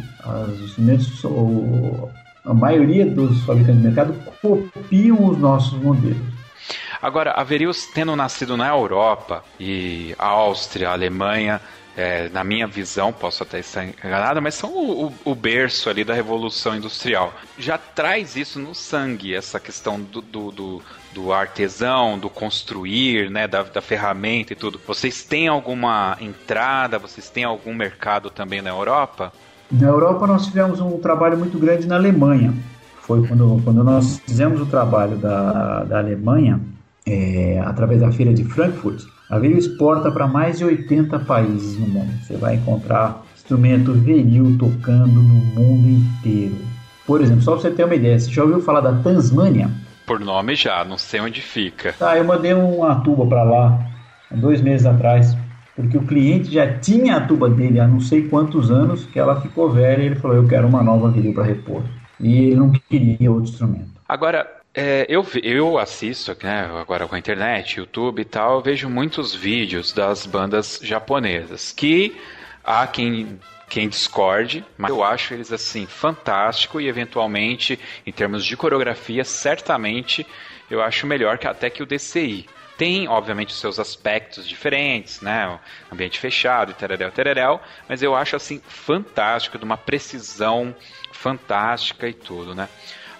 Os 0.48 0.60
instrumentos, 0.60 1.22
a 2.44 2.54
maioria 2.54 3.06
dos 3.06 3.42
fabricantes 3.44 3.82
de 3.82 3.88
mercado 3.88 4.14
copiam 4.40 5.28
os 5.28 5.38
nossos 5.38 5.78
modelos. 5.80 6.16
Agora, 7.00 7.32
a 7.32 7.42
Veril 7.42 7.72
tendo 7.92 8.14
nascido 8.14 8.56
na 8.56 8.68
Europa 8.68 9.42
e 9.58 10.14
a 10.18 10.26
Áustria, 10.26 10.90
a 10.90 10.92
Alemanha, 10.92 11.60
é, 11.96 12.28
na 12.30 12.42
minha 12.42 12.66
visão, 12.66 13.12
posso 13.12 13.42
até 13.42 13.60
estar 13.60 13.84
enganado, 13.84 14.40
mas 14.40 14.54
são 14.54 14.70
o, 14.70 15.06
o, 15.06 15.12
o, 15.26 15.34
berço 15.34 15.90
ali 15.90 16.04
da 16.04 16.14
Revolução 16.14 16.74
Industrial. 16.74 17.32
Já 17.58 17.76
traz 17.76 18.34
isso 18.34 18.58
no 18.58 18.74
sangue, 18.74 19.34
essa 19.34 19.60
questão 19.60 20.00
do, 20.00 20.22
do, 20.22 20.50
do, 20.50 20.82
do 21.12 21.32
artesão, 21.32 22.18
do 22.18 22.30
construir, 22.30 23.30
né, 23.30 23.46
da, 23.46 23.62
da, 23.62 23.82
ferramenta 23.82 24.54
e 24.54 24.56
tudo. 24.56 24.80
Vocês 24.86 25.22
têm 25.22 25.48
alguma 25.48 26.16
entrada, 26.20 26.98
vocês 26.98 27.28
têm 27.28 27.44
algum 27.44 27.74
mercado 27.74 28.30
também 28.30 28.62
na 28.62 28.70
Europa? 28.70 29.32
Na 29.70 29.88
Europa 29.88 30.26
nós 30.26 30.46
tivemos 30.46 30.80
um 30.80 30.98
trabalho 30.98 31.36
muito 31.36 31.58
grande 31.58 31.86
na 31.86 31.96
Alemanha. 31.96 32.54
Foi 33.02 33.26
quando, 33.26 33.60
quando 33.64 33.84
nós 33.84 34.18
fizemos 34.20 34.60
o 34.60 34.66
trabalho 34.66 35.16
da, 35.16 35.84
da 35.84 35.98
Alemanha, 35.98 36.60
é, 37.04 37.60
através 37.64 38.00
da 38.00 38.12
feira 38.12 38.32
de 38.32 38.44
Frankfurt, 38.44 39.11
a 39.32 39.38
Veril 39.38 39.56
exporta 39.56 40.12
para 40.12 40.26
mais 40.26 40.58
de 40.58 40.64
80 40.66 41.18
países 41.20 41.78
no 41.78 41.86
mundo. 41.86 42.12
Você 42.22 42.36
vai 42.36 42.56
encontrar 42.56 43.24
instrumento 43.34 43.94
Veril 43.94 44.58
tocando 44.58 45.06
no 45.06 45.22
mundo 45.22 45.88
inteiro. 45.88 46.58
Por 47.06 47.22
exemplo, 47.22 47.42
só 47.42 47.52
para 47.52 47.62
você 47.62 47.70
ter 47.70 47.84
uma 47.84 47.94
ideia, 47.94 48.20
você 48.20 48.30
já 48.30 48.42
ouviu 48.42 48.60
falar 48.60 48.82
da 48.82 48.92
Tasmânia? 48.92 49.70
Por 50.06 50.20
nome 50.20 50.54
já, 50.54 50.84
não 50.84 50.98
sei 50.98 51.20
onde 51.22 51.40
fica. 51.40 51.94
Tá, 51.94 52.18
eu 52.18 52.24
mandei 52.24 52.52
uma 52.52 52.96
tuba 52.96 53.24
para 53.24 53.42
lá 53.42 53.80
dois 54.30 54.60
meses 54.60 54.84
atrás, 54.84 55.34
porque 55.74 55.96
o 55.96 56.02
cliente 56.02 56.52
já 56.52 56.70
tinha 56.78 57.16
a 57.16 57.20
tuba 57.22 57.48
dele 57.48 57.80
há 57.80 57.88
não 57.88 58.00
sei 58.00 58.28
quantos 58.28 58.70
anos, 58.70 59.06
que 59.06 59.18
ela 59.18 59.40
ficou 59.40 59.70
velha 59.70 60.02
e 60.02 60.06
ele 60.06 60.16
falou: 60.16 60.36
Eu 60.36 60.46
quero 60.46 60.68
uma 60.68 60.82
nova 60.82 61.08
Veril 61.08 61.32
para 61.32 61.44
repor. 61.44 61.82
E 62.20 62.48
ele 62.48 62.56
não 62.56 62.70
queria 62.70 63.32
outro 63.32 63.50
instrumento. 63.50 63.92
Agora, 64.06 64.46
é, 64.74 65.06
eu, 65.08 65.26
eu 65.42 65.78
assisto, 65.78 66.36
né, 66.42 66.70
agora 66.80 67.06
com 67.06 67.14
a 67.14 67.18
internet, 67.18 67.78
YouTube 67.78 68.22
e 68.22 68.24
tal, 68.24 68.62
vejo 68.62 68.88
muitos 68.88 69.34
vídeos 69.34 69.92
das 69.92 70.24
bandas 70.24 70.80
japonesas 70.82 71.72
que 71.72 72.16
há 72.64 72.86
quem 72.86 73.38
quem 73.68 73.88
discorde, 73.88 74.62
mas 74.76 74.90
eu 74.90 75.02
acho 75.02 75.32
eles 75.32 75.50
assim 75.50 75.86
fantástico 75.86 76.78
e 76.78 76.88
eventualmente 76.88 77.80
em 78.04 78.12
termos 78.12 78.44
de 78.44 78.54
coreografia, 78.54 79.24
certamente 79.24 80.26
eu 80.70 80.82
acho 80.82 81.06
melhor 81.06 81.38
que 81.38 81.48
até 81.48 81.70
que 81.70 81.82
o 81.82 81.86
DCI. 81.86 82.46
Tem, 82.76 83.08
obviamente, 83.08 83.54
seus 83.54 83.78
aspectos 83.78 84.46
diferentes, 84.46 85.22
né? 85.22 85.58
Ambiente 85.90 86.18
fechado 86.18 86.72
e 86.72 86.74
tereréu, 86.74 87.10
tereréu, 87.10 87.60
mas 87.88 88.02
eu 88.02 88.14
acho 88.14 88.36
assim 88.36 88.60
fantástico, 88.66 89.56
de 89.56 89.64
uma 89.64 89.78
precisão 89.78 90.74
fantástica 91.10 92.06
e 92.06 92.12
tudo, 92.12 92.54
né? 92.54 92.68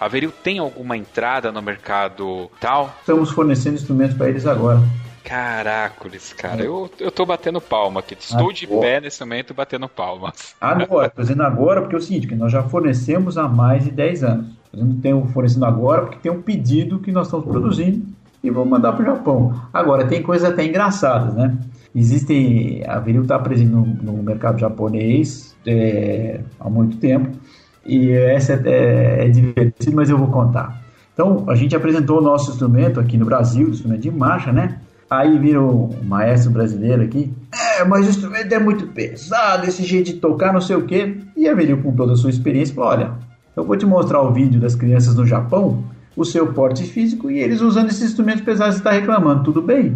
A 0.03 0.09
Veril 0.09 0.33
tem 0.43 0.59
alguma 0.59 0.97
entrada 0.97 1.53
no 1.53 1.63
mercado 1.63 2.51
tal? 2.61 2.93
Estamos 2.99 3.31
fornecendo 3.31 3.77
instrumentos 3.77 4.17
para 4.17 4.29
eles 4.29 4.45
agora. 4.49 4.81
Caracoles, 5.23 6.33
cara, 6.33 6.61
eu, 6.61 6.91
eu 6.99 7.13
tô 7.13 7.25
batendo 7.25 7.61
palma 7.61 8.01
aqui. 8.01 8.17
Estou 8.19 8.41
agora. 8.41 8.53
de 8.53 8.67
pé 8.67 9.01
nesse 9.01 9.21
momento 9.21 9.55
batendo 9.55 9.89
palmas. 9.89 10.57
Agora, 10.61 11.09
tô 11.09 11.23
dizendo 11.23 11.45
agora 11.45 11.83
porque 11.83 11.95
é 11.95 11.99
o 11.99 12.03
seguinte, 12.03 12.27
que 12.27 12.35
nós 12.35 12.51
já 12.51 12.65
fornecemos 12.65 13.39
há 13.39 13.47
mais 13.47 13.85
de 13.85 13.93
10 13.93 14.25
anos. 14.25 14.47
Não 14.73 14.93
tem 14.97 15.29
fornecendo 15.29 15.67
agora 15.67 16.03
porque 16.03 16.19
tem 16.19 16.33
um 16.33 16.43
pedido 16.43 16.99
que 16.99 17.13
nós 17.13 17.29
estamos 17.29 17.47
produzindo 17.47 18.05
e 18.43 18.51
vamos 18.51 18.71
mandar 18.71 18.95
para 18.95 19.03
o 19.03 19.07
Japão. 19.07 19.63
Agora, 19.73 20.05
tem 20.09 20.21
coisas 20.21 20.51
até 20.51 20.65
engraçadas, 20.65 21.33
né? 21.33 21.57
Existem, 21.95 22.83
a 22.89 22.99
Veril 22.99 23.23
está 23.23 23.39
presente 23.39 23.71
no, 23.71 23.87
no, 23.87 24.21
mercado 24.21 24.59
japonês 24.59 25.57
é, 25.65 26.41
há 26.59 26.69
muito 26.69 26.97
tempo 26.97 27.39
e 27.85 28.11
essa 28.11 28.55
é, 28.65 29.27
é, 29.27 29.29
divertido, 29.29 29.97
mas 29.97 30.09
eu 30.09 30.19
vou 30.19 30.29
contar. 30.29 30.81
Então, 31.13 31.45
a 31.49 31.55
gente 31.55 31.77
apresentou 31.77 32.19
o 32.19 32.23
nosso 32.23 32.51
instrumento 32.51 32.99
aqui 32.99 33.19
no 33.19 33.25
Brasil, 33.25 33.67
o 33.67 33.71
instrumento 33.71 34.01
de 34.01 34.11
marcha, 34.11 34.53
né? 34.53 34.79
Aí 35.11 35.39
virou 35.39 35.91
um 35.93 36.05
maestro 36.07 36.51
brasileiro 36.51 37.03
aqui. 37.03 37.33
É, 37.79 37.85
mas 37.85 38.07
o 38.07 38.11
instrumento 38.11 38.51
é 38.53 38.59
muito 38.59 38.87
pesado, 38.87 39.67
esse 39.67 39.85
jeito 39.85 40.07
de 40.07 40.15
tocar, 40.15 40.55
não 40.55 40.61
sei 40.61 40.77
o 40.77 40.87
quê. 40.87 41.19
E 41.37 41.47
a 41.47 41.55
Veril, 41.55 41.83
com 41.83 41.93
toda 41.95 42.15
a 42.15 42.17
sua 42.17 42.31
experiência, 42.31 42.75
falou: 42.75 42.91
olha, 42.91 43.13
eu 43.55 43.65
vou 43.65 43.77
te 43.77 43.85
mostrar 43.85 44.23
o 44.23 44.33
vídeo 44.33 44.59
das 44.59 44.75
crianças 44.75 45.15
no 45.15 45.27
Japão, 45.27 45.85
o 46.17 46.25
seu 46.25 46.53
porte 46.55 46.85
físico, 46.85 47.31
e 47.31 47.41
eles 47.41 47.61
usando 47.61 47.89
esses 47.89 48.03
instrumentos 48.03 48.43
você 48.43 48.69
está 48.69 48.93
reclamando, 48.93 49.45
tudo 49.45 49.61
bem? 49.61 49.95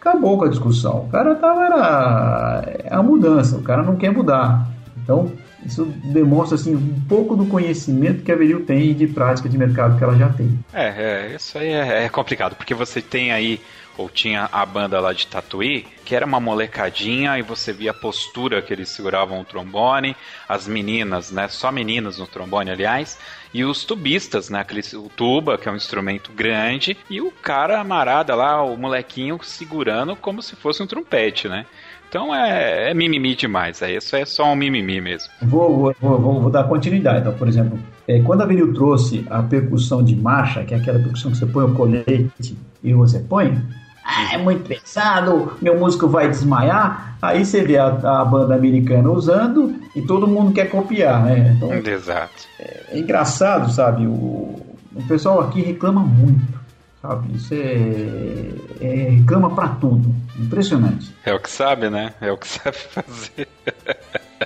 Acabou 0.00 0.38
com 0.38 0.44
a 0.44 0.48
discussão. 0.48 1.06
O 1.06 1.08
cara 1.08 1.34
tava. 1.34 1.64
Era 1.64 2.64
é 2.84 2.94
a 2.94 3.02
mudança, 3.02 3.56
o 3.56 3.62
cara 3.62 3.82
não 3.82 3.96
quer 3.96 4.12
mudar. 4.12 4.68
Então, 5.02 5.32
isso 5.66 5.84
demonstra 6.04 6.56
assim 6.56 6.74
um 6.74 7.00
pouco 7.08 7.36
do 7.36 7.46
conhecimento 7.46 8.22
que 8.22 8.32
a 8.32 8.36
Veril 8.36 8.64
tem 8.64 8.90
e 8.90 8.94
de 8.94 9.06
prática 9.06 9.48
de 9.48 9.56
mercado 9.56 9.96
que 9.96 10.04
ela 10.04 10.16
já 10.16 10.28
tem. 10.28 10.58
É, 10.72 11.30
é 11.30 11.36
isso 11.36 11.58
aí 11.58 11.68
é, 11.68 12.04
é 12.04 12.08
complicado, 12.08 12.54
porque 12.54 12.74
você 12.74 13.00
tem 13.00 13.32
aí 13.32 13.60
ou 13.96 14.08
tinha 14.08 14.48
a 14.50 14.66
banda 14.66 15.00
lá 15.00 15.12
de 15.12 15.26
Tatuí, 15.26 15.86
que 16.04 16.14
era 16.14 16.26
uma 16.26 16.40
molecadinha 16.40 17.38
e 17.38 17.42
você 17.42 17.72
via 17.72 17.92
a 17.92 17.94
postura 17.94 18.60
que 18.60 18.72
eles 18.72 18.88
seguravam 18.88 19.40
o 19.40 19.44
trombone, 19.44 20.16
as 20.48 20.66
meninas, 20.66 21.30
né, 21.30 21.48
só 21.48 21.70
meninas 21.70 22.18
no 22.18 22.26
trombone, 22.26 22.70
aliás, 22.70 23.18
e 23.52 23.64
os 23.64 23.84
tubistas, 23.84 24.50
né, 24.50 24.66
o 24.94 25.08
tuba, 25.08 25.56
que 25.56 25.68
é 25.68 25.72
um 25.72 25.76
instrumento 25.76 26.32
grande, 26.32 26.96
e 27.08 27.20
o 27.20 27.30
cara 27.30 27.80
amarada 27.80 28.34
lá, 28.34 28.62
o 28.62 28.76
molequinho 28.76 29.38
segurando 29.42 30.16
como 30.16 30.42
se 30.42 30.56
fosse 30.56 30.82
um 30.82 30.86
trompete, 30.86 31.48
né? 31.48 31.66
Então 32.08 32.34
é, 32.34 32.90
é 32.90 32.94
mimimi 32.94 33.34
demais, 33.34 33.82
é, 33.82 33.96
isso 33.96 34.14
é 34.14 34.24
só 34.24 34.52
um 34.52 34.56
mimimi 34.56 35.00
mesmo. 35.00 35.32
Vou, 35.42 35.76
vou, 35.76 35.94
vou, 36.00 36.40
vou 36.42 36.50
dar 36.50 36.64
continuidade. 36.64 37.20
Então, 37.20 37.34
por 37.34 37.48
exemplo, 37.48 37.78
é, 38.06 38.20
quando 38.20 38.42
a 38.42 38.46
Vinil 38.46 38.72
trouxe 38.74 39.26
a 39.30 39.42
percussão 39.42 40.02
de 40.02 40.14
marcha, 40.14 40.62
que 40.64 40.74
é 40.74 40.76
aquela 40.76 40.98
percussão 40.98 41.30
que 41.30 41.38
você 41.38 41.46
põe 41.46 41.64
o 41.64 41.74
colete 41.74 42.56
e 42.82 42.92
você 42.92 43.18
põe, 43.18 43.60
ah, 44.04 44.34
é 44.34 44.38
muito 44.38 44.68
pesado, 44.68 45.54
meu 45.62 45.78
músico 45.78 46.06
vai 46.06 46.28
desmaiar. 46.28 47.16
Aí 47.22 47.44
você 47.44 47.62
vê 47.62 47.78
a, 47.78 47.86
a, 47.86 48.24
banda 48.24 48.54
americana 48.54 49.10
usando 49.10 49.74
e 49.96 50.02
todo 50.02 50.26
mundo 50.26 50.52
quer 50.52 50.68
copiar, 50.68 51.24
né? 51.24 51.54
Então, 51.56 51.72
Exato. 51.72 52.46
É, 52.60 52.84
é 52.90 52.98
engraçado, 52.98 53.72
sabe? 53.72 54.06
O, 54.06 54.60
o 54.94 55.02
pessoal 55.08 55.40
aqui 55.40 55.62
reclama 55.62 56.02
muito 56.02 56.63
sabe? 57.04 57.36
Isso 57.36 57.52
é, 57.52 58.86
é 58.86 59.10
reclama 59.10 59.54
para 59.54 59.68
tudo, 59.68 60.14
impressionante. 60.38 61.14
É 61.22 61.34
o 61.34 61.38
que 61.38 61.50
sabe, 61.50 61.90
né? 61.90 62.14
É 62.20 62.32
o 62.32 62.38
que 62.38 62.48
sabe 62.48 62.76
fazer. 62.78 63.48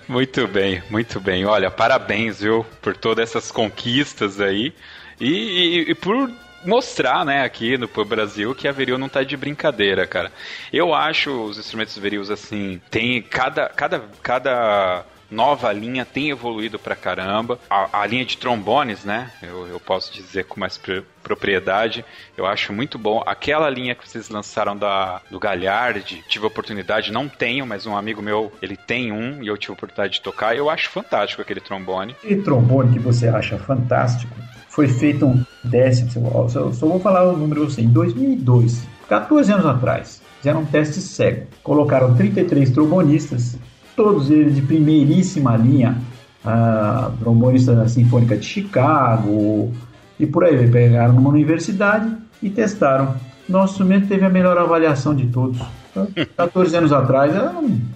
muito 0.08 0.46
bem, 0.48 0.82
muito 0.90 1.20
bem. 1.20 1.46
Olha, 1.46 1.70
parabéns, 1.70 2.40
viu, 2.40 2.66
por 2.82 2.96
todas 2.96 3.30
essas 3.30 3.52
conquistas 3.52 4.40
aí 4.40 4.74
e, 5.20 5.30
e, 5.30 5.90
e 5.90 5.94
por 5.94 6.28
mostrar, 6.64 7.24
né, 7.24 7.44
aqui 7.44 7.78
no 7.78 7.86
Brasil 8.04 8.52
que 8.52 8.66
a 8.66 8.72
Veril 8.72 8.98
não 8.98 9.08
tá 9.08 9.22
de 9.22 9.36
brincadeira, 9.36 10.04
cara. 10.08 10.32
Eu 10.72 10.92
acho 10.92 11.30
os 11.30 11.56
instrumentos 11.56 11.96
Verils 11.96 12.30
assim, 12.30 12.80
tem 12.90 13.22
cada 13.22 13.68
cada 13.68 14.02
cada 14.20 15.04
nova 15.30 15.72
linha 15.72 16.04
tem 16.04 16.30
evoluído 16.30 16.78
pra 16.78 16.96
caramba. 16.96 17.58
A, 17.68 18.02
a 18.02 18.06
linha 18.06 18.24
de 18.24 18.36
trombones, 18.36 19.04
né? 19.04 19.30
Eu, 19.42 19.66
eu 19.66 19.80
posso 19.80 20.12
dizer 20.12 20.44
com 20.44 20.60
mais 20.60 20.80
propriedade. 21.22 22.04
Eu 22.36 22.46
acho 22.46 22.72
muito 22.72 22.98
bom. 22.98 23.22
Aquela 23.26 23.68
linha 23.68 23.94
que 23.94 24.08
vocês 24.08 24.28
lançaram 24.28 24.76
da, 24.76 25.20
do 25.30 25.38
Galhard, 25.38 26.24
tive 26.28 26.46
oportunidade, 26.46 27.12
não 27.12 27.28
tenho, 27.28 27.66
mas 27.66 27.86
um 27.86 27.96
amigo 27.96 28.22
meu, 28.22 28.52
ele 28.62 28.76
tem 28.76 29.12
um 29.12 29.42
e 29.42 29.48
eu 29.48 29.56
tive 29.56 29.72
oportunidade 29.72 30.14
de 30.14 30.20
tocar. 30.22 30.56
Eu 30.56 30.70
acho 30.70 30.90
fantástico 30.90 31.42
aquele 31.42 31.60
trombone. 31.60 32.16
E 32.24 32.36
trombone 32.36 32.92
que 32.92 32.98
você 32.98 33.28
acha 33.28 33.58
fantástico, 33.58 34.34
foi 34.68 34.88
feito 34.88 35.26
um 35.26 35.44
décimo, 35.64 36.48
só, 36.48 36.72
só 36.72 36.86
vou 36.86 37.00
falar 37.00 37.24
o 37.24 37.36
número 37.36 37.64
assim, 37.64 37.82
em 37.82 37.88
2002, 37.88 38.86
14 39.08 39.52
anos 39.52 39.66
atrás, 39.66 40.22
fizeram 40.36 40.60
um 40.60 40.66
teste 40.66 41.00
cego. 41.00 41.46
Colocaram 41.62 42.14
33 42.14 42.70
trombonistas, 42.70 43.58
todos 43.98 44.30
eles 44.30 44.54
de 44.54 44.62
primeiríssima 44.62 45.56
linha, 45.56 45.98
a 46.44 47.10
trombonista 47.18 47.74
da 47.74 47.88
Sinfônica 47.88 48.36
de 48.36 48.46
Chicago, 48.46 49.72
e 50.20 50.24
por 50.24 50.44
aí, 50.44 50.70
pegaram 50.70 51.14
numa 51.14 51.30
universidade 51.30 52.08
e 52.40 52.48
testaram. 52.48 53.16
Nosso 53.48 53.72
instrumento 53.72 54.06
teve 54.06 54.24
a 54.24 54.28
melhor 54.28 54.56
avaliação 54.56 55.16
de 55.16 55.26
todos. 55.26 55.58
14 56.36 56.76
anos 56.76 56.92
atrás, 56.92 57.32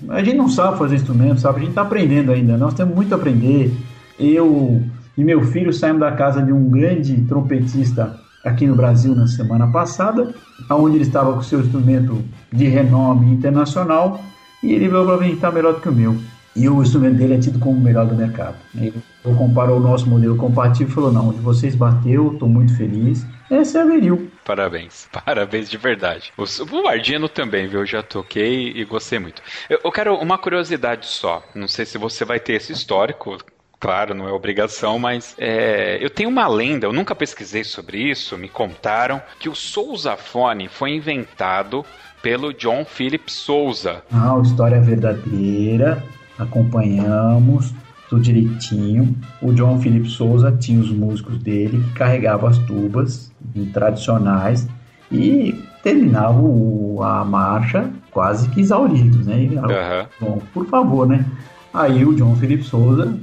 a 0.08 0.24
gente 0.24 0.36
não 0.36 0.48
sabe 0.48 0.76
fazer 0.76 0.96
instrumento, 0.96 1.40
sabe? 1.40 1.58
A 1.58 1.60
gente 1.60 1.68
está 1.68 1.82
aprendendo 1.82 2.32
ainda. 2.32 2.56
Nós 2.56 2.74
temos 2.74 2.96
muito 2.96 3.12
a 3.12 3.16
aprender. 3.16 3.72
Eu 4.18 4.82
e 5.16 5.22
meu 5.22 5.44
filho 5.44 5.72
saímos 5.72 6.00
da 6.00 6.10
casa 6.10 6.42
de 6.42 6.52
um 6.52 6.68
grande 6.68 7.14
trompetista 7.28 8.18
aqui 8.44 8.66
no 8.66 8.74
Brasil 8.74 9.14
na 9.14 9.28
semana 9.28 9.68
passada, 9.68 10.34
onde 10.68 10.96
ele 10.96 11.04
estava 11.04 11.32
com 11.32 11.42
seu 11.42 11.60
instrumento 11.60 12.24
de 12.52 12.66
renome 12.66 13.32
internacional 13.32 14.20
e 14.62 14.72
ele 14.72 14.88
veio 14.88 15.04
para 15.04 15.16
mim 15.18 15.32
está 15.32 15.50
melhor 15.50 15.74
do 15.74 15.80
que 15.80 15.88
o 15.88 15.92
meu. 15.92 16.16
E 16.54 16.68
o 16.68 16.82
instrumento 16.82 17.16
dele 17.16 17.34
é 17.34 17.38
tido 17.38 17.58
como 17.58 17.78
o 17.78 17.80
melhor 17.80 18.06
do 18.06 18.14
mercado. 18.14 18.56
Ele 18.74 18.92
comparou 19.22 19.78
o 19.78 19.80
nosso 19.80 20.06
modelo 20.06 20.36
compatível 20.36 20.88
e 20.88 20.94
falou: 20.94 21.12
Não, 21.12 21.28
onde 21.30 21.40
vocês 21.40 21.74
bateu, 21.74 22.32
estou 22.32 22.48
muito 22.48 22.76
feliz. 22.76 23.24
Esse 23.50 23.78
é 23.78 23.80
a 23.80 23.84
Veril. 23.86 24.30
Parabéns, 24.44 25.08
parabéns 25.24 25.70
de 25.70 25.78
verdade. 25.78 26.30
O, 26.36 26.44
o 26.76 26.88
Ardino 26.88 27.28
também, 27.28 27.66
viu? 27.66 27.80
Eu 27.80 27.86
já 27.86 28.02
toquei 28.02 28.70
e 28.70 28.84
gostei 28.84 29.18
muito. 29.18 29.40
Eu, 29.68 29.80
eu 29.82 29.90
quero 29.90 30.14
uma 30.16 30.36
curiosidade 30.36 31.06
só. 31.06 31.42
Não 31.54 31.66
sei 31.68 31.86
se 31.86 31.96
você 31.96 32.22
vai 32.22 32.38
ter 32.38 32.54
esse 32.54 32.72
histórico, 32.72 33.38
claro, 33.80 34.14
não 34.14 34.28
é 34.28 34.32
obrigação, 34.32 34.98
mas 34.98 35.34
é, 35.38 35.98
eu 36.00 36.08
tenho 36.08 36.28
uma 36.28 36.46
lenda, 36.46 36.86
eu 36.86 36.92
nunca 36.92 37.14
pesquisei 37.14 37.64
sobre 37.64 37.98
isso, 37.98 38.38
me 38.38 38.48
contaram 38.48 39.20
que 39.40 39.48
o 39.48 39.56
sousafone 39.56 40.68
foi 40.68 40.90
inventado 40.90 41.84
pelo 42.22 42.54
John 42.54 42.84
Philip 42.84 43.30
Souza. 43.30 44.02
Ah, 44.12 44.38
história 44.42 44.80
verdadeira 44.80 46.02
acompanhamos 46.38 47.74
tudo 48.08 48.22
direitinho. 48.22 49.14
O 49.40 49.52
John 49.52 49.80
Philip 49.80 50.08
Souza 50.08 50.52
tinha 50.52 50.80
os 50.80 50.90
músicos 50.90 51.38
dele 51.38 51.82
que 51.82 51.92
carregavam 51.94 52.48
as 52.48 52.58
tubas 52.58 53.32
tradicionais 53.72 54.68
e 55.10 55.52
terminavam 55.82 57.02
a 57.02 57.24
marcha 57.24 57.90
quase 58.10 58.48
que 58.50 58.60
exauridos, 58.60 59.26
né? 59.26 59.42
E, 59.42 59.56
uhum. 59.56 60.06
Bom, 60.20 60.42
por 60.52 60.66
favor, 60.66 61.06
né? 61.06 61.24
Aí 61.72 62.04
o 62.04 62.14
John 62.14 62.36
Philip 62.36 62.62
Souza, 62.62 63.18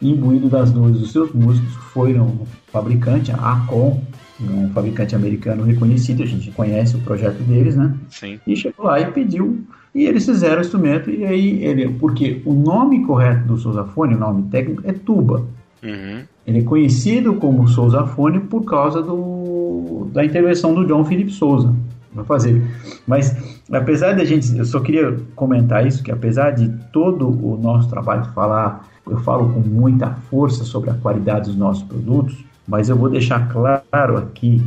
imbuído 0.00 0.48
das 0.48 0.70
dores 0.70 0.98
dos 0.98 1.12
seus 1.12 1.32
músicos, 1.32 1.74
foi 1.92 2.14
no 2.14 2.46
fabricante, 2.72 3.30
a 3.30 3.52
Acon, 3.52 4.02
um 4.42 4.70
fabricante 4.70 5.14
americano 5.14 5.64
reconhecido, 5.64 6.22
a 6.22 6.26
gente 6.26 6.50
conhece 6.50 6.96
o 6.96 7.00
projeto 7.00 7.42
deles, 7.42 7.76
né? 7.76 7.94
Sim. 8.08 8.40
E 8.46 8.56
chegou 8.56 8.86
lá 8.86 9.00
e 9.00 9.10
pediu 9.10 9.64
e 9.94 10.06
eles 10.06 10.24
fizeram 10.24 10.58
o 10.58 10.60
instrumento, 10.60 11.10
e 11.10 11.24
aí 11.24 11.64
ele. 11.64 11.88
Porque 11.88 12.40
o 12.44 12.52
nome 12.52 13.04
correto 13.04 13.46
do 13.46 13.56
sousafone, 13.56 14.14
o 14.14 14.18
nome 14.18 14.44
técnico, 14.44 14.82
é 14.84 14.92
tuba. 14.92 15.44
Uhum. 15.82 16.22
Ele 16.46 16.58
é 16.60 16.62
conhecido 16.62 17.34
como 17.34 17.66
sousafone 17.66 18.40
por 18.40 18.64
causa 18.64 19.02
do, 19.02 20.08
da 20.12 20.24
intervenção 20.24 20.74
do 20.74 20.86
John 20.86 21.04
Philip 21.04 21.30
Souza. 21.32 21.74
Vai 22.12 22.24
fazer. 22.24 22.62
Mas, 23.06 23.36
apesar 23.70 24.14
da 24.14 24.24
gente. 24.24 24.56
Eu 24.56 24.64
só 24.64 24.78
queria 24.78 25.16
comentar 25.34 25.84
isso: 25.84 26.02
que 26.04 26.12
apesar 26.12 26.52
de 26.52 26.68
todo 26.92 27.28
o 27.28 27.58
nosso 27.60 27.88
trabalho 27.88 28.24
falar, 28.26 28.88
eu 29.08 29.18
falo 29.18 29.52
com 29.52 29.60
muita 29.60 30.10
força 30.30 30.62
sobre 30.62 30.90
a 30.90 30.94
qualidade 30.94 31.46
dos 31.46 31.56
nossos 31.56 31.82
produtos, 31.82 32.44
mas 32.70 32.88
eu 32.88 32.96
vou 32.96 33.10
deixar 33.10 33.48
claro 33.48 34.16
aqui 34.16 34.62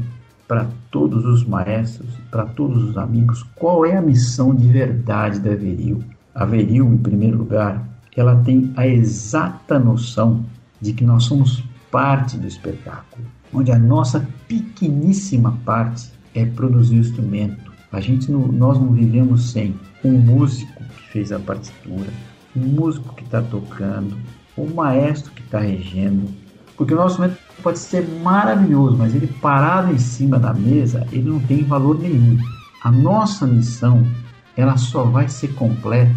para 0.45 0.67
todos 0.91 1.25
os 1.25 1.45
maestros, 1.45 2.09
para 2.29 2.43
todos 2.43 2.83
os 2.83 2.97
amigos, 2.97 3.43
qual 3.55 3.85
é 3.85 3.95
a 3.95 4.01
missão 4.01 4.53
de 4.53 4.67
verdade 4.67 5.39
da 5.39 5.55
Veril. 5.55 6.03
A 6.35 6.43
Veril, 6.43 6.85
em 6.85 6.97
primeiro 6.97 7.37
lugar, 7.37 7.81
ela 8.15 8.35
tem 8.43 8.73
a 8.75 8.85
exata 8.85 9.79
noção 9.79 10.43
de 10.81 10.91
que 10.91 11.05
nós 11.05 11.23
somos 11.23 11.63
parte 11.89 12.37
do 12.37 12.45
espetáculo, 12.45 13.25
onde 13.53 13.71
a 13.71 13.79
nossa 13.79 14.27
pequeníssima 14.49 15.57
parte 15.63 16.11
é 16.35 16.45
produzir 16.45 16.97
o 16.97 16.99
instrumento. 16.99 17.71
A 17.89 18.01
gente 18.01 18.29
não, 18.29 18.47
nós 18.47 18.77
não 18.77 18.91
vivemos 18.91 19.51
sem 19.51 19.75
um 20.03 20.11
músico 20.11 20.83
que 20.97 21.09
fez 21.09 21.31
a 21.31 21.39
partitura, 21.39 22.09
um 22.53 22.65
músico 22.67 23.15
que 23.15 23.23
está 23.23 23.41
tocando, 23.41 24.17
um 24.57 24.73
maestro 24.73 25.31
que 25.31 25.41
está 25.41 25.59
regendo, 25.59 26.27
porque 26.75 26.93
o 26.93 26.97
nosso 26.97 27.23
instrumento 27.23 27.42
pode 27.63 27.79
ser 27.79 28.05
maravilhoso, 28.21 28.97
mas 28.97 29.15
ele 29.15 29.27
parado 29.27 29.91
em 29.91 29.97
cima 29.97 30.37
da 30.37 30.53
mesa, 30.53 31.07
ele 31.11 31.29
não 31.29 31.39
tem 31.39 31.63
valor 31.63 31.97
nenhum. 31.97 32.37
A 32.83 32.91
nossa 32.91 33.47
missão, 33.47 34.05
ela 34.55 34.75
só 34.75 35.03
vai 35.03 35.29
ser 35.29 35.55
completa 35.55 36.13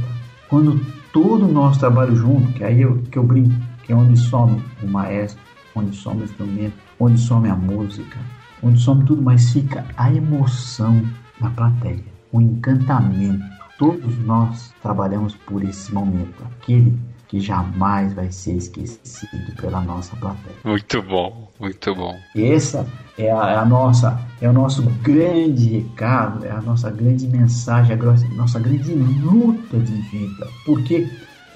quando 0.49 0.85
todo 1.13 1.47
o 1.47 1.53
nosso 1.53 1.79
trabalho 1.79 2.15
junto, 2.17 2.53
que 2.53 2.65
aí 2.65 2.83
eu, 2.83 2.99
que 3.11 3.17
eu 3.17 3.23
brinco, 3.23 3.55
que 3.85 3.93
é 3.93 3.97
onde 3.97 4.19
some 4.19 4.63
o 4.83 4.87
maestro, 4.87 5.41
onde 5.75 5.97
some 5.97 6.21
o 6.21 6.25
instrumento, 6.25 6.75
onde 6.99 7.19
some 7.19 7.49
a 7.49 7.55
música, 7.55 8.19
onde 8.63 8.81
some 8.81 9.05
tudo, 9.05 9.23
mas 9.23 9.53
fica 9.53 9.85
a 9.97 10.13
emoção 10.13 11.01
na 11.41 11.51
plateia, 11.51 12.05
o 12.33 12.41
encantamento. 12.41 13.45
Todos 13.79 14.19
nós 14.25 14.75
trabalhamos 14.83 15.37
por 15.37 15.63
esse 15.63 15.93
momento, 15.93 16.43
aquele 16.45 16.99
que 17.29 17.41
jamais 17.41 18.13
vai 18.13 18.31
ser 18.31 18.55
esquecido 18.55 19.53
pela 19.61 19.81
nossa 19.81 20.15
plateia. 20.17 20.57
Muito 20.65 21.03
bom, 21.03 21.51
muito 21.59 21.95
bom. 21.95 22.17
Essa 22.37 22.87
é 23.19 23.31
a, 23.31 23.51
é 23.51 23.57
a, 23.57 23.65
nossa, 23.65 24.21
é 24.41 24.49
o 24.49 24.53
nosso 24.53 24.83
grande 25.03 25.79
recado, 25.79 26.45
é 26.45 26.51
a 26.51 26.61
nossa 26.61 26.91
grande 26.91 27.27
mensagem, 27.27 27.97
a 27.97 28.35
nossa 28.35 28.61
grande 28.61 28.95
luta 28.95 29.79
de 29.79 29.93
vida. 29.93 30.47
Porque 30.65 31.09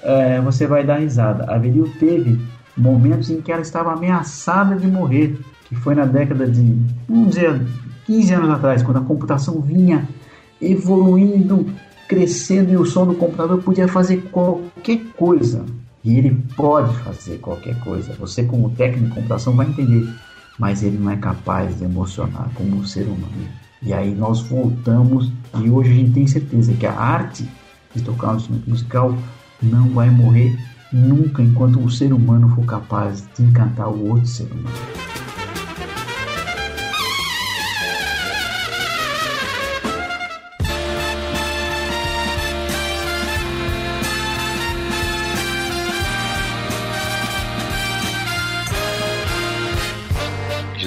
é, 0.03 0.41
você 0.41 0.67
vai 0.67 0.83
dar 0.83 0.99
risada. 0.99 1.45
A 1.45 1.55
Averil 1.55 1.91
teve 1.99 2.39
momentos 2.75 3.29
em 3.29 3.41
que 3.41 3.51
ela 3.51 3.61
estava 3.61 3.93
ameaçada 3.93 4.75
de 4.75 4.87
morrer, 4.87 5.39
que 5.65 5.75
foi 5.75 5.95
na 5.95 6.05
década 6.05 6.47
de, 6.47 6.75
vamos 7.07 7.35
dizer, 7.35 7.61
15 8.05 8.33
anos 8.33 8.49
atrás, 8.49 8.83
quando 8.83 8.97
a 8.97 9.01
computação 9.01 9.61
vinha 9.61 10.07
evoluindo 10.61 11.65
crescendo 12.11 12.73
e 12.73 12.75
o 12.75 12.85
som 12.85 13.07
do 13.07 13.15
computador 13.15 13.63
podia 13.63 13.87
fazer 13.87 14.17
qualquer 14.33 14.99
coisa. 15.15 15.65
E 16.03 16.17
ele 16.17 16.43
pode 16.57 16.93
fazer 16.97 17.37
qualquer 17.37 17.79
coisa. 17.79 18.13
Você, 18.19 18.43
como 18.43 18.71
técnico 18.71 19.07
de 19.07 19.15
computação, 19.15 19.55
vai 19.55 19.65
entender. 19.65 20.05
Mas 20.59 20.83
ele 20.83 20.97
não 20.97 21.09
é 21.09 21.15
capaz 21.15 21.77
de 21.77 21.85
emocionar 21.85 22.49
como 22.53 22.75
um 22.75 22.85
ser 22.85 23.03
humano. 23.03 23.47
E 23.81 23.93
aí 23.93 24.13
nós 24.13 24.41
voltamos 24.41 25.31
e 25.63 25.69
hoje 25.69 25.89
a 25.89 25.95
gente 25.95 26.11
tem 26.11 26.27
certeza 26.27 26.73
que 26.73 26.85
a 26.85 26.93
arte 26.93 27.49
de 27.95 28.03
tocar 28.03 28.33
um 28.33 28.35
instrumento 28.35 28.69
musical 28.69 29.17
não 29.61 29.89
vai 29.91 30.09
morrer 30.09 30.53
nunca 30.91 31.41
enquanto 31.41 31.79
o 31.79 31.89
ser 31.89 32.11
humano 32.11 32.53
for 32.53 32.65
capaz 32.65 33.23
de 33.37 33.43
encantar 33.43 33.87
o 33.87 34.09
outro 34.09 34.27
ser 34.27 34.51
humano. 34.51 35.20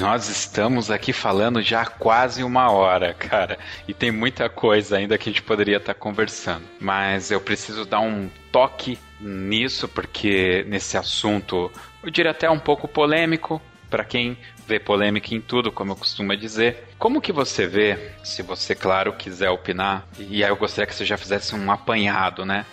Nós 0.05 0.29
estamos 0.29 0.91
aqui 0.91 1.11
falando 1.11 1.63
já 1.63 1.81
há 1.81 1.85
quase 1.87 2.43
uma 2.43 2.69
hora, 2.69 3.11
cara. 3.11 3.57
E 3.87 3.93
tem 3.93 4.11
muita 4.11 4.47
coisa 4.47 4.97
ainda 4.97 5.17
que 5.17 5.27
a 5.27 5.31
gente 5.31 5.41
poderia 5.41 5.77
estar 5.77 5.95
tá 5.95 5.99
conversando. 5.99 6.63
Mas 6.79 7.31
eu 7.31 7.41
preciso 7.41 7.85
dar 7.85 8.01
um 8.01 8.29
toque 8.51 8.99
nisso, 9.19 9.87
porque 9.87 10.63
nesse 10.67 10.95
assunto, 10.95 11.71
eu 12.03 12.11
diria 12.11 12.29
até 12.29 12.47
um 12.47 12.59
pouco 12.59 12.87
polêmico, 12.87 13.59
para 13.89 14.05
quem 14.05 14.37
vê 14.67 14.79
polêmica 14.79 15.33
em 15.33 15.41
tudo, 15.41 15.71
como 15.71 15.93
eu 15.93 15.95
costumo 15.95 16.37
dizer. 16.37 16.87
Como 16.99 17.19
que 17.19 17.31
você 17.31 17.65
vê, 17.65 18.11
se 18.23 18.43
você, 18.43 18.75
claro, 18.75 19.11
quiser 19.13 19.49
opinar, 19.49 20.07
e 20.19 20.43
aí 20.43 20.51
eu 20.51 20.55
gostaria 20.55 20.85
que 20.85 20.93
você 20.93 21.03
já 21.03 21.17
fizesse 21.17 21.55
um 21.55 21.71
apanhado, 21.71 22.45
né? 22.45 22.63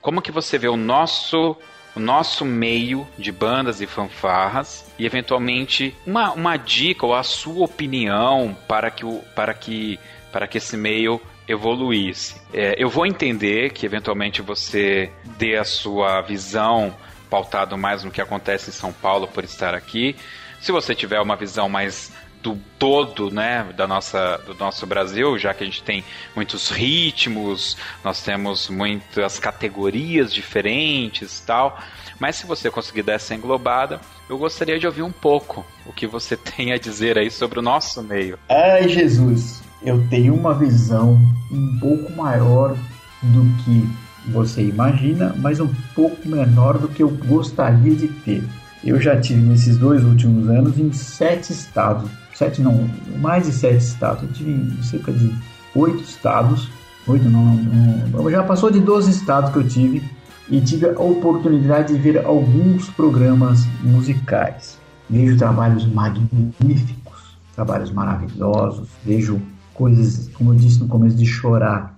Como 0.00 0.22
que 0.22 0.32
você 0.32 0.56
vê 0.56 0.68
o 0.68 0.76
nosso 0.76 1.54
o 1.98 2.00
nosso 2.00 2.44
meio 2.44 3.06
de 3.18 3.32
bandas 3.32 3.80
e 3.80 3.86
fanfarras 3.86 4.90
e 4.98 5.04
eventualmente 5.04 5.94
uma, 6.06 6.32
uma 6.32 6.56
dica 6.56 7.04
ou 7.04 7.14
a 7.14 7.24
sua 7.24 7.64
opinião 7.64 8.56
para 8.66 8.90
que, 8.90 9.04
o, 9.04 9.20
para 9.34 9.52
que, 9.52 9.98
para 10.32 10.46
que 10.46 10.58
esse 10.58 10.76
meio 10.76 11.20
evoluísse. 11.48 12.40
É, 12.54 12.74
eu 12.78 12.88
vou 12.88 13.04
entender 13.04 13.72
que 13.72 13.84
eventualmente 13.84 14.40
você 14.40 15.10
dê 15.36 15.56
a 15.56 15.64
sua 15.64 16.20
visão 16.20 16.94
pautado 17.28 17.76
mais 17.76 18.04
no 18.04 18.10
que 18.10 18.20
acontece 18.20 18.70
em 18.70 18.72
São 18.72 18.92
Paulo 18.92 19.26
por 19.26 19.42
estar 19.44 19.74
aqui. 19.74 20.14
Se 20.60 20.70
você 20.70 20.94
tiver 20.94 21.20
uma 21.20 21.36
visão 21.36 21.68
mais 21.68 22.12
do 22.42 22.58
todo, 22.78 23.30
né, 23.30 23.66
da 23.76 23.86
nossa, 23.86 24.38
do 24.46 24.54
nosso 24.54 24.86
Brasil, 24.86 25.38
já 25.38 25.52
que 25.52 25.64
a 25.64 25.66
gente 25.66 25.82
tem 25.82 26.04
muitos 26.34 26.68
ritmos, 26.70 27.76
nós 28.04 28.22
temos 28.22 28.68
muitas 28.68 29.38
categorias 29.38 30.32
diferentes, 30.32 31.40
tal. 31.40 31.78
Mas 32.18 32.36
se 32.36 32.46
você 32.46 32.70
conseguir 32.70 33.02
dar 33.02 33.14
essa 33.14 33.34
englobada, 33.34 34.00
eu 34.28 34.38
gostaria 34.38 34.78
de 34.78 34.86
ouvir 34.86 35.02
um 35.02 35.12
pouco 35.12 35.64
o 35.86 35.92
que 35.92 36.06
você 36.06 36.36
tem 36.56 36.72
a 36.72 36.78
dizer 36.78 37.18
aí 37.18 37.30
sobre 37.30 37.58
o 37.58 37.62
nosso 37.62 38.02
meio. 38.02 38.38
Ai, 38.48 38.88
Jesus, 38.88 39.62
eu 39.82 40.06
tenho 40.08 40.34
uma 40.34 40.54
visão 40.54 41.18
um 41.50 41.78
pouco 41.78 42.12
maior 42.12 42.76
do 43.22 43.64
que 43.64 44.30
você 44.30 44.62
imagina, 44.62 45.34
mas 45.38 45.58
um 45.58 45.72
pouco 45.94 46.28
menor 46.28 46.78
do 46.78 46.88
que 46.88 47.02
eu 47.02 47.08
gostaria 47.08 47.94
de 47.94 48.08
ter. 48.08 48.44
Eu 48.84 49.00
já 49.00 49.20
tive 49.20 49.40
nesses 49.40 49.76
dois 49.76 50.04
últimos 50.04 50.48
anos 50.48 50.78
em 50.78 50.92
sete 50.92 51.52
estados 51.52 52.08
sete 52.38 52.62
não, 52.62 52.88
mais 53.20 53.46
de 53.46 53.52
sete 53.52 53.78
estados. 53.78 54.22
Eu 54.22 54.32
tive 54.32 54.82
cerca 54.84 55.12
de 55.12 55.34
oito 55.74 56.02
estados, 56.02 56.70
oito 57.08 57.28
não, 57.28 57.56
não, 57.56 58.30
já 58.30 58.44
passou 58.44 58.70
de 58.70 58.78
12 58.78 59.10
estados 59.10 59.50
que 59.50 59.58
eu 59.58 59.68
tive 59.68 60.08
e 60.48 60.60
tive 60.60 60.86
a 60.86 61.00
oportunidade 61.00 61.92
de 61.92 61.98
ver 61.98 62.24
alguns 62.24 62.88
programas 62.90 63.66
musicais. 63.82 64.78
Vejo 65.10 65.36
trabalhos 65.36 65.84
magníficos, 65.86 67.36
trabalhos 67.56 67.90
maravilhosos, 67.90 68.88
vejo 69.04 69.40
coisas, 69.74 70.30
como 70.34 70.52
eu 70.52 70.58
disse 70.58 70.78
no 70.78 70.86
começo, 70.86 71.16
de 71.16 71.26
chorar, 71.26 71.96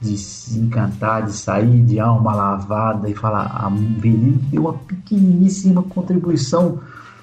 de 0.00 0.16
se 0.16 0.58
encantar, 0.60 1.24
de 1.24 1.32
sair 1.32 1.82
de 1.82 1.98
alma 1.98 2.32
lavada 2.34 3.08
e 3.08 3.14
falar: 3.14 3.46
a 3.46 3.68
Veri 3.68 4.38
deu 4.50 4.62
uma 4.62 4.74
pequeníssima 4.74 5.82
contribuição 5.82 6.80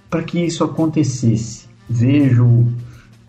para 0.09 0.23
que 0.23 0.39
isso 0.39 0.63
acontecesse 0.63 1.58
vejo 1.89 2.65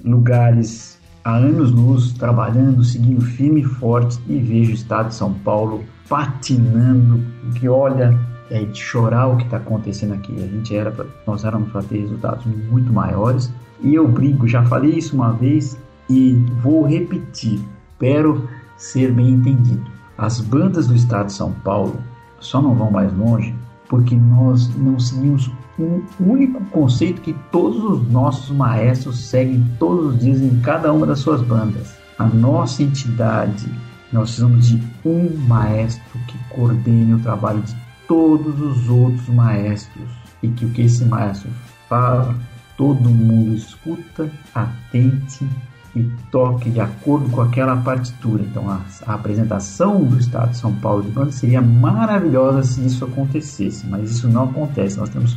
lugares 0.05 0.99
há 1.25 1.37
anos-luz 1.37 2.13
trabalhando, 2.13 2.85
seguindo 2.85 3.21
firme 3.21 3.61
e 3.61 3.65
forte 3.65 4.19
e 4.29 4.39
vejo 4.39 4.73
o 4.73 4.75
estado 4.75 5.09
de 5.09 5.15
São 5.15 5.33
Paulo 5.33 5.85
patinando, 6.09 7.23
que 7.55 7.69
olha, 7.69 8.19
é 8.51 8.65
de 8.65 8.79
chorar 8.79 9.29
o 9.29 9.37
que 9.37 9.45
está 9.45 9.59
acontecendo 9.59 10.15
aqui. 10.15 10.35
A 10.35 10.47
gente 10.47 10.75
era, 10.75 10.91
pra, 10.91 11.07
nós 11.27 11.45
éramos 11.45 11.71
para 11.71 11.83
ter 11.83 12.01
resultados 12.01 12.45
muito 12.47 12.93
maiores 12.93 13.53
e 13.83 13.95
eu 13.95 14.07
brigo, 14.09 14.47
já 14.47 14.63
falei 14.65 14.93
isso 14.93 15.15
uma 15.15 15.33
vez 15.33 15.79
e 16.09 16.33
vou 16.63 16.87
repetir, 16.87 17.61
espero 17.93 18.49
ser 18.77 19.13
bem 19.13 19.31
entendido. 19.31 19.85
As 20.19 20.41
bandas 20.41 20.89
do 20.89 20.95
estado 20.95 21.27
de 21.27 21.33
São 21.33 21.53
Paulo 21.53 21.99
só 22.41 22.61
não 22.61 22.75
vão 22.75 22.91
mais 22.91 23.13
longe 23.17 23.55
porque 23.89 24.15
nós 24.15 24.69
não 24.77 24.99
seguimos 24.99 25.51
um 25.83 26.03
único 26.21 26.65
conceito 26.67 27.21
que 27.21 27.35
todos 27.51 27.83
os 27.83 28.11
nossos 28.11 28.55
maestros 28.55 29.29
seguem 29.29 29.65
todos 29.79 30.15
os 30.15 30.21
dias 30.21 30.41
em 30.41 30.61
cada 30.61 30.93
uma 30.93 31.07
das 31.07 31.21
suas 31.21 31.43
bandas. 31.43 31.97
A 32.19 32.27
nossa 32.27 32.83
entidade, 32.83 33.67
nós 34.13 34.31
precisamos 34.31 34.69
de 34.69 34.83
um 35.05 35.37
maestro 35.47 36.19
que 36.27 36.39
coordene 36.51 37.15
o 37.15 37.21
trabalho 37.21 37.63
de 37.63 37.75
todos 38.07 38.61
os 38.61 38.89
outros 38.89 39.29
maestros 39.29 40.09
e 40.43 40.49
que 40.49 40.65
o 40.65 40.71
que 40.71 40.83
esse 40.83 41.05
maestro 41.05 41.51
fala, 41.89 42.35
todo 42.77 43.09
mundo 43.09 43.55
escuta, 43.55 44.31
atente 44.55 45.47
e 45.95 46.03
toque 46.31 46.71
de 46.71 46.81
acordo 46.81 47.29
com 47.31 47.41
aquela 47.41 47.77
partitura. 47.77 48.43
Então, 48.43 48.69
a, 48.71 48.81
a, 49.07 49.15
apresentação 49.15 50.05
do 50.05 50.19
Estado 50.19 50.51
de 50.51 50.57
São 50.57 50.73
Paulo 50.75 51.03
de 51.03 51.11
banda 51.11 51.33
seria 51.33 51.61
maravilhosa 51.61 52.63
se 52.63 52.85
isso 52.87 53.05
acontecesse, 53.05 53.87
mas 53.87 54.11
isso 54.11 54.29
não 54.29 54.45
acontece. 54.45 54.99
Nós 54.99 55.09
temos 55.09 55.37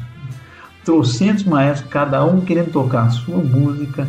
trocentos 0.84 1.44
maestros, 1.44 1.90
cada 1.90 2.24
um 2.26 2.42
querendo 2.42 2.72
tocar 2.72 3.04
a 3.04 3.10
sua 3.10 3.38
música. 3.38 4.08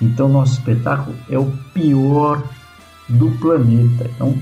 Então, 0.00 0.28
nosso 0.28 0.54
espetáculo 0.54 1.16
é 1.30 1.38
o 1.38 1.50
pior 1.72 2.42
do 3.08 3.30
planeta. 3.32 4.10
Então, 4.14 4.34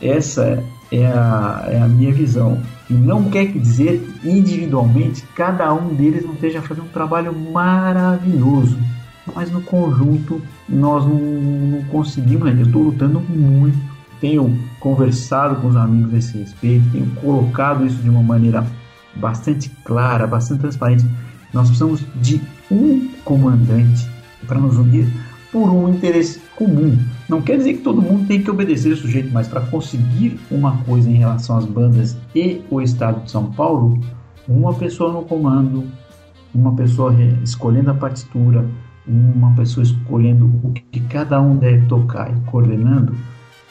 essa 0.00 0.62
é 0.92 1.06
a, 1.06 1.64
é 1.66 1.80
a 1.80 1.88
minha 1.88 2.12
visão. 2.12 2.60
E 2.88 2.94
não 2.94 3.24
quer 3.30 3.46
dizer 3.46 4.02
individualmente 4.24 5.22
cada 5.34 5.72
um 5.72 5.94
deles 5.94 6.24
não 6.24 6.34
esteja 6.34 6.62
fazendo 6.62 6.84
um 6.84 6.88
trabalho 6.88 7.32
maravilhoso 7.32 8.76
mas 9.34 9.50
no 9.50 9.60
conjunto 9.62 10.40
nós 10.68 11.04
não, 11.04 11.18
não 11.18 11.82
conseguimos 11.84 12.48
ainda. 12.48 12.62
Eu 12.62 12.66
estou 12.66 12.82
lutando 12.82 13.20
muito, 13.20 13.78
tenho 14.20 14.58
conversado 14.78 15.56
com 15.56 15.68
os 15.68 15.76
amigos 15.76 16.12
nesse 16.12 16.38
respeito, 16.38 16.90
tenho 16.90 17.06
colocado 17.16 17.86
isso 17.86 17.96
de 17.96 18.08
uma 18.08 18.22
maneira 18.22 18.64
bastante 19.14 19.70
clara, 19.84 20.26
bastante 20.26 20.60
transparente. 20.60 21.06
Nós 21.52 21.68
precisamos 21.68 22.04
de 22.16 22.40
um 22.70 23.08
comandante 23.24 24.08
para 24.46 24.58
nos 24.58 24.76
unir 24.76 25.06
por 25.50 25.68
um 25.68 25.88
interesse 25.88 26.40
comum. 26.56 26.96
Não 27.28 27.42
quer 27.42 27.56
dizer 27.56 27.74
que 27.74 27.82
todo 27.82 28.02
mundo 28.02 28.26
tem 28.26 28.42
que 28.42 28.50
obedecer 28.50 28.92
o 28.92 28.96
sujeito, 28.96 29.32
mas 29.32 29.48
para 29.48 29.60
conseguir 29.62 30.38
uma 30.50 30.76
coisa 30.78 31.10
em 31.10 31.14
relação 31.14 31.56
às 31.56 31.64
bandas 31.64 32.16
e 32.34 32.62
o 32.70 32.80
estado 32.80 33.24
de 33.24 33.30
São 33.30 33.50
Paulo, 33.52 33.98
uma 34.46 34.72
pessoa 34.74 35.12
no 35.12 35.22
comando, 35.22 35.84
uma 36.54 36.74
pessoa 36.74 37.14
escolhendo 37.42 37.90
a 37.90 37.94
partitura, 37.94 38.64
uma 39.06 39.54
pessoa 39.54 39.82
escolhendo 39.82 40.46
o 40.62 40.72
que 40.72 41.00
cada 41.00 41.40
um 41.40 41.56
deve 41.56 41.86
tocar 41.86 42.30
e 42.30 42.40
coordenando, 42.50 43.14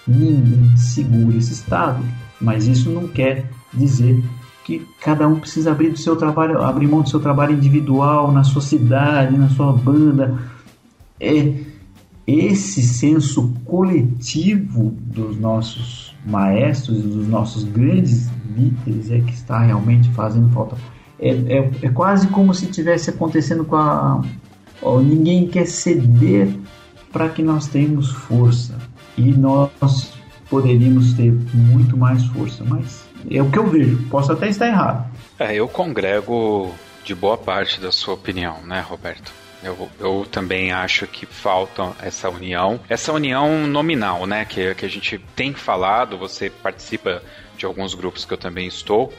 ninguém 0.07 0.75
segura 0.75 1.37
esse 1.37 1.53
estado. 1.53 2.03
Mas 2.41 2.67
isso 2.67 2.89
não 2.89 3.07
quer 3.07 3.49
dizer 3.73 4.23
que 4.77 4.87
cada 5.01 5.27
um 5.27 5.39
precisa 5.39 5.71
abrir 5.71 5.89
do 5.89 5.97
seu 5.97 6.15
trabalho, 6.15 6.61
abrir 6.61 6.87
mão 6.87 7.01
do 7.01 7.09
seu 7.09 7.19
trabalho 7.19 7.53
individual 7.53 8.31
na 8.31 8.43
sua 8.43 8.61
cidade, 8.61 9.37
na 9.37 9.49
sua 9.49 9.73
banda. 9.73 10.37
É 11.19 11.53
esse 12.27 12.83
senso 12.83 13.53
coletivo 13.65 14.93
dos 15.01 15.39
nossos 15.39 16.15
maestros, 16.25 17.01
dos 17.01 17.27
nossos 17.27 17.63
grandes 17.63 18.29
líderes 18.55 19.09
é 19.09 19.19
que 19.19 19.33
está 19.33 19.59
realmente 19.59 20.09
fazendo 20.11 20.49
falta. 20.49 20.77
É, 21.19 21.29
é, 21.29 21.71
é 21.81 21.89
quase 21.89 22.27
como 22.27 22.53
se 22.53 22.67
tivesse 22.67 23.09
acontecendo 23.09 23.65
com 23.65 23.75
a 23.75 24.21
Oh, 24.81 25.01
ninguém 25.01 25.45
quer 25.47 25.67
ceder 25.67 26.55
para 27.11 27.27
que 27.29 27.43
nós 27.43 27.67
tenhamos 27.67 28.11
força. 28.11 28.77
E 29.17 29.31
nós 29.31 30.13
poderíamos 30.49 31.13
ter 31.13 31.33
muito 31.53 31.97
mais 31.97 32.23
força, 32.27 32.63
mas 32.63 33.05
é 33.29 33.41
o 33.41 33.49
que 33.49 33.57
eu 33.57 33.67
vejo. 33.67 34.07
Posso 34.09 34.31
até 34.31 34.47
estar 34.47 34.67
errado. 34.67 35.09
É, 35.37 35.55
eu 35.55 35.67
congrego 35.67 36.73
de 37.03 37.15
boa 37.15 37.37
parte 37.37 37.79
da 37.79 37.91
sua 37.91 38.13
opinião, 38.13 38.61
né, 38.63 38.81
Roberto? 38.81 39.31
Eu, 39.61 39.89
eu 39.99 40.25
também 40.31 40.71
acho 40.71 41.05
que 41.05 41.25
falta 41.25 41.91
essa 42.01 42.29
união, 42.29 42.79
essa 42.87 43.11
união 43.11 43.67
nominal, 43.67 44.25
né, 44.25 44.45
que, 44.45 44.73
que 44.75 44.85
a 44.85 44.89
gente 44.89 45.17
tem 45.35 45.53
falado. 45.53 46.17
Você 46.17 46.49
participa 46.49 47.21
de 47.57 47.65
alguns 47.65 47.93
grupos 47.93 48.23
que 48.23 48.33
eu 48.33 48.37
também 48.37 48.67
estou 48.67 49.13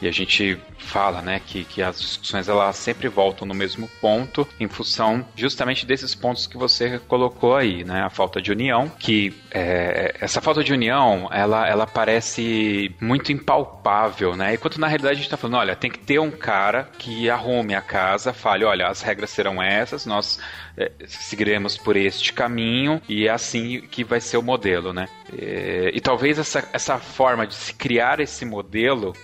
e 0.00 0.08
a 0.08 0.12
gente 0.12 0.58
fala, 0.78 1.22
né, 1.22 1.40
que, 1.44 1.64
que 1.64 1.82
as 1.82 2.00
discussões 2.00 2.48
elas 2.48 2.76
sempre 2.76 3.08
voltam 3.08 3.46
no 3.46 3.54
mesmo 3.54 3.88
ponto 4.00 4.46
em 4.60 4.68
função 4.68 5.26
justamente 5.34 5.86
desses 5.86 6.14
pontos 6.14 6.46
que 6.46 6.56
você 6.56 6.98
colocou 7.08 7.56
aí, 7.56 7.84
né, 7.84 8.02
a 8.02 8.10
falta 8.10 8.40
de 8.40 8.52
união, 8.52 8.88
que 8.98 9.34
é, 9.50 10.14
essa 10.20 10.40
falta 10.40 10.62
de 10.62 10.72
união, 10.72 11.28
ela, 11.32 11.66
ela 11.66 11.86
parece 11.86 12.94
muito 13.00 13.32
impalpável, 13.32 14.36
né, 14.36 14.54
enquanto 14.54 14.78
na 14.78 14.86
realidade 14.86 15.12
a 15.12 15.16
gente 15.16 15.24
está 15.24 15.36
falando, 15.36 15.58
olha, 15.58 15.76
tem 15.76 15.90
que 15.90 15.98
ter 15.98 16.18
um 16.18 16.30
cara 16.30 16.88
que 16.98 17.28
arrume 17.30 17.74
a 17.74 17.80
casa, 17.80 18.32
fale, 18.32 18.64
olha, 18.64 18.86
as 18.86 19.02
regras 19.02 19.30
serão 19.30 19.62
essas, 19.62 20.06
nós 20.06 20.38
é, 20.76 20.92
seguiremos 21.06 21.76
por 21.76 21.96
este 21.96 22.32
caminho 22.32 23.00
e 23.08 23.26
é 23.26 23.30
assim 23.30 23.80
que 23.90 24.04
vai 24.04 24.20
ser 24.20 24.36
o 24.36 24.42
modelo, 24.42 24.92
né, 24.92 25.08
e, 25.32 25.92
e 25.94 26.00
talvez 26.00 26.38
essa, 26.38 26.68
essa 26.72 26.98
forma 26.98 27.46
de 27.46 27.54
se 27.54 27.74
criar 27.74 28.20
esse 28.20 28.44
modelo 28.44 29.14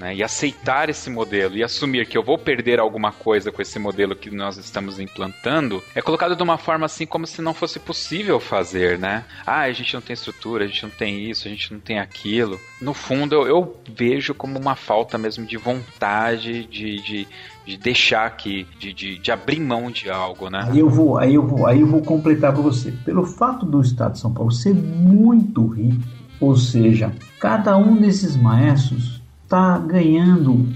né, 0.00 0.14
e 0.14 0.22
aceitar 0.22 0.88
esse 0.88 1.10
modelo 1.10 1.56
e 1.56 1.62
assumir 1.62 2.06
que 2.06 2.16
eu 2.16 2.22
vou 2.22 2.38
perder 2.38 2.80
alguma 2.80 3.12
coisa 3.12 3.52
com 3.52 3.60
esse 3.60 3.78
modelo 3.78 4.16
que 4.16 4.30
nós 4.30 4.56
estamos 4.56 4.98
implantando, 4.98 5.82
é 5.94 6.00
colocado 6.00 6.34
de 6.34 6.42
uma 6.42 6.56
forma 6.56 6.86
assim 6.86 7.04
como 7.04 7.26
se 7.26 7.42
não 7.42 7.52
fosse 7.52 7.78
possível 7.78 8.40
fazer, 8.40 8.98
né? 8.98 9.24
Ah, 9.46 9.60
a 9.60 9.72
gente 9.72 9.92
não 9.92 10.00
tem 10.00 10.14
estrutura, 10.14 10.64
a 10.64 10.66
gente 10.66 10.82
não 10.82 10.90
tem 10.90 11.30
isso, 11.30 11.46
a 11.46 11.50
gente 11.50 11.70
não 11.70 11.78
tem 11.78 11.98
aquilo. 11.98 12.58
No 12.80 12.94
fundo, 12.94 13.34
eu, 13.34 13.46
eu 13.46 13.76
vejo 13.94 14.32
como 14.32 14.58
uma 14.58 14.74
falta 14.74 15.18
mesmo 15.18 15.44
de 15.44 15.58
vontade, 15.58 16.64
de, 16.64 17.02
de, 17.02 17.28
de 17.66 17.76
deixar 17.76 18.24
aqui, 18.24 18.66
de, 18.78 18.94
de, 18.94 19.18
de, 19.18 19.30
abrir 19.30 19.60
mão 19.60 19.90
de 19.90 20.08
algo, 20.08 20.48
né? 20.48 20.66
Aí 20.66 20.78
eu 20.78 20.88
vou, 20.88 21.18
aí 21.18 21.34
eu 21.34 21.46
vou, 21.46 21.66
aí 21.66 21.80
eu 21.82 21.86
vou 21.86 22.00
completar 22.00 22.54
para 22.54 22.62
você. 22.62 22.90
Pelo 23.04 23.26
fato 23.26 23.66
do 23.66 23.82
Estado 23.82 24.12
de 24.12 24.20
São 24.20 24.32
Paulo 24.32 24.50
ser 24.50 24.72
muito 24.72 25.66
rico, 25.66 26.02
ou 26.40 26.56
seja, 26.56 27.12
cada 27.38 27.76
um 27.76 27.96
desses 27.96 28.34
maestros 28.34 29.19
está 29.50 29.78
ganhando, 29.78 30.68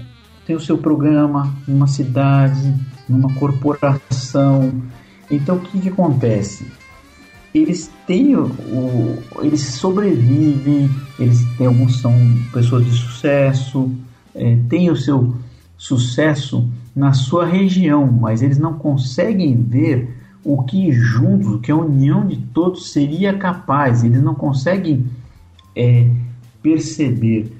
tem 0.45 0.53
o 0.53 0.59
seu 0.59 0.77
programa 0.77 1.55
numa 1.65 1.87
cidade, 1.87 2.75
numa 3.07 3.33
corporação. 3.35 4.81
Então 5.31 5.55
o 5.55 5.59
que, 5.61 5.79
que 5.79 5.87
acontece? 5.87 6.69
Eles 7.53 7.89
têm 8.05 8.35
o, 8.35 8.51
eles 9.41 9.61
sobrevivem, 9.61 10.89
eles 11.17 11.41
têm 11.57 11.67
alguns 11.67 12.01
são 12.01 12.13
pessoas 12.51 12.83
de 12.83 12.91
sucesso, 12.91 13.89
é, 14.35 14.57
têm 14.67 14.91
o 14.91 14.95
seu 14.97 15.33
sucesso 15.77 16.67
na 16.93 17.13
sua 17.13 17.45
região, 17.45 18.05
mas 18.05 18.41
eles 18.41 18.57
não 18.57 18.73
conseguem 18.73 19.55
ver 19.55 20.17
o 20.43 20.63
que 20.63 20.91
juntos, 20.91 21.47
o 21.47 21.59
que 21.59 21.71
a 21.71 21.75
união 21.77 22.27
de 22.27 22.35
todos 22.35 22.91
seria 22.91 23.37
capaz. 23.37 24.03
Eles 24.03 24.21
não 24.21 24.35
conseguem 24.35 25.05
é, 25.73 26.09
perceber 26.61 27.54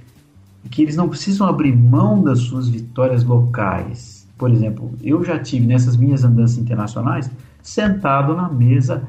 que 0.70 0.82
eles 0.82 0.96
não 0.96 1.10
precisam 1.10 1.48
abrir 1.48 1.76
mão 1.76 2.22
das 2.22 2.40
suas 2.40 2.68
vitórias 2.68 3.24
locais. 3.24 4.28
Por 4.38 4.52
exemplo, 4.52 4.92
eu 5.02 5.24
já 5.24 5.40
tive 5.40 5.66
nessas 5.66 5.96
minhas 5.96 6.24
andanças 6.24 6.58
internacionais 6.58 7.30
sentado 7.62 8.36
na 8.36 8.50
mesa 8.50 9.04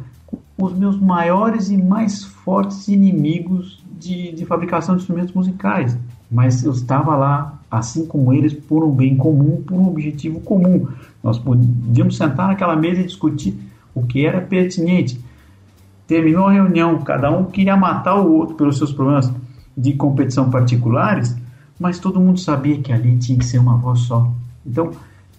com 0.57 0.65
os 0.65 0.73
meus 0.73 0.99
maiores 0.99 1.71
e 1.71 1.77
mais 1.77 2.25
fortes 2.25 2.89
inimigos 2.89 3.85
de, 3.99 4.33
de 4.33 4.47
fabricação 4.47 4.95
de 4.95 5.03
instrumentos 5.03 5.35
musicais. 5.35 5.97
Mas 6.31 6.65
eu 6.65 6.73
estava 6.73 7.17
lá, 7.17 7.59
assim 7.71 8.07
como 8.07 8.33
eles, 8.33 8.53
por 8.53 8.85
um 8.85 8.91
bem 8.91 9.17
comum, 9.17 9.63
por 9.63 9.75
um 9.75 9.89
objetivo 9.89 10.41
comum. 10.41 10.89
Nós 11.23 11.39
podíamos 11.39 12.17
sentar 12.17 12.49
naquela 12.49 12.77
mesa 12.77 13.01
e 13.01 13.07
discutir 13.07 13.57
o 13.95 14.03
que 14.03 14.25
era 14.27 14.41
pertinente. 14.41 15.21
Terminou 16.07 16.47
a 16.47 16.53
reunião, 16.53 16.99
cada 16.99 17.31
um 17.31 17.47
queria 17.47 17.77
matar 17.77 18.17
o 18.17 18.33
outro 18.33 18.55
pelos 18.55 18.79
seus 18.79 18.93
problemas 18.93 19.33
de 19.77 19.93
competição 19.95 20.51
particulares, 20.51 21.37
mas 21.79 21.99
todo 21.99 22.21
mundo 22.21 22.41
sabia 22.41 22.79
que 22.79 22.93
ali 22.93 23.17
tinha 23.19 23.39
que 23.39 23.45
ser 23.45 23.59
uma 23.59 23.77
voz 23.77 24.01
só. 24.01 24.31
Então, 24.65 24.93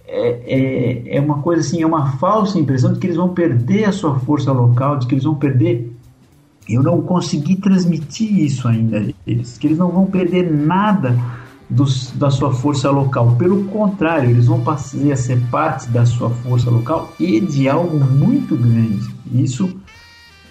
é, 0.07 1.09
é, 1.09 1.17
é 1.17 1.21
uma 1.21 1.39
coisa 1.39 1.61
assim, 1.61 1.81
é 1.81 1.85
uma 1.85 2.11
falsa 2.13 2.57
impressão 2.57 2.93
de 2.93 2.99
que 2.99 3.07
eles 3.07 3.17
vão 3.17 3.29
perder 3.29 3.85
a 3.85 3.91
sua 3.91 4.17
força 4.19 4.51
local, 4.51 4.97
de 4.97 5.07
que 5.07 5.15
eles 5.15 5.25
vão 5.25 5.35
perder. 5.35 5.93
Eu 6.69 6.83
não 6.83 7.01
consegui 7.01 7.55
transmitir 7.55 8.39
isso 8.39 8.67
ainda 8.67 9.05
eles, 9.25 9.57
que 9.57 9.67
eles 9.67 9.77
não 9.77 9.89
vão 9.89 10.05
perder 10.05 10.51
nada 10.51 11.17
dos, 11.69 12.11
da 12.11 12.29
sua 12.29 12.53
força 12.53 12.89
local. 12.89 13.35
Pelo 13.35 13.65
contrário, 13.65 14.29
eles 14.29 14.47
vão 14.47 14.61
passar 14.61 15.11
a 15.11 15.15
ser 15.15 15.39
parte 15.49 15.89
da 15.89 16.05
sua 16.05 16.29
força 16.29 16.69
local 16.69 17.11
e 17.19 17.39
de 17.39 17.67
algo 17.67 17.99
muito 17.99 18.55
grande. 18.55 19.07
Isso 19.33 19.69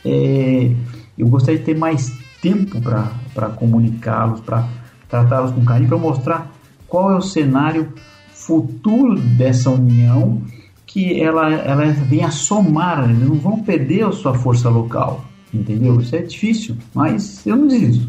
é, 0.05 0.71
eu 1.17 1.29
gostaria 1.29 1.59
de 1.59 1.65
ter 1.65 1.77
mais 1.77 2.13
tempo 2.41 2.81
para 2.81 3.49
comunicá-los, 3.51 4.41
para 4.41 4.69
tratá-los 5.09 5.53
com 5.53 5.65
carinho, 5.65 5.89
para 5.89 5.99
mostrar 5.99 6.53
qual 6.87 7.11
é 7.11 7.17
o 7.17 7.23
cenário 7.23 7.93
futuro 8.33 9.19
dessa 9.19 9.71
união 9.71 10.43
que 10.87 11.21
ela, 11.21 11.53
ela 11.53 11.85
vem 11.87 12.25
a 12.25 12.31
somar, 12.31 13.05
eles 13.05 13.29
não 13.29 13.37
vão 13.37 13.63
perder 13.63 14.07
a 14.07 14.13
sua 14.13 14.35
força 14.35 14.69
local, 14.69 15.25
entendeu? 15.53 16.01
Isso 16.01 16.15
é 16.15 16.23
difícil, 16.23 16.77
mas 16.95 17.47
eu 17.47 17.57
não 17.57 17.67
desisto. 17.67 18.09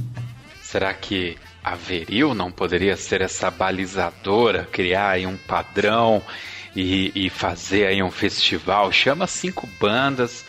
Será 0.61 0.93
que 0.93 1.35
a 1.63 1.75
Veril 1.75 2.33
não 2.33 2.51
poderia 2.51 2.95
ser 2.95 3.21
essa 3.21 3.49
balizadora, 3.49 4.67
criar 4.71 5.11
aí 5.11 5.25
um 5.25 5.35
padrão 5.35 6.21
e, 6.75 7.11
e 7.15 7.29
fazer 7.29 7.87
aí 7.87 8.01
um 8.03 8.11
festival? 8.11 8.91
Chama 8.91 9.27
cinco 9.27 9.67
bandas, 9.79 10.45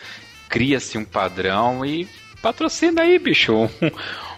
cria-se 0.47 0.97
um 0.97 1.03
padrão 1.03 1.85
e 1.85 2.07
patrocina 2.41 3.01
aí, 3.01 3.19
bicho, 3.19 3.53
um, 3.53 3.69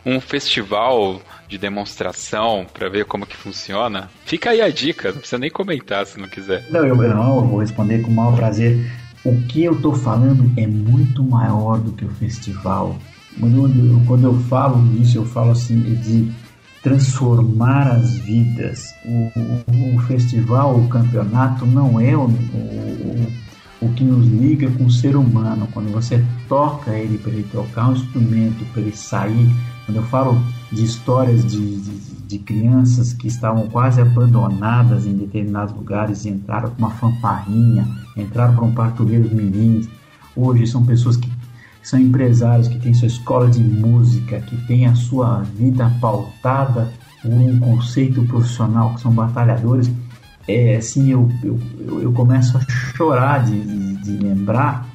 um 0.05 0.19
festival 0.19 1.21
de 1.47 1.57
demonstração 1.57 2.65
para 2.71 2.89
ver 2.89 3.05
como 3.05 3.25
que 3.25 3.35
funciona. 3.35 4.09
Fica 4.25 4.51
aí 4.51 4.61
a 4.61 4.69
dica, 4.69 5.11
não 5.11 5.19
precisa 5.19 5.37
nem 5.37 5.49
comentar 5.49 6.05
se 6.05 6.19
não 6.19 6.27
quiser. 6.27 6.65
Não, 6.69 6.85
eu, 6.85 6.95
não, 6.95 7.35
eu 7.37 7.45
vou 7.45 7.59
responder 7.59 8.01
com 8.01 8.09
o 8.09 8.15
maior 8.15 8.35
prazer. 8.35 8.91
O 9.23 9.39
que 9.43 9.63
eu 9.63 9.73
estou 9.73 9.93
falando 9.93 10.51
é 10.57 10.65
muito 10.65 11.23
maior 11.23 11.77
do 11.77 11.91
que 11.91 12.05
o 12.05 12.09
festival. 12.09 12.97
Quando 13.39 13.65
eu, 13.65 14.01
quando 14.07 14.23
eu 14.25 14.39
falo 14.41 14.83
isso, 14.99 15.17
eu 15.17 15.25
falo 15.25 15.51
assim 15.51 15.79
de 15.79 16.31
transformar 16.81 17.87
as 17.87 18.17
vidas. 18.17 18.95
O, 19.05 19.31
o, 19.35 19.95
o 19.95 19.99
festival, 20.01 20.75
o 20.75 20.87
campeonato 20.87 21.65
não 21.65 21.99
é 21.99 22.15
o, 22.15 22.25
o, 22.25 23.27
o 23.81 23.93
que 23.93 24.03
nos 24.03 24.25
liga 24.27 24.69
com 24.71 24.85
o 24.85 24.91
ser 24.91 25.15
humano. 25.15 25.67
Quando 25.71 25.91
você 25.91 26.23
toca 26.47 26.91
ele 26.91 27.17
para 27.17 27.31
ele 27.31 27.47
tocar 27.51 27.89
um 27.89 27.93
instrumento, 27.93 28.65
para 28.73 28.81
ele 28.81 28.95
sair. 28.95 29.49
Quando 29.85 29.97
eu 29.97 30.03
falo 30.03 30.41
de 30.71 30.83
histórias 30.83 31.45
de, 31.45 31.81
de, 31.81 31.97
de, 32.27 32.39
crianças 32.39 33.13
que 33.13 33.27
estavam 33.27 33.67
quase 33.67 33.99
abandonadas 33.99 35.05
em 35.05 35.13
determinados 35.13 35.73
lugares 35.75 36.25
e 36.25 36.29
entraram 36.29 36.69
com 36.69 36.77
uma 36.77 36.91
fanfarrinha, 36.91 37.87
entraram 38.15 38.55
para 38.55 38.65
um 38.65 38.73
partureiro 38.73 39.33
mirins. 39.33 39.89
Hoje 40.35 40.67
são 40.67 40.85
pessoas 40.85 41.17
que 41.17 41.29
são 41.83 41.99
empresários, 41.99 42.67
que 42.67 42.79
têm 42.79 42.93
sua 42.93 43.07
escola 43.07 43.49
de 43.49 43.59
música, 43.59 44.39
que 44.41 44.55
têm 44.67 44.85
a 44.85 44.95
sua 44.95 45.41
vida 45.41 45.91
pautada 45.99 46.91
por 47.21 47.31
um 47.31 47.59
conceito 47.59 48.23
profissional, 48.23 48.93
que 48.93 49.01
são 49.01 49.11
batalhadores. 49.11 49.91
É 50.47 50.77
assim, 50.77 51.11
eu, 51.11 51.29
eu, 51.43 51.59
eu 52.01 52.11
começo 52.13 52.57
a 52.57 52.61
chorar 52.95 53.45
de, 53.45 53.59
de, 53.61 53.95
de 53.97 54.11
lembrar 54.23 54.87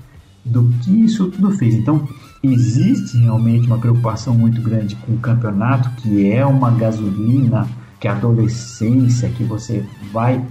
do 0.45 0.73
que 0.81 0.91
isso 1.05 1.29
tudo 1.31 1.51
fez. 1.51 1.75
Então, 1.75 2.09
existe 2.53 3.17
realmente 3.19 3.67
uma 3.67 3.79
preocupação 3.79 4.35
muito 4.35 4.61
grande 4.61 4.97
com 4.97 5.13
o 5.13 5.19
campeonato, 5.19 5.91
que 6.03 6.31
é 6.31 6.45
uma 6.45 6.71
gasolina, 6.71 7.69
que 7.99 8.09
a 8.09 8.13
adolescência, 8.13 9.29
que 9.31 9.45
você 9.45 9.85
vai 10.13 10.45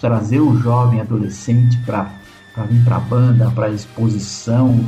trazer 0.00 0.40
o 0.40 0.56
jovem 0.58 1.00
adolescente 1.00 1.78
para 1.84 2.10
vir 2.68 2.84
para 2.84 2.96
a 2.96 3.00
banda, 3.00 3.50
para 3.50 3.70
exposição, 3.70 4.84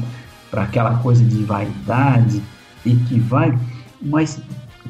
para 0.50 0.62
aquela 0.62 0.98
coisa 0.98 1.24
de 1.24 1.42
vaidade 1.44 2.42
e 2.84 2.94
que 2.96 3.18
vai, 3.18 3.56
mas 4.00 4.40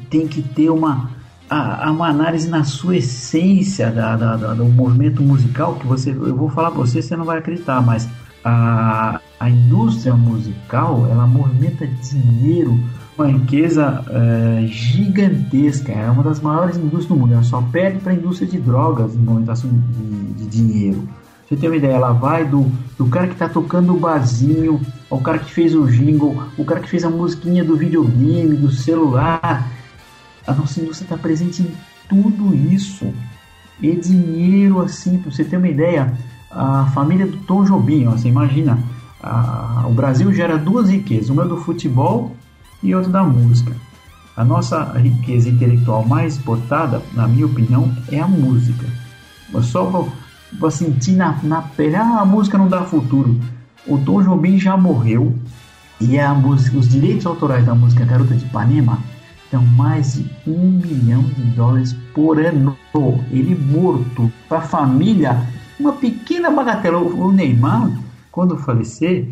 tem 0.09 0.27
que 0.27 0.41
ter 0.41 0.69
uma, 0.69 1.11
a, 1.49 1.91
uma 1.91 2.07
análise 2.07 2.49
na 2.49 2.63
sua 2.63 2.97
essência 2.97 3.91
da, 3.91 4.15
da, 4.15 4.35
da, 4.35 4.53
do 4.53 4.65
movimento 4.65 5.21
musical 5.21 5.75
que 5.75 5.85
você, 5.85 6.11
eu 6.11 6.35
vou 6.35 6.49
falar 6.49 6.71
para 6.71 6.79
você, 6.79 7.01
você 7.01 7.15
não 7.15 7.25
vai 7.25 7.37
acreditar, 7.37 7.81
mas 7.81 8.07
a, 8.43 9.19
a 9.41 9.49
indústria 9.49 10.13
musical 10.13 11.07
ela 11.09 11.25
movimenta 11.25 11.87
dinheiro, 11.87 12.79
uma 13.17 13.25
riqueza 13.25 14.05
é, 14.07 14.67
gigantesca, 14.67 15.91
é 15.91 16.11
uma 16.11 16.21
das 16.21 16.39
maiores 16.39 16.77
indústrias 16.77 17.07
do 17.07 17.15
mundo, 17.15 17.33
ela 17.33 17.41
só 17.41 17.59
perde 17.59 17.97
para 17.97 18.11
a 18.11 18.15
indústria 18.15 18.47
de 18.47 18.59
drogas 18.59 19.15
em 19.15 19.17
movimentação 19.17 19.67
de, 19.71 20.33
de 20.33 20.45
dinheiro. 20.45 21.09
Você 21.49 21.55
tem 21.55 21.67
uma 21.67 21.75
ideia, 21.75 21.93
ela 21.93 22.11
vai 22.11 22.45
do, 22.45 22.71
do 22.99 23.07
cara 23.07 23.25
que 23.25 23.33
está 23.33 23.49
tocando 23.49 23.95
o 23.95 23.99
barzinho, 23.99 24.79
ao 25.09 25.19
cara 25.19 25.39
que 25.39 25.51
fez 25.51 25.73
o 25.73 25.87
jingle, 25.87 26.43
o 26.55 26.63
cara 26.63 26.79
que 26.79 26.87
fez 26.87 27.03
a 27.03 27.09
musiquinha 27.09 27.63
do 27.63 27.75
videogame, 27.75 28.55
do 28.55 28.69
celular. 28.69 29.67
A 30.45 30.53
nossa 30.53 30.79
indústria 30.79 31.05
está 31.05 31.17
presente 31.17 31.63
em 31.63 31.71
tudo 32.07 32.55
isso. 32.55 33.11
E 33.81 33.95
dinheiro 33.95 34.79
assim, 34.81 35.17
para 35.17 35.31
você 35.31 35.43
ter 35.43 35.57
uma 35.57 35.67
ideia, 35.67 36.13
a 36.51 36.85
família 36.93 37.25
do 37.25 37.37
Tom 37.37 37.65
Jobim, 37.65 38.05
ó, 38.05 38.11
você 38.11 38.27
imagina, 38.27 38.77
o 39.85 39.91
Brasil 39.91 40.33
gera 40.33 40.57
duas 40.57 40.89
riquezas, 40.89 41.29
uma 41.29 41.45
do 41.45 41.57
futebol 41.57 42.35
e 42.81 42.95
outra 42.95 43.11
da 43.11 43.23
música. 43.23 43.75
A 44.35 44.43
nossa 44.43 44.83
riqueza 44.97 45.49
intelectual 45.49 46.05
mais 46.05 46.35
exportada, 46.35 47.01
na 47.13 47.27
minha 47.27 47.45
opinião, 47.45 47.91
é 48.11 48.19
a 48.19 48.27
música. 48.27 48.87
Eu 49.53 49.61
só 49.61 49.83
vou, 49.83 50.11
vou 50.59 50.71
sentir 50.71 51.11
na, 51.11 51.37
na 51.43 51.61
pele, 51.61 51.95
ah, 51.95 52.19
a 52.21 52.25
música 52.25 52.57
não 52.57 52.67
dá 52.67 52.83
futuro. 52.83 53.39
O 53.85 53.97
Tom 53.97 54.21
Jobim 54.21 54.57
já 54.57 54.77
morreu 54.77 55.35
e 55.99 56.17
a 56.17 56.33
música, 56.33 56.77
os 56.77 56.89
direitos 56.89 57.25
autorais 57.25 57.65
da 57.65 57.75
música 57.75 58.05
Garota 58.05 58.33
de 58.33 58.45
Ipanema 58.45 58.97
estão 59.43 59.63
mais 59.63 60.13
de 60.13 60.25
um 60.47 60.71
milhão 60.71 61.21
de 61.21 61.43
dólares 61.55 61.93
por 62.13 62.39
ano. 62.39 62.75
Ele 63.29 63.53
morto. 63.53 64.31
Para 64.47 64.59
a 64.59 64.61
família, 64.61 65.45
uma 65.79 65.93
pequena 65.93 66.49
bagatela. 66.49 66.97
O 66.99 67.31
Neymar, 67.31 67.91
quando 68.31 68.57
falecer, 68.57 69.27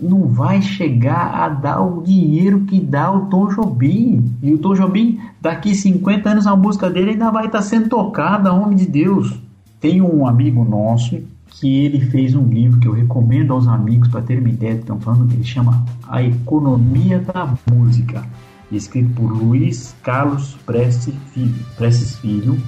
não 0.00 0.26
vai 0.26 0.62
chegar 0.62 1.34
a 1.34 1.48
dar 1.48 1.80
o 1.80 2.02
dinheiro 2.02 2.60
que 2.60 2.80
dá 2.80 3.10
o 3.10 3.26
Tom 3.26 3.48
Jobim. 3.48 4.32
E 4.42 4.52
o 4.52 4.58
Tom 4.58 4.74
Jobim, 4.74 5.18
daqui 5.40 5.74
50 5.74 6.30
anos, 6.30 6.46
a 6.46 6.56
música 6.56 6.88
dele 6.90 7.12
ainda 7.12 7.30
vai 7.30 7.46
estar 7.46 7.62
sendo 7.62 7.88
tocada, 7.88 8.52
homem 8.52 8.76
de 8.76 8.86
Deus. 8.86 9.34
Tem 9.80 10.00
um 10.00 10.26
amigo 10.26 10.64
nosso 10.64 11.20
que 11.48 11.84
ele 11.84 12.00
fez 12.00 12.34
um 12.34 12.46
livro 12.46 12.80
que 12.80 12.88
eu 12.88 12.92
recomendo 12.92 13.52
aos 13.52 13.68
amigos 13.68 14.08
para 14.08 14.22
terem 14.22 14.42
uma 14.42 14.50
ideia 14.50 14.74
do 14.74 14.78
que 14.78 14.82
estão 14.82 15.00
falando, 15.00 15.28
que 15.28 15.34
ele 15.34 15.44
chama 15.44 15.84
A 16.08 16.22
Economia 16.22 17.20
da 17.20 17.54
Música, 17.70 18.24
escrito 18.72 19.10
por 19.14 19.30
Luiz 19.30 19.94
Carlos 20.02 20.56
Prestes 20.66 21.14
Filho. 21.32 21.54
Prestes 21.76 22.16
Filho 22.16 22.58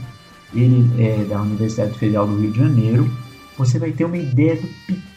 ele 0.54 1.02
é 1.02 1.24
da 1.24 1.42
Universidade 1.42 1.98
Federal 1.98 2.26
do 2.26 2.38
Rio 2.38 2.52
de 2.52 2.58
Janeiro. 2.58 3.10
Você 3.58 3.78
vai 3.78 3.90
ter 3.90 4.04
uma 4.04 4.16
ideia 4.16 4.56
do 4.56 4.68
pequeno 4.86 5.15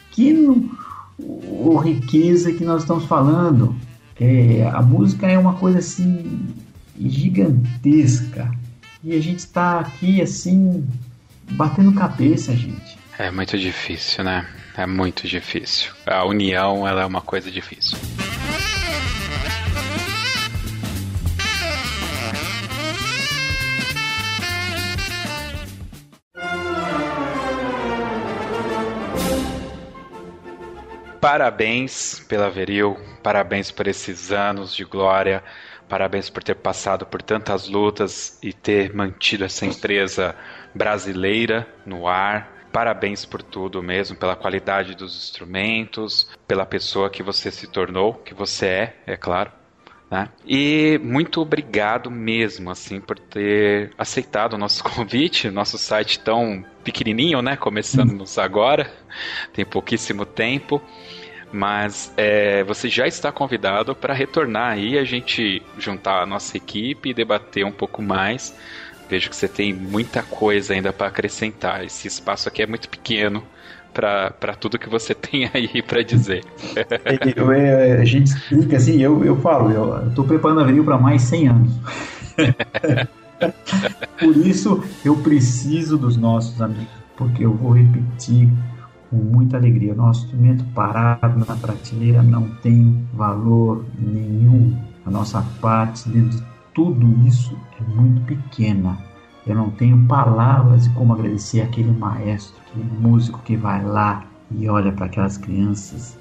o 1.20 1.78
riqueza 1.78 2.53
que 2.53 2.64
nós 2.64 2.82
estamos 2.82 3.05
falando. 3.05 3.76
É, 4.20 4.70
a 4.74 4.82
música 4.82 5.28
é 5.28 5.38
uma 5.38 5.53
coisa 5.53 5.80
assim 5.80 6.53
gigantesca 6.99 8.51
e 9.03 9.16
a 9.16 9.22
gente 9.22 9.39
está 9.39 9.80
aqui 9.80 10.22
assim 10.22 10.86
batendo 11.51 11.93
cabeça, 11.93 12.55
gente. 12.55 12.97
É 13.18 13.32
muito 13.32 13.57
difícil, 13.57 14.24
né? 14.24 14.45
É 14.78 14.86
muito 14.86 15.28
difícil. 15.28 15.91
A 16.05 16.26
união, 16.26 16.88
ela 16.88 17.01
é 17.01 17.05
uma 17.05 17.22
coisa 17.22 17.49
difícil. 17.51 17.97
Parabéns 31.30 32.26
pela 32.28 32.50
Veril, 32.50 32.98
parabéns 33.22 33.70
por 33.70 33.88
esses 33.88 34.32
anos 34.32 34.76
de 34.76 34.84
glória, 34.84 35.44
parabéns 35.88 36.28
por 36.28 36.42
ter 36.42 36.56
passado 36.56 37.06
por 37.06 37.22
tantas 37.22 37.70
lutas 37.70 38.40
e 38.42 38.52
ter 38.52 38.96
mantido 38.96 39.46
essa 39.46 39.64
empresa 39.64 40.36
brasileira 40.74 41.68
no 41.86 42.08
ar. 42.08 42.66
Parabéns 42.74 43.26
por 43.26 43.44
tudo 43.44 43.84
mesmo, 43.84 44.18
pela 44.18 44.36
qualidade 44.36 44.96
dos 44.96 45.16
instrumentos, 45.16 46.28
pela 46.48 46.66
pessoa 46.66 47.12
que 47.12 47.22
você 47.22 47.52
se 47.52 47.68
tornou, 47.68 48.16
que 48.16 48.34
você 48.34 48.66
é, 48.66 48.96
é 49.06 49.16
claro. 49.16 49.52
Né? 50.10 50.28
E 50.48 51.00
muito 51.04 51.40
obrigado 51.42 52.10
mesmo, 52.10 52.72
assim, 52.72 53.00
por 53.00 53.20
ter 53.20 53.92
aceitado 53.96 54.54
o 54.54 54.58
nosso 54.58 54.82
convite, 54.96 55.52
nosso 55.52 55.78
site 55.78 56.20
tão 56.20 56.66
pequenininho, 56.84 57.44
né? 57.44 57.56
Começando-nos 57.56 58.40
agora, 58.40 58.92
tem 59.54 59.64
pouquíssimo 59.64 60.26
tempo, 60.26 60.82
mas 61.52 62.14
é, 62.16 62.64
você 62.64 62.88
já 62.88 63.08
está 63.08 63.32
convidado 63.32 63.95
para 63.95 64.14
retornar 64.14 64.74
aí, 64.74 64.97
a 64.97 65.04
gente 65.04 65.62
juntar 65.78 66.22
a 66.22 66.26
nossa 66.26 66.58
equipe 66.58 67.10
e 67.10 67.14
debater 67.14 67.66
um 67.66 67.72
pouco 67.72 68.02
mais. 68.02 68.56
Vejo 69.10 69.30
que 69.30 69.36
você 69.36 69.47
tem 69.47 69.74
muita 69.74 70.22
coisa 70.22 70.74
ainda 70.74 70.93
para 70.93 71.08
acrescentar. 71.08 71.84
Esse 71.84 72.08
espaço 72.08 72.47
aqui 72.47 72.62
é 72.62 72.68
muito 72.68 72.88
pequeno 72.88 73.43
para 73.91 74.54
tudo 74.60 74.78
que 74.78 74.88
você 74.88 75.16
tem 75.16 75.50
aí 75.54 75.82
para 75.82 76.04
dizer. 76.04 76.43
eu, 77.36 77.52
é, 77.52 78.00
a 78.00 78.06
gente 78.06 78.28
explica 78.28 78.78
assim, 78.78 79.02
eu, 79.02 79.26
eu 79.26 79.36
falo, 79.41 79.72
eu 79.72 80.10
estou 80.10 80.26
preparando 80.26 80.60
a 80.60 80.64
avenida 80.64 80.84
para 80.84 80.97
mais 80.97 81.24
100 81.24 81.47
anos. 81.47 81.74
Por 84.20 84.36
isso 84.38 84.84
eu 85.04 85.16
preciso 85.18 85.97
dos 85.97 86.18
nossos 86.18 86.62
amigos, 86.62 86.88
porque 87.16 87.43
eu 87.45 87.54
vou 87.54 87.72
repetir 87.72 88.50
com 89.10 89.18
muita 89.18 89.57
alegria. 89.57 89.93
Nosso 89.93 90.26
instrumento 90.26 90.64
parado 90.74 91.39
na 91.39 91.55
prateleira 91.55 92.22
não 92.22 92.49
tem 92.62 93.07
valor 93.14 93.86
nenhum. 93.97 94.78
A 95.05 95.10
nossa 95.10 95.41
parte 95.62 96.07
dentro 96.10 96.38
de 96.38 96.43
tudo 96.74 97.07
isso 97.28 97.57
é 97.80 97.95
muito 97.95 98.22
pequena. 98.22 98.97
Eu 99.45 99.55
não 99.55 99.70
tenho 99.72 100.05
palavras 100.05 100.84
de 100.84 100.89
como 100.91 101.14
agradecer 101.14 101.62
aquele 101.62 101.91
maestro, 101.91 102.55
aquele 102.68 102.89
músico 102.99 103.39
que 103.39 103.55
vai 103.55 103.84
lá 103.84 104.24
e 104.51 104.70
olha 104.70 104.91
para 104.91 105.05
aquelas 105.05 105.38
crianças 105.38 106.18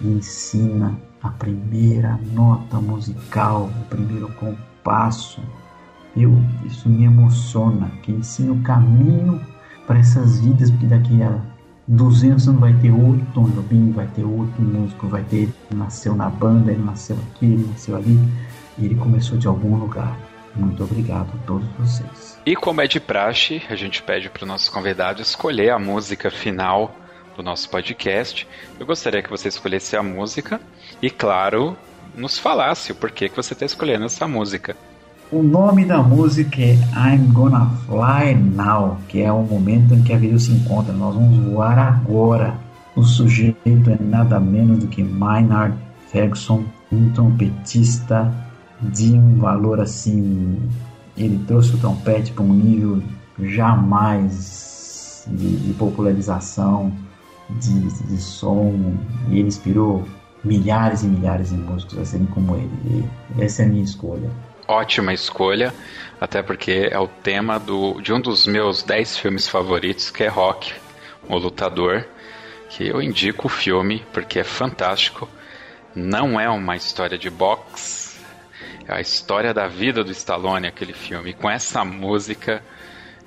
e 0.00 0.06
ensina 0.06 0.96
a 1.22 1.28
primeira 1.30 2.18
nota 2.32 2.80
musical, 2.80 3.70
o 3.80 3.84
primeiro 3.86 4.28
compasso. 4.34 5.40
Eu, 6.16 6.32
isso 6.64 6.88
me 6.88 7.04
emociona, 7.04 7.90
que 8.02 8.12
ensina 8.12 8.52
o 8.52 8.62
caminho 8.62 9.40
para 9.86 9.98
essas 9.98 10.40
vidas, 10.40 10.70
porque 10.70 10.86
daqui 10.86 11.22
a 11.22 11.40
200 11.86 12.46
não 12.46 12.58
vai 12.58 12.72
ter 12.74 12.90
outro 12.90 13.26
Tom 13.34 13.48
Jobim, 13.50 13.90
vai 13.92 14.06
ter 14.08 14.24
outro 14.24 14.62
músico, 14.62 15.08
vai 15.08 15.22
ter, 15.24 15.36
ele 15.36 15.54
nasceu 15.70 16.14
na 16.14 16.28
banda, 16.28 16.70
ele 16.70 16.82
nasceu 16.82 17.16
aqui, 17.16 17.46
ele 17.46 17.66
nasceu 17.68 17.96
ali, 17.96 18.18
e 18.78 18.84
ele 18.84 18.94
começou 18.94 19.36
de 19.36 19.46
algum 19.46 19.76
lugar. 19.76 20.16
Muito 20.54 20.84
obrigado 20.84 21.30
a 21.34 21.46
todos 21.46 21.66
vocês. 21.78 22.38
E 22.44 22.54
como 22.54 22.80
é 22.80 22.86
de 22.86 23.00
praxe, 23.00 23.62
a 23.68 23.74
gente 23.74 24.02
pede 24.02 24.28
para 24.28 24.44
o 24.44 24.46
nosso 24.46 24.70
convidado 24.70 25.22
escolher 25.22 25.70
a 25.70 25.78
música 25.78 26.30
final 26.30 26.94
do 27.36 27.42
nosso 27.42 27.68
podcast. 27.70 28.46
Eu 28.78 28.86
gostaria 28.86 29.22
que 29.22 29.30
você 29.30 29.48
escolhesse 29.48 29.96
a 29.96 30.02
música 30.02 30.60
e, 31.00 31.10
claro, 31.10 31.76
nos 32.14 32.38
falasse 32.38 32.92
o 32.92 32.94
porquê 32.94 33.28
que 33.28 33.36
você 33.36 33.54
está 33.54 33.64
escolhendo 33.64 34.04
essa 34.04 34.28
música. 34.28 34.76
O 35.32 35.42
nome 35.42 35.86
da 35.86 36.02
música 36.02 36.60
é 36.60 36.74
I'm 36.94 37.32
Gonna 37.32 37.64
Fly 37.86 38.34
Now, 38.34 38.98
que 39.08 39.22
é 39.22 39.32
o 39.32 39.42
momento 39.42 39.94
em 39.94 40.02
que 40.02 40.12
a 40.12 40.18
vida 40.18 40.38
se 40.38 40.52
encontra. 40.52 40.92
Nós 40.92 41.14
vamos 41.14 41.50
voar 41.50 41.78
agora. 41.78 42.54
O 42.94 43.02
sujeito 43.02 43.88
é 43.88 43.96
nada 43.98 44.38
menos 44.38 44.80
do 44.80 44.88
que 44.88 45.02
Maynard 45.02 45.74
Ferguson, 46.08 46.64
um 46.92 47.08
trompetista 47.12 48.30
de 48.82 49.14
um 49.14 49.38
valor 49.38 49.80
assim. 49.80 50.58
Ele 51.16 51.42
trouxe 51.46 51.76
o 51.76 51.78
trompete 51.78 52.30
para 52.32 52.44
um 52.44 52.52
nível 52.52 53.02
jamais 53.38 55.26
de, 55.32 55.56
de 55.56 55.72
popularização, 55.72 56.92
de, 57.58 57.80
de, 57.80 58.18
som, 58.18 58.74
e 59.30 59.38
ele 59.38 59.48
inspirou 59.48 60.06
milhares 60.44 61.02
e 61.02 61.06
milhares 61.06 61.48
de 61.48 61.56
músicos 61.56 61.96
a 61.96 62.04
serem 62.04 62.26
como 62.26 62.54
ele. 62.54 63.08
E 63.38 63.42
essa 63.42 63.62
é 63.62 63.64
a 63.64 63.68
minha 63.70 63.82
escolha. 63.82 64.28
Ótima 64.66 65.12
escolha, 65.12 65.74
até 66.20 66.42
porque 66.42 66.88
é 66.90 66.98
o 66.98 67.08
tema 67.08 67.58
do, 67.58 68.00
de 68.00 68.12
um 68.12 68.20
dos 68.20 68.46
meus 68.46 68.82
10 68.82 69.18
filmes 69.18 69.48
favoritos, 69.48 70.10
que 70.10 70.22
é 70.22 70.28
Rock, 70.28 70.72
o 71.28 71.36
Lutador, 71.36 72.04
que 72.70 72.86
eu 72.86 73.02
indico 73.02 73.48
o 73.48 73.50
filme 73.50 74.04
porque 74.12 74.38
é 74.38 74.44
fantástico. 74.44 75.28
Não 75.94 76.40
é 76.40 76.48
uma 76.48 76.76
história 76.76 77.18
de 77.18 77.28
boxe, 77.28 78.20
a 78.88 79.00
história 79.00 79.52
da 79.52 79.66
vida 79.66 80.02
do 80.02 80.10
Stallone, 80.12 80.66
aquele 80.66 80.92
filme. 80.92 81.32
com 81.32 81.50
essa 81.50 81.84
música, 81.84 82.62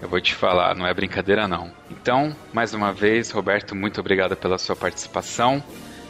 eu 0.01 0.09
vou 0.09 0.19
te 0.19 0.33
falar, 0.33 0.75
não 0.75 0.87
é 0.87 0.93
brincadeira 0.93 1.47
não. 1.47 1.71
Então, 1.89 2.35
mais 2.53 2.73
uma 2.73 2.91
vez, 2.91 3.31
Roberto, 3.31 3.75
muito 3.75 3.99
obrigado 3.99 4.35
pela 4.35 4.57
sua 4.57 4.75
participação. 4.75 5.63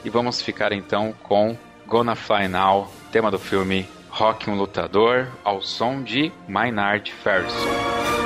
E 0.04 0.10
vamos 0.10 0.42
ficar 0.42 0.72
então 0.72 1.14
com 1.24 1.58
Gonna 1.88 2.16
Fly 2.16 2.48
Now, 2.48 2.92
tema 3.12 3.32
do 3.32 3.40
filme 3.40 3.88
Rock 4.18 4.50
um 4.50 4.56
Lutador, 4.56 5.28
ao 5.44 5.62
som 5.62 6.02
de 6.02 6.32
Maynard 6.48 7.12
Ferguson. 7.22 8.25